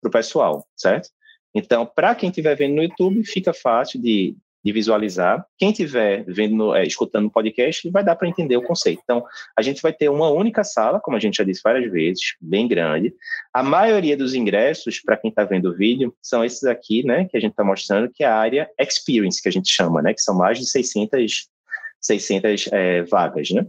para 0.00 0.08
o 0.08 0.12
pessoal, 0.12 0.64
certo? 0.76 1.08
Então, 1.52 1.84
para 1.84 2.14
quem 2.14 2.28
estiver 2.28 2.54
vendo 2.54 2.76
no 2.76 2.82
YouTube, 2.82 3.24
fica 3.24 3.52
fácil 3.52 4.00
de, 4.00 4.36
de 4.64 4.72
visualizar. 4.72 5.44
Quem 5.58 5.70
estiver 5.70 6.24
vendo, 6.28 6.72
é, 6.76 6.84
escutando 6.84 7.24
no 7.24 7.30
podcast, 7.30 7.90
vai 7.90 8.04
dar 8.04 8.14
para 8.14 8.28
entender 8.28 8.56
o 8.56 8.62
conceito. 8.62 9.00
Então, 9.02 9.24
a 9.58 9.62
gente 9.62 9.82
vai 9.82 9.92
ter 9.92 10.08
uma 10.08 10.30
única 10.30 10.62
sala, 10.62 11.00
como 11.00 11.16
a 11.16 11.20
gente 11.20 11.38
já 11.38 11.44
disse 11.44 11.60
várias 11.64 11.90
vezes, 11.90 12.36
bem 12.40 12.68
grande. 12.68 13.12
A 13.52 13.64
maioria 13.64 14.16
dos 14.16 14.32
ingressos, 14.32 15.00
para 15.00 15.16
quem 15.16 15.28
está 15.28 15.42
vendo 15.42 15.70
o 15.70 15.76
vídeo, 15.76 16.14
são 16.22 16.44
esses 16.44 16.62
aqui, 16.62 17.04
né, 17.04 17.24
que 17.24 17.36
a 17.36 17.40
gente 17.40 17.50
está 17.50 17.64
mostrando, 17.64 18.10
que 18.12 18.22
é 18.22 18.28
a 18.28 18.36
área 18.36 18.70
Experience, 18.78 19.42
que 19.42 19.48
a 19.48 19.52
gente 19.52 19.68
chama, 19.68 20.00
né, 20.00 20.14
que 20.14 20.22
são 20.22 20.36
mais 20.36 20.56
de 20.56 20.66
600, 20.66 21.48
600 22.00 22.68
é, 22.70 23.02
vagas, 23.02 23.50
né? 23.50 23.66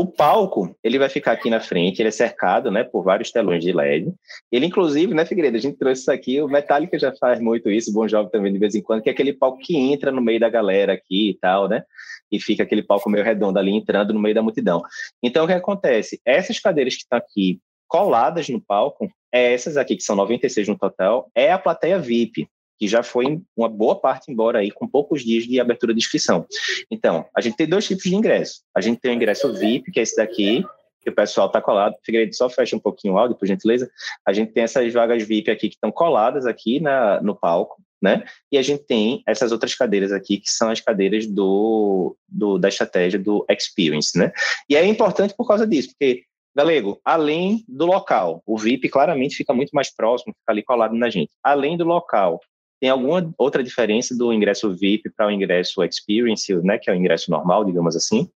O 0.00 0.06
palco, 0.06 0.76
ele 0.84 0.96
vai 0.96 1.08
ficar 1.08 1.32
aqui 1.32 1.50
na 1.50 1.58
frente, 1.58 2.00
ele 2.00 2.08
é 2.08 2.12
cercado, 2.12 2.70
né, 2.70 2.84
por 2.84 3.02
vários 3.02 3.32
telões 3.32 3.64
de 3.64 3.72
LED. 3.72 4.14
Ele, 4.52 4.66
inclusive, 4.66 5.12
né, 5.12 5.26
Figueiredo, 5.26 5.56
a 5.56 5.60
gente 5.60 5.76
trouxe 5.76 6.02
isso 6.02 6.12
aqui, 6.12 6.40
o 6.40 6.46
Metallica 6.46 6.96
já 6.96 7.12
faz 7.16 7.40
muito 7.40 7.68
isso, 7.68 7.90
o 7.90 7.92
Bon 7.92 8.06
Jovi 8.06 8.30
também 8.30 8.52
de 8.52 8.60
vez 8.60 8.76
em 8.76 8.80
quando, 8.80 9.02
que 9.02 9.08
é 9.08 9.12
aquele 9.12 9.32
palco 9.32 9.58
que 9.58 9.76
entra 9.76 10.12
no 10.12 10.22
meio 10.22 10.38
da 10.38 10.48
galera 10.48 10.92
aqui 10.92 11.30
e 11.30 11.34
tal, 11.34 11.68
né, 11.68 11.82
e 12.30 12.38
fica 12.38 12.62
aquele 12.62 12.84
palco 12.84 13.10
meio 13.10 13.24
redondo 13.24 13.58
ali, 13.58 13.72
entrando 13.72 14.14
no 14.14 14.20
meio 14.20 14.36
da 14.36 14.40
multidão. 14.40 14.82
Então, 15.20 15.44
o 15.44 15.48
que 15.48 15.52
acontece? 15.52 16.20
Essas 16.24 16.60
cadeiras 16.60 16.94
que 16.94 17.02
estão 17.02 17.18
aqui 17.18 17.58
coladas 17.88 18.48
no 18.48 18.60
palco, 18.60 19.10
é 19.34 19.52
essas 19.52 19.76
aqui, 19.76 19.96
que 19.96 20.04
são 20.04 20.14
96 20.14 20.68
no 20.68 20.78
total, 20.78 21.28
é 21.34 21.50
a 21.50 21.58
plateia 21.58 21.98
VIP 21.98 22.48
que 22.78 22.86
já 22.86 23.02
foi 23.02 23.40
uma 23.56 23.68
boa 23.68 23.98
parte 24.00 24.30
embora 24.30 24.60
aí 24.60 24.70
com 24.70 24.86
poucos 24.86 25.22
dias 25.24 25.44
de 25.44 25.60
abertura 25.60 25.92
de 25.92 25.98
inscrição. 25.98 26.46
Então, 26.90 27.26
a 27.36 27.40
gente 27.40 27.56
tem 27.56 27.66
dois 27.66 27.86
tipos 27.86 28.04
de 28.04 28.14
ingresso. 28.14 28.62
A 28.74 28.80
gente 28.80 29.00
tem 29.00 29.10
o 29.10 29.14
ingresso 29.14 29.52
VIP, 29.52 29.90
que 29.90 29.98
é 29.98 30.02
esse 30.02 30.16
daqui, 30.16 30.64
que 31.02 31.10
o 31.10 31.14
pessoal 31.14 31.48
está 31.48 31.60
colado. 31.60 31.96
Figueiredo, 32.04 32.34
só 32.34 32.48
fecha 32.48 32.76
um 32.76 32.80
pouquinho 32.80 33.14
o 33.14 33.18
áudio, 33.18 33.36
por 33.36 33.46
gentileza. 33.46 33.90
A 34.26 34.32
gente 34.32 34.52
tem 34.52 34.62
essas 34.62 34.92
vagas 34.92 35.22
VIP 35.22 35.50
aqui 35.50 35.68
que 35.68 35.74
estão 35.74 35.90
coladas 35.90 36.46
aqui 36.46 36.80
na, 36.80 37.20
no 37.20 37.34
palco, 37.34 37.82
né? 38.00 38.24
E 38.52 38.56
a 38.56 38.62
gente 38.62 38.84
tem 38.84 39.22
essas 39.26 39.50
outras 39.50 39.74
cadeiras 39.74 40.12
aqui, 40.12 40.38
que 40.38 40.50
são 40.50 40.70
as 40.70 40.80
cadeiras 40.80 41.26
do, 41.26 42.16
do 42.28 42.58
da 42.58 42.68
estratégia 42.68 43.18
do 43.18 43.44
Experience, 43.50 44.16
né? 44.16 44.32
E 44.68 44.76
é 44.76 44.86
importante 44.86 45.34
por 45.36 45.46
causa 45.46 45.66
disso, 45.66 45.88
porque 45.90 46.22
Galego, 46.58 47.00
além 47.04 47.64
do 47.68 47.86
local, 47.86 48.42
o 48.44 48.58
VIP 48.58 48.88
claramente 48.88 49.36
fica 49.36 49.54
muito 49.54 49.70
mais 49.70 49.94
próximo, 49.94 50.34
fica 50.36 50.50
ali 50.50 50.60
colado 50.62 50.92
na 50.92 51.08
gente. 51.08 51.30
Além 51.40 51.76
do 51.76 51.84
local, 51.84 52.40
tem 52.80 52.90
alguma 52.90 53.32
outra 53.36 53.62
diferença 53.62 54.16
do 54.16 54.32
ingresso 54.32 54.74
VIP 54.74 55.10
para 55.10 55.26
o 55.26 55.30
ingresso 55.30 55.82
Experience, 55.82 56.54
né, 56.62 56.78
que 56.78 56.90
é 56.90 56.92
o 56.92 56.96
ingresso 56.96 57.30
normal, 57.30 57.64
digamos 57.64 57.96
assim? 57.96 58.30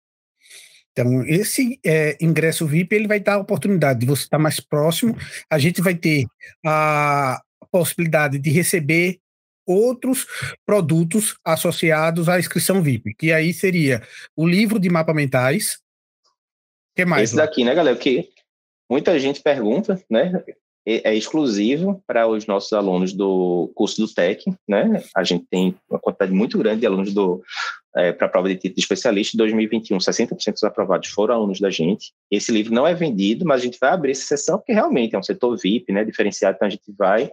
Então, 0.91 1.23
esse 1.25 1.79
é, 1.85 2.17
ingresso 2.19 2.65
VIP 2.65 2.95
ele 2.95 3.07
vai 3.07 3.19
dar 3.19 3.35
a 3.35 3.39
oportunidade 3.39 3.99
de 3.99 4.05
você 4.05 4.23
estar 4.23 4.39
mais 4.39 4.59
próximo. 4.59 5.15
A 5.49 5.57
gente 5.57 5.81
vai 5.81 5.95
ter 5.95 6.25
a 6.65 7.41
possibilidade 7.71 8.39
de 8.39 8.49
receber 8.49 9.19
outros 9.65 10.25
produtos 10.65 11.37
associados 11.45 12.27
à 12.27 12.39
inscrição 12.39 12.81
VIP, 12.81 13.13
que 13.15 13.31
aí 13.31 13.53
seria 13.53 14.01
o 14.35 14.47
livro 14.47 14.79
de 14.79 14.89
mapa 14.89 15.13
mentais. 15.13 15.79
que 16.95 17.05
mais? 17.05 17.29
Esse 17.29 17.35
daqui, 17.35 17.63
né, 17.63 17.75
galera? 17.75 17.95
Que 17.95 18.29
muita 18.89 19.17
gente 19.19 19.41
pergunta, 19.41 20.03
né? 20.09 20.43
É 21.03 21.15
exclusivo 21.15 22.03
para 22.07 22.27
os 22.27 22.47
nossos 22.47 22.73
alunos 22.73 23.13
do 23.13 23.71
curso 23.75 24.01
do 24.01 24.13
TEC, 24.13 24.45
né? 24.67 25.03
A 25.15 25.23
gente 25.23 25.45
tem 25.49 25.75
uma 25.89 25.99
quantidade 25.99 26.31
muito 26.31 26.57
grande 26.57 26.81
de 26.81 26.85
alunos 26.85 27.13
do 27.13 27.41
é, 27.95 28.11
para 28.11 28.27
a 28.27 28.29
prova 28.29 28.47
de 28.47 28.55
título 28.55 28.75
de 28.75 28.81
especialista. 28.81 29.35
Em 29.35 29.39
2021, 29.39 29.97
60% 29.97 30.53
dos 30.53 30.63
aprovados 30.63 31.09
foram 31.09 31.35
alunos 31.35 31.59
da 31.59 31.69
gente. 31.69 32.13
Esse 32.31 32.51
livro 32.51 32.73
não 32.73 32.87
é 32.87 32.93
vendido, 32.93 33.45
mas 33.45 33.61
a 33.61 33.63
gente 33.65 33.77
vai 33.79 33.91
abrir 33.91 34.11
essa 34.11 34.25
sessão 34.25 34.57
porque 34.57 34.73
realmente 34.73 35.15
é 35.15 35.19
um 35.19 35.23
setor 35.23 35.57
VIP, 35.57 35.91
né? 35.91 36.03
Diferenciado, 36.03 36.55
então 36.55 36.67
a 36.67 36.71
gente 36.71 36.91
vai 36.97 37.31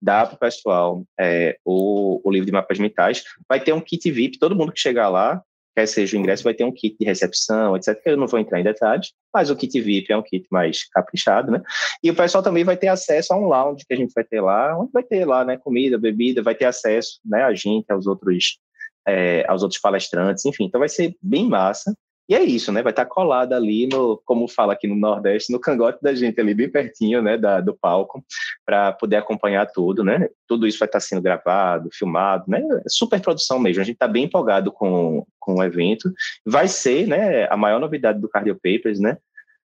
dar 0.00 0.26
para 0.26 0.36
o 0.36 0.38
pessoal 0.38 1.04
é, 1.18 1.56
o, 1.64 2.20
o 2.24 2.30
livro 2.30 2.46
de 2.46 2.52
mapas 2.52 2.78
mentais. 2.78 3.24
Vai 3.48 3.60
ter 3.60 3.72
um 3.72 3.80
kit 3.80 4.10
VIP, 4.10 4.38
todo 4.38 4.56
mundo 4.56 4.72
que 4.72 4.80
chegar 4.80 5.08
lá 5.08 5.42
quer 5.76 5.86
seja 5.86 6.16
o 6.16 6.20
ingresso, 6.20 6.42
vai 6.42 6.54
ter 6.54 6.64
um 6.64 6.72
kit 6.72 6.96
de 6.98 7.04
recepção, 7.04 7.76
etc. 7.76 8.00
Eu 8.06 8.16
não 8.16 8.26
vou 8.26 8.40
entrar 8.40 8.58
em 8.58 8.64
detalhes, 8.64 9.12
mas 9.32 9.50
o 9.50 9.56
kit 9.56 9.78
VIP 9.78 10.10
é 10.10 10.16
um 10.16 10.22
kit 10.22 10.46
mais 10.50 10.88
caprichado, 10.88 11.52
né? 11.52 11.62
E 12.02 12.10
o 12.10 12.14
pessoal 12.14 12.42
também 12.42 12.64
vai 12.64 12.78
ter 12.78 12.88
acesso 12.88 13.34
a 13.34 13.36
um 13.36 13.44
lounge 13.44 13.84
que 13.86 13.92
a 13.92 13.96
gente 13.96 14.12
vai 14.14 14.24
ter 14.24 14.40
lá, 14.40 14.78
onde 14.78 14.90
vai 14.90 15.02
ter 15.02 15.26
lá, 15.26 15.44
né, 15.44 15.58
comida, 15.58 15.98
bebida, 15.98 16.42
vai 16.42 16.54
ter 16.54 16.64
acesso, 16.64 17.20
né, 17.22 17.42
a 17.42 17.52
gente, 17.52 17.92
aos 17.92 18.06
outros, 18.06 18.58
é, 19.06 19.44
aos 19.46 19.62
outros 19.62 19.78
palestrantes, 19.78 20.46
enfim. 20.46 20.64
Então 20.64 20.78
vai 20.78 20.88
ser 20.88 21.14
bem 21.20 21.46
massa. 21.46 21.94
E 22.28 22.34
é 22.34 22.42
isso, 22.42 22.72
né? 22.72 22.82
Vai 22.82 22.92
estar 22.92 23.06
colada 23.06 23.56
ali 23.56 23.86
no, 23.86 24.20
como 24.24 24.48
fala 24.48 24.72
aqui 24.72 24.86
no 24.86 24.96
Nordeste, 24.96 25.52
no 25.52 25.60
cangote 25.60 25.98
da 26.02 26.14
gente 26.14 26.40
ali, 26.40 26.54
bem 26.54 26.68
pertinho, 26.68 27.22
né, 27.22 27.38
da, 27.38 27.60
do 27.60 27.74
palco, 27.74 28.24
para 28.64 28.92
poder 28.92 29.16
acompanhar 29.16 29.66
tudo, 29.66 30.02
né? 30.02 30.28
Tudo 30.48 30.66
isso 30.66 30.78
vai 30.78 30.86
estar 30.86 31.00
sendo 31.00 31.22
gravado, 31.22 31.88
filmado, 31.92 32.44
né? 32.48 32.62
Super 32.88 33.20
produção 33.20 33.58
mesmo. 33.58 33.80
A 33.80 33.84
gente 33.84 33.94
está 33.94 34.08
bem 34.08 34.24
empolgado 34.24 34.72
com, 34.72 35.24
com 35.38 35.56
o 35.56 35.62
evento. 35.62 36.12
Vai 36.44 36.66
ser, 36.66 37.06
né, 37.06 37.46
a 37.48 37.56
maior 37.56 37.80
novidade 37.80 38.20
do 38.20 38.28
Cardio 38.28 38.54
Papers, 38.56 38.98
né? 38.98 39.18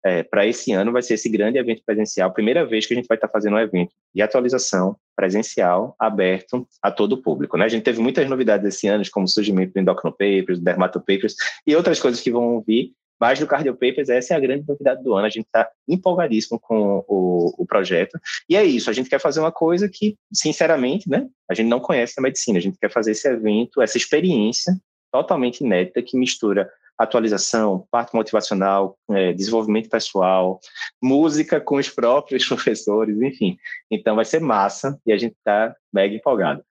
É, 0.07 0.23
para 0.23 0.47
esse 0.47 0.73
ano 0.73 0.93
vai 0.93 1.03
ser 1.03 1.15
esse 1.15 1.29
grande 1.29 1.59
evento 1.59 1.83
presencial, 1.85 2.33
primeira 2.33 2.65
vez 2.65 2.87
que 2.87 2.95
a 2.95 2.97
gente 2.97 3.09
vai 3.09 3.17
estar 3.17 3.27
tá 3.27 3.33
fazendo 3.33 3.57
um 3.57 3.59
evento 3.59 3.93
de 4.15 4.23
atualização 4.23 4.97
presencial 5.17 5.97
aberto 5.99 6.67
a 6.81 6.93
todo 6.93 7.15
o 7.15 7.23
público. 7.23 7.57
Né? 7.57 7.65
A 7.65 7.69
gente 7.69 7.83
teve 7.83 8.01
muitas 8.01 8.29
novidades 8.29 8.67
esse 8.67 8.87
ano, 8.87 9.03
como 9.11 9.27
o 9.27 9.29
surgimento 9.29 9.73
do 9.73 9.81
Endocrino 9.81 10.13
Papers, 10.13 10.59
do 10.59 10.65
Dermato 10.65 11.01
Papers 11.01 11.35
e 11.67 11.75
outras 11.75 11.99
coisas 11.99 12.21
que 12.21 12.31
vão 12.31 12.63
vir, 12.65 12.93
mas 13.19 13.41
do 13.41 13.47
Cardio 13.47 13.73
Papers, 13.75 14.09
essa 14.09 14.35
é 14.35 14.37
a 14.37 14.41
grande 14.41 14.65
novidade 14.69 15.03
do 15.03 15.15
ano. 15.15 15.27
A 15.27 15.31
gente 15.31 15.47
está 15.47 15.69
empolgadíssimo 15.89 16.61
com 16.61 17.05
o, 17.09 17.55
o, 17.59 17.67
projeto. 17.67 18.19
E 18.49 18.55
é 18.55 18.63
isso, 18.63 18.91
a 18.91 18.93
gente 18.93 19.09
quer 19.09 19.19
fazer 19.19 19.41
uma 19.41 19.51
coisa 19.51 19.89
que, 19.89 20.17
sinceramente, 20.33 21.09
né, 21.09 21.27
a 21.51 21.55
gente 21.55 21.67
não 21.67 21.81
conhece 21.81 22.15
na 22.19 22.23
medicina. 22.23 22.59
A 22.59 22.63
gente 22.63 22.79
quer 22.79 22.93
fazer 22.93 23.13
esse 23.13 23.27
evento, 23.27 23.81
essa 23.81 23.97
experiência 23.97 24.77
totalmente 25.11 25.63
inédita 25.63 26.03
que 26.03 26.17
mistura 26.17 26.69
atualização, 26.99 27.87
parte 27.91 28.15
motivacional, 28.15 28.97
é, 29.11 29.33
desenvolvimento 29.33 29.89
pessoal, 29.89 30.61
música 31.03 31.61
com 31.61 31.77
os 31.77 31.89
próprios 31.89 32.45
professores, 32.49 33.21
enfim. 33.21 33.57
Então 33.91 34.17
vai 34.17 34.25
ser 34.25 34.41
massa 34.41 34.99
e 35.07 35.13
a 35.13 35.19
gente 35.19 35.35
está 35.35 35.75
mega 35.93 36.15
empolgado. 36.15 36.65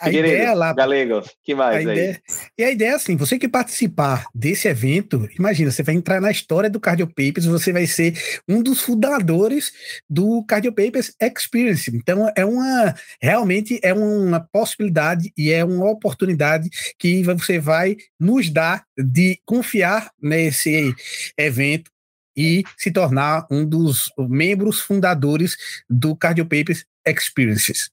A 0.00 0.10
ideia 0.10 0.52
lá. 0.52 0.72
Galego, 0.72 1.22
que 1.42 1.54
mais 1.54 1.86
aí? 1.86 2.16
E 2.58 2.64
a 2.64 2.70
ideia 2.70 2.90
é 2.90 2.94
assim: 2.94 3.16
você 3.16 3.38
que 3.38 3.48
participar 3.48 4.26
desse 4.34 4.68
evento, 4.68 5.28
imagina, 5.38 5.70
você 5.70 5.82
vai 5.82 5.94
entrar 5.94 6.20
na 6.20 6.30
história 6.30 6.68
do 6.68 6.80
Cardio 6.80 7.06
Papers, 7.06 7.46
você 7.46 7.72
vai 7.72 7.86
ser 7.86 8.14
um 8.48 8.62
dos 8.62 8.80
fundadores 8.82 9.72
do 10.08 10.44
Cardio 10.44 10.72
Papers 10.72 11.14
Experience. 11.20 11.90
Então, 11.94 12.30
é 12.36 12.44
uma 12.44 12.94
realmente 13.20 13.80
é 13.82 13.94
uma 13.94 14.40
possibilidade 14.40 15.32
e 15.36 15.50
é 15.50 15.64
uma 15.64 15.90
oportunidade 15.90 16.68
que 16.98 17.22
você 17.22 17.58
vai 17.58 17.96
nos 18.20 18.50
dar 18.50 18.84
de 18.96 19.40
confiar 19.44 20.10
nesse 20.20 20.94
evento 21.38 21.90
e 22.36 22.64
se 22.76 22.90
tornar 22.90 23.46
um 23.50 23.64
dos 23.64 24.12
membros 24.18 24.80
fundadores 24.80 25.56
do 25.88 26.14
Cardio 26.14 26.44
Papers 26.44 26.84
Experiences. 27.06 27.90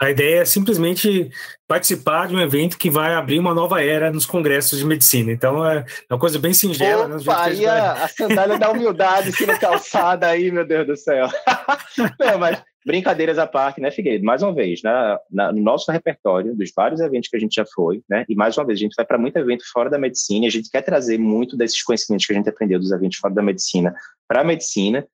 A 0.00 0.10
ideia 0.10 0.42
é 0.42 0.44
simplesmente 0.44 1.28
participar 1.66 2.28
de 2.28 2.34
um 2.34 2.40
evento 2.40 2.78
que 2.78 2.88
vai 2.88 3.14
abrir 3.14 3.38
uma 3.38 3.52
nova 3.52 3.82
era 3.82 4.12
nos 4.12 4.24
congressos 4.24 4.78
de 4.78 4.86
medicina. 4.86 5.32
Então 5.32 5.66
é 5.66 5.84
uma 6.08 6.18
coisa 6.18 6.38
bem 6.38 6.54
singela. 6.54 7.08
Né, 7.08 7.16
Opa, 7.16 7.44
aí 7.44 7.66
a, 7.66 8.04
a, 8.04 8.08
sandália 8.08 8.58
da 8.58 8.70
humildade 8.70 9.32
sendo 9.32 9.58
calçada 9.58 10.28
aí, 10.28 10.52
meu 10.52 10.64
Deus 10.64 10.86
do 10.86 10.96
céu. 10.96 11.26
Não, 12.20 12.38
mas 12.38 12.62
brincadeiras 12.86 13.38
à 13.38 13.46
parte, 13.46 13.80
né, 13.80 13.90
Figueiredo? 13.90 14.24
Mais 14.24 14.42
uma 14.42 14.54
vez, 14.54 14.82
na, 14.82 15.18
na, 15.30 15.52
no 15.52 15.60
nosso 15.60 15.90
repertório 15.90 16.54
dos 16.54 16.72
vários 16.74 17.00
eventos 17.00 17.28
que 17.28 17.36
a 17.36 17.40
gente 17.40 17.56
já 17.56 17.66
foi, 17.66 18.00
né? 18.08 18.24
E 18.28 18.36
mais 18.36 18.56
uma 18.56 18.64
vez, 18.64 18.78
a 18.78 18.82
gente 18.82 18.94
vai 18.96 19.04
para 19.04 19.18
muito 19.18 19.36
evento 19.36 19.64
fora 19.70 19.90
da 19.90 19.98
medicina 19.98 20.46
e 20.46 20.48
a 20.48 20.50
gente 20.50 20.70
quer 20.70 20.82
trazer 20.82 21.18
muito 21.18 21.56
desses 21.56 21.82
conhecimentos 21.82 22.24
que 22.24 22.32
a 22.32 22.36
gente 22.36 22.48
aprendeu 22.48 22.78
dos 22.78 22.92
eventos 22.92 23.18
fora 23.18 23.34
da 23.34 23.42
medicina 23.42 23.94
para 24.26 24.42
a 24.42 24.44
medicina 24.44 25.06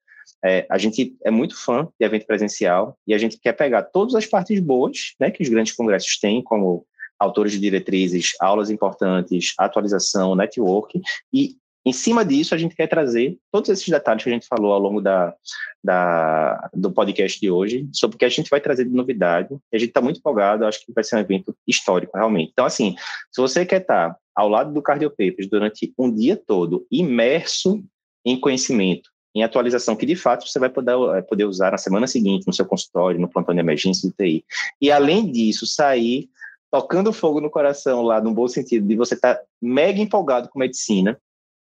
é, 0.45 0.67
a 0.71 0.79
gente 0.79 1.17
é 1.25 1.31
muito 1.31 1.57
fã 1.57 1.89
de 1.99 2.07
evento 2.07 2.27
presencial 2.27 2.99
e 3.07 3.15
a 3.15 3.19
gente 3.19 3.39
quer 3.39 3.53
pegar 3.53 3.83
todas 3.83 4.15
as 4.15 4.27
partes 4.27 4.61
boas 4.61 5.15
né, 5.19 5.31
que 5.31 5.43
os 5.43 5.49
grandes 5.49 5.73
congressos 5.73 6.19
têm, 6.19 6.43
como 6.43 6.87
autores 7.19 7.53
de 7.53 7.61
diretrizes, 7.61 8.33
aulas 8.41 8.71
importantes, 8.71 9.55
atualização, 9.59 10.35
network, 10.35 11.01
e 11.33 11.57
em 11.87 11.93
cima 11.93 12.25
disso 12.25 12.55
a 12.55 12.59
gente 12.59 12.75
quer 12.75 12.87
trazer 12.87 13.39
todos 13.53 13.69
esses 13.69 13.87
detalhes 13.87 14.25
que 14.25 14.31
a 14.31 14.33
gente 14.33 14.47
falou 14.47 14.73
ao 14.73 14.81
longo 14.81 15.03
da, 15.03 15.35
da 15.83 16.71
do 16.73 16.91
podcast 16.91 17.39
de 17.39 17.51
hoje, 17.51 17.87
sobre 17.93 18.17
o 18.17 18.19
que 18.19 18.25
a 18.25 18.29
gente 18.31 18.49
vai 18.49 18.61
trazer 18.61 18.85
de 18.85 18.91
novidade. 18.91 19.55
A 19.73 19.79
gente 19.79 19.91
está 19.91 20.01
muito 20.01 20.19
empolgado, 20.19 20.65
acho 20.65 20.85
que 20.85 20.93
vai 20.93 21.05
ser 21.05 21.17
um 21.17 21.21
evento 21.21 21.55
histórico, 21.67 22.17
realmente. 22.17 22.51
Então, 22.53 22.65
assim, 22.65 22.97
se 23.31 23.41
você 23.41 23.67
quer 23.67 23.83
estar 23.83 24.17
ao 24.35 24.49
lado 24.49 24.73
do 24.73 24.83
Cardiopapers 24.83 25.49
durante 25.49 25.93
um 25.99 26.13
dia 26.13 26.37
todo, 26.37 26.87
imerso 26.91 27.85
em 28.25 28.41
conhecimento, 28.41 29.11
em 29.35 29.43
atualização 29.43 29.97
que 29.97 30.07
de 30.07 30.15
fato 30.15 30.47
você 30.47 30.59
vai 30.59 30.69
poder, 30.69 30.97
eh, 31.17 31.23
poder 31.23 31.45
usar 31.45 31.73
na 31.73 31.79
semana 31.79 32.07
seguinte, 32.07 32.47
no 32.47 32.53
seu 32.53 32.65
consultório, 32.65 33.21
no 33.21 33.29
plantão 33.29 33.55
de 33.55 33.61
emergência 33.61 34.09
de 34.09 34.15
TI. 34.15 34.45
E 34.81 34.93
além 34.93 35.31
disso, 35.31 35.67
sair 35.67 36.29
tocando 36.71 37.13
fogo 37.13 37.41
no 37.41 37.51
coração 37.51 38.03
lá, 38.03 38.21
no 38.21 38.35
bom 38.35 38.49
sentido, 38.49 38.87
de 38.87 38.97
você 38.97 39.15
estar 39.15 39.37
tá 39.37 39.43
mega 39.63 40.01
empolgado 40.01 40.49
com 40.49 40.59
medicina, 40.59 41.19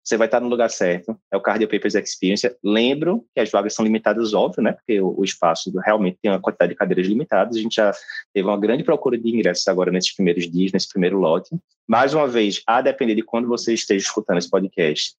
você 0.07 0.15
vai 0.15 0.27
estar 0.27 0.37
tá 0.37 0.43
no 0.43 0.49
lugar 0.49 0.69
certo, 0.69 1.19
é 1.29 1.35
o 1.35 1.41
Cardio 1.41 1.67
Papers 1.67 1.93
Experience. 1.93 2.49
Lembro 2.63 3.25
que 3.35 3.41
as 3.41 3.51
vagas 3.51 3.73
são 3.73 3.83
limitadas, 3.83 4.33
óbvio, 4.33 4.63
né? 4.63 4.71
Porque 4.71 5.01
o, 5.01 5.21
espaço 5.23 5.69
realmente 5.79 6.17
tem 6.21 6.31
uma 6.31 6.39
quantidade 6.39 6.71
de 6.71 6.77
cadeiras 6.77 7.07
limitadas. 7.07 7.57
A 7.57 7.59
gente 7.59 7.75
já 7.75 7.91
teve 8.33 8.47
uma 8.47 8.57
grande 8.57 8.85
procura 8.85 9.17
de 9.17 9.29
ingressos 9.29 9.67
agora 9.67 9.91
nesses 9.91 10.15
primeiros 10.15 10.49
dias, 10.49 10.71
nesse 10.71 10.87
primeiro 10.87 11.19
lote. 11.19 11.49
Mais 11.85 12.13
uma 12.13 12.27
vez, 12.27 12.61
a 12.65 12.81
depender 12.81 13.15
de 13.15 13.21
quando 13.21 13.49
você 13.49 13.73
esteja 13.73 14.05
escutando 14.05 14.37
esse 14.37 14.49
podcast, 14.49 15.13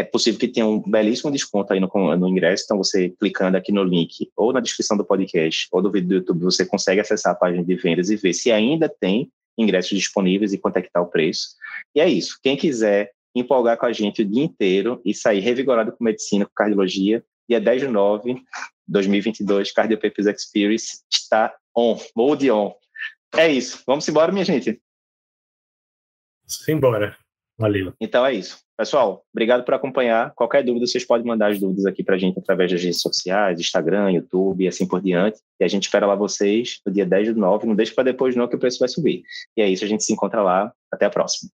é 0.00 0.04
possível 0.04 0.38
que 0.38 0.48
tenha 0.48 0.66
um 0.66 0.80
belíssimo 0.80 1.30
desconto 1.30 1.72
aí 1.72 1.80
no, 1.80 1.88
no 2.16 2.28
ingresso, 2.28 2.64
então 2.64 2.78
você 2.78 3.10
clicando 3.18 3.56
aqui 3.56 3.72
no 3.72 3.82
link, 3.82 4.30
ou 4.36 4.52
na 4.52 4.60
descrição 4.60 4.96
do 4.96 5.04
podcast, 5.04 5.68
ou 5.72 5.80
do 5.80 5.90
vídeo 5.90 6.08
do 6.08 6.14
YouTube, 6.16 6.44
você 6.44 6.66
consegue 6.66 7.00
acessar 7.00 7.32
a 7.32 7.36
página 7.36 7.64
de 7.64 7.74
vendas 7.74 8.10
e 8.10 8.16
ver 8.16 8.32
se 8.32 8.52
ainda 8.52 8.88
tem 8.88 9.30
ingressos 9.56 9.96
disponíveis 9.98 10.52
e 10.52 10.58
quanto 10.58 10.76
é 10.76 10.82
que 10.82 10.88
está 10.88 11.00
o 11.00 11.06
preço. 11.06 11.48
E 11.94 12.00
é 12.00 12.08
isso. 12.08 12.38
Quem 12.42 12.56
quiser 12.56 13.12
empolgar 13.34 13.78
com 13.78 13.86
a 13.86 13.92
gente 13.92 14.22
o 14.22 14.24
dia 14.24 14.44
inteiro 14.44 15.00
e 15.04 15.14
sair 15.14 15.40
revigorado 15.40 15.92
com 15.92 16.04
medicina, 16.04 16.44
com 16.44 16.52
cardiologia, 16.54 17.24
dia 17.48 17.60
10 17.60 17.82
de 17.82 17.88
9 17.88 18.42
2022, 18.88 19.72
Cardio 19.72 19.98
Papers 19.98 20.26
Experience 20.26 21.02
está 21.10 21.54
on, 21.76 21.98
mode 22.14 22.50
on. 22.50 22.72
É 23.34 23.48
isso. 23.48 23.82
Vamos 23.86 24.08
embora, 24.08 24.32
minha 24.32 24.44
gente? 24.44 24.80
Simbora. 26.46 27.16
Valeu. 27.58 27.92
Então 28.00 28.24
é 28.24 28.34
isso. 28.34 28.58
Pessoal, 28.76 29.24
obrigado 29.32 29.64
por 29.64 29.72
acompanhar. 29.72 30.32
Qualquer 30.34 30.62
dúvida, 30.62 30.86
vocês 30.86 31.04
podem 31.04 31.26
mandar 31.26 31.50
as 31.50 31.58
dúvidas 31.58 31.86
aqui 31.86 32.04
para 32.04 32.16
a 32.16 32.18
gente 32.18 32.38
através 32.38 32.70
das 32.70 32.82
redes 32.82 33.00
sociais, 33.00 33.58
Instagram, 33.58 34.12
YouTube 34.12 34.62
e 34.62 34.68
assim 34.68 34.86
por 34.86 35.00
diante. 35.00 35.38
E 35.58 35.64
a 35.64 35.68
gente 35.68 35.84
espera 35.84 36.06
lá 36.06 36.14
vocês 36.14 36.80
no 36.84 36.92
dia 36.92 37.06
10 37.06 37.28
de 37.28 37.34
9. 37.34 37.66
Não 37.66 37.74
deixe 37.74 37.94
para 37.94 38.04
depois 38.04 38.36
não, 38.36 38.46
que 38.46 38.56
o 38.56 38.58
preço 38.58 38.78
vai 38.78 38.88
subir. 38.88 39.22
E 39.56 39.62
é 39.62 39.68
isso, 39.68 39.84
a 39.84 39.88
gente 39.88 40.04
se 40.04 40.12
encontra 40.12 40.42
lá. 40.42 40.70
Até 40.92 41.06
a 41.06 41.10
próxima. 41.10 41.50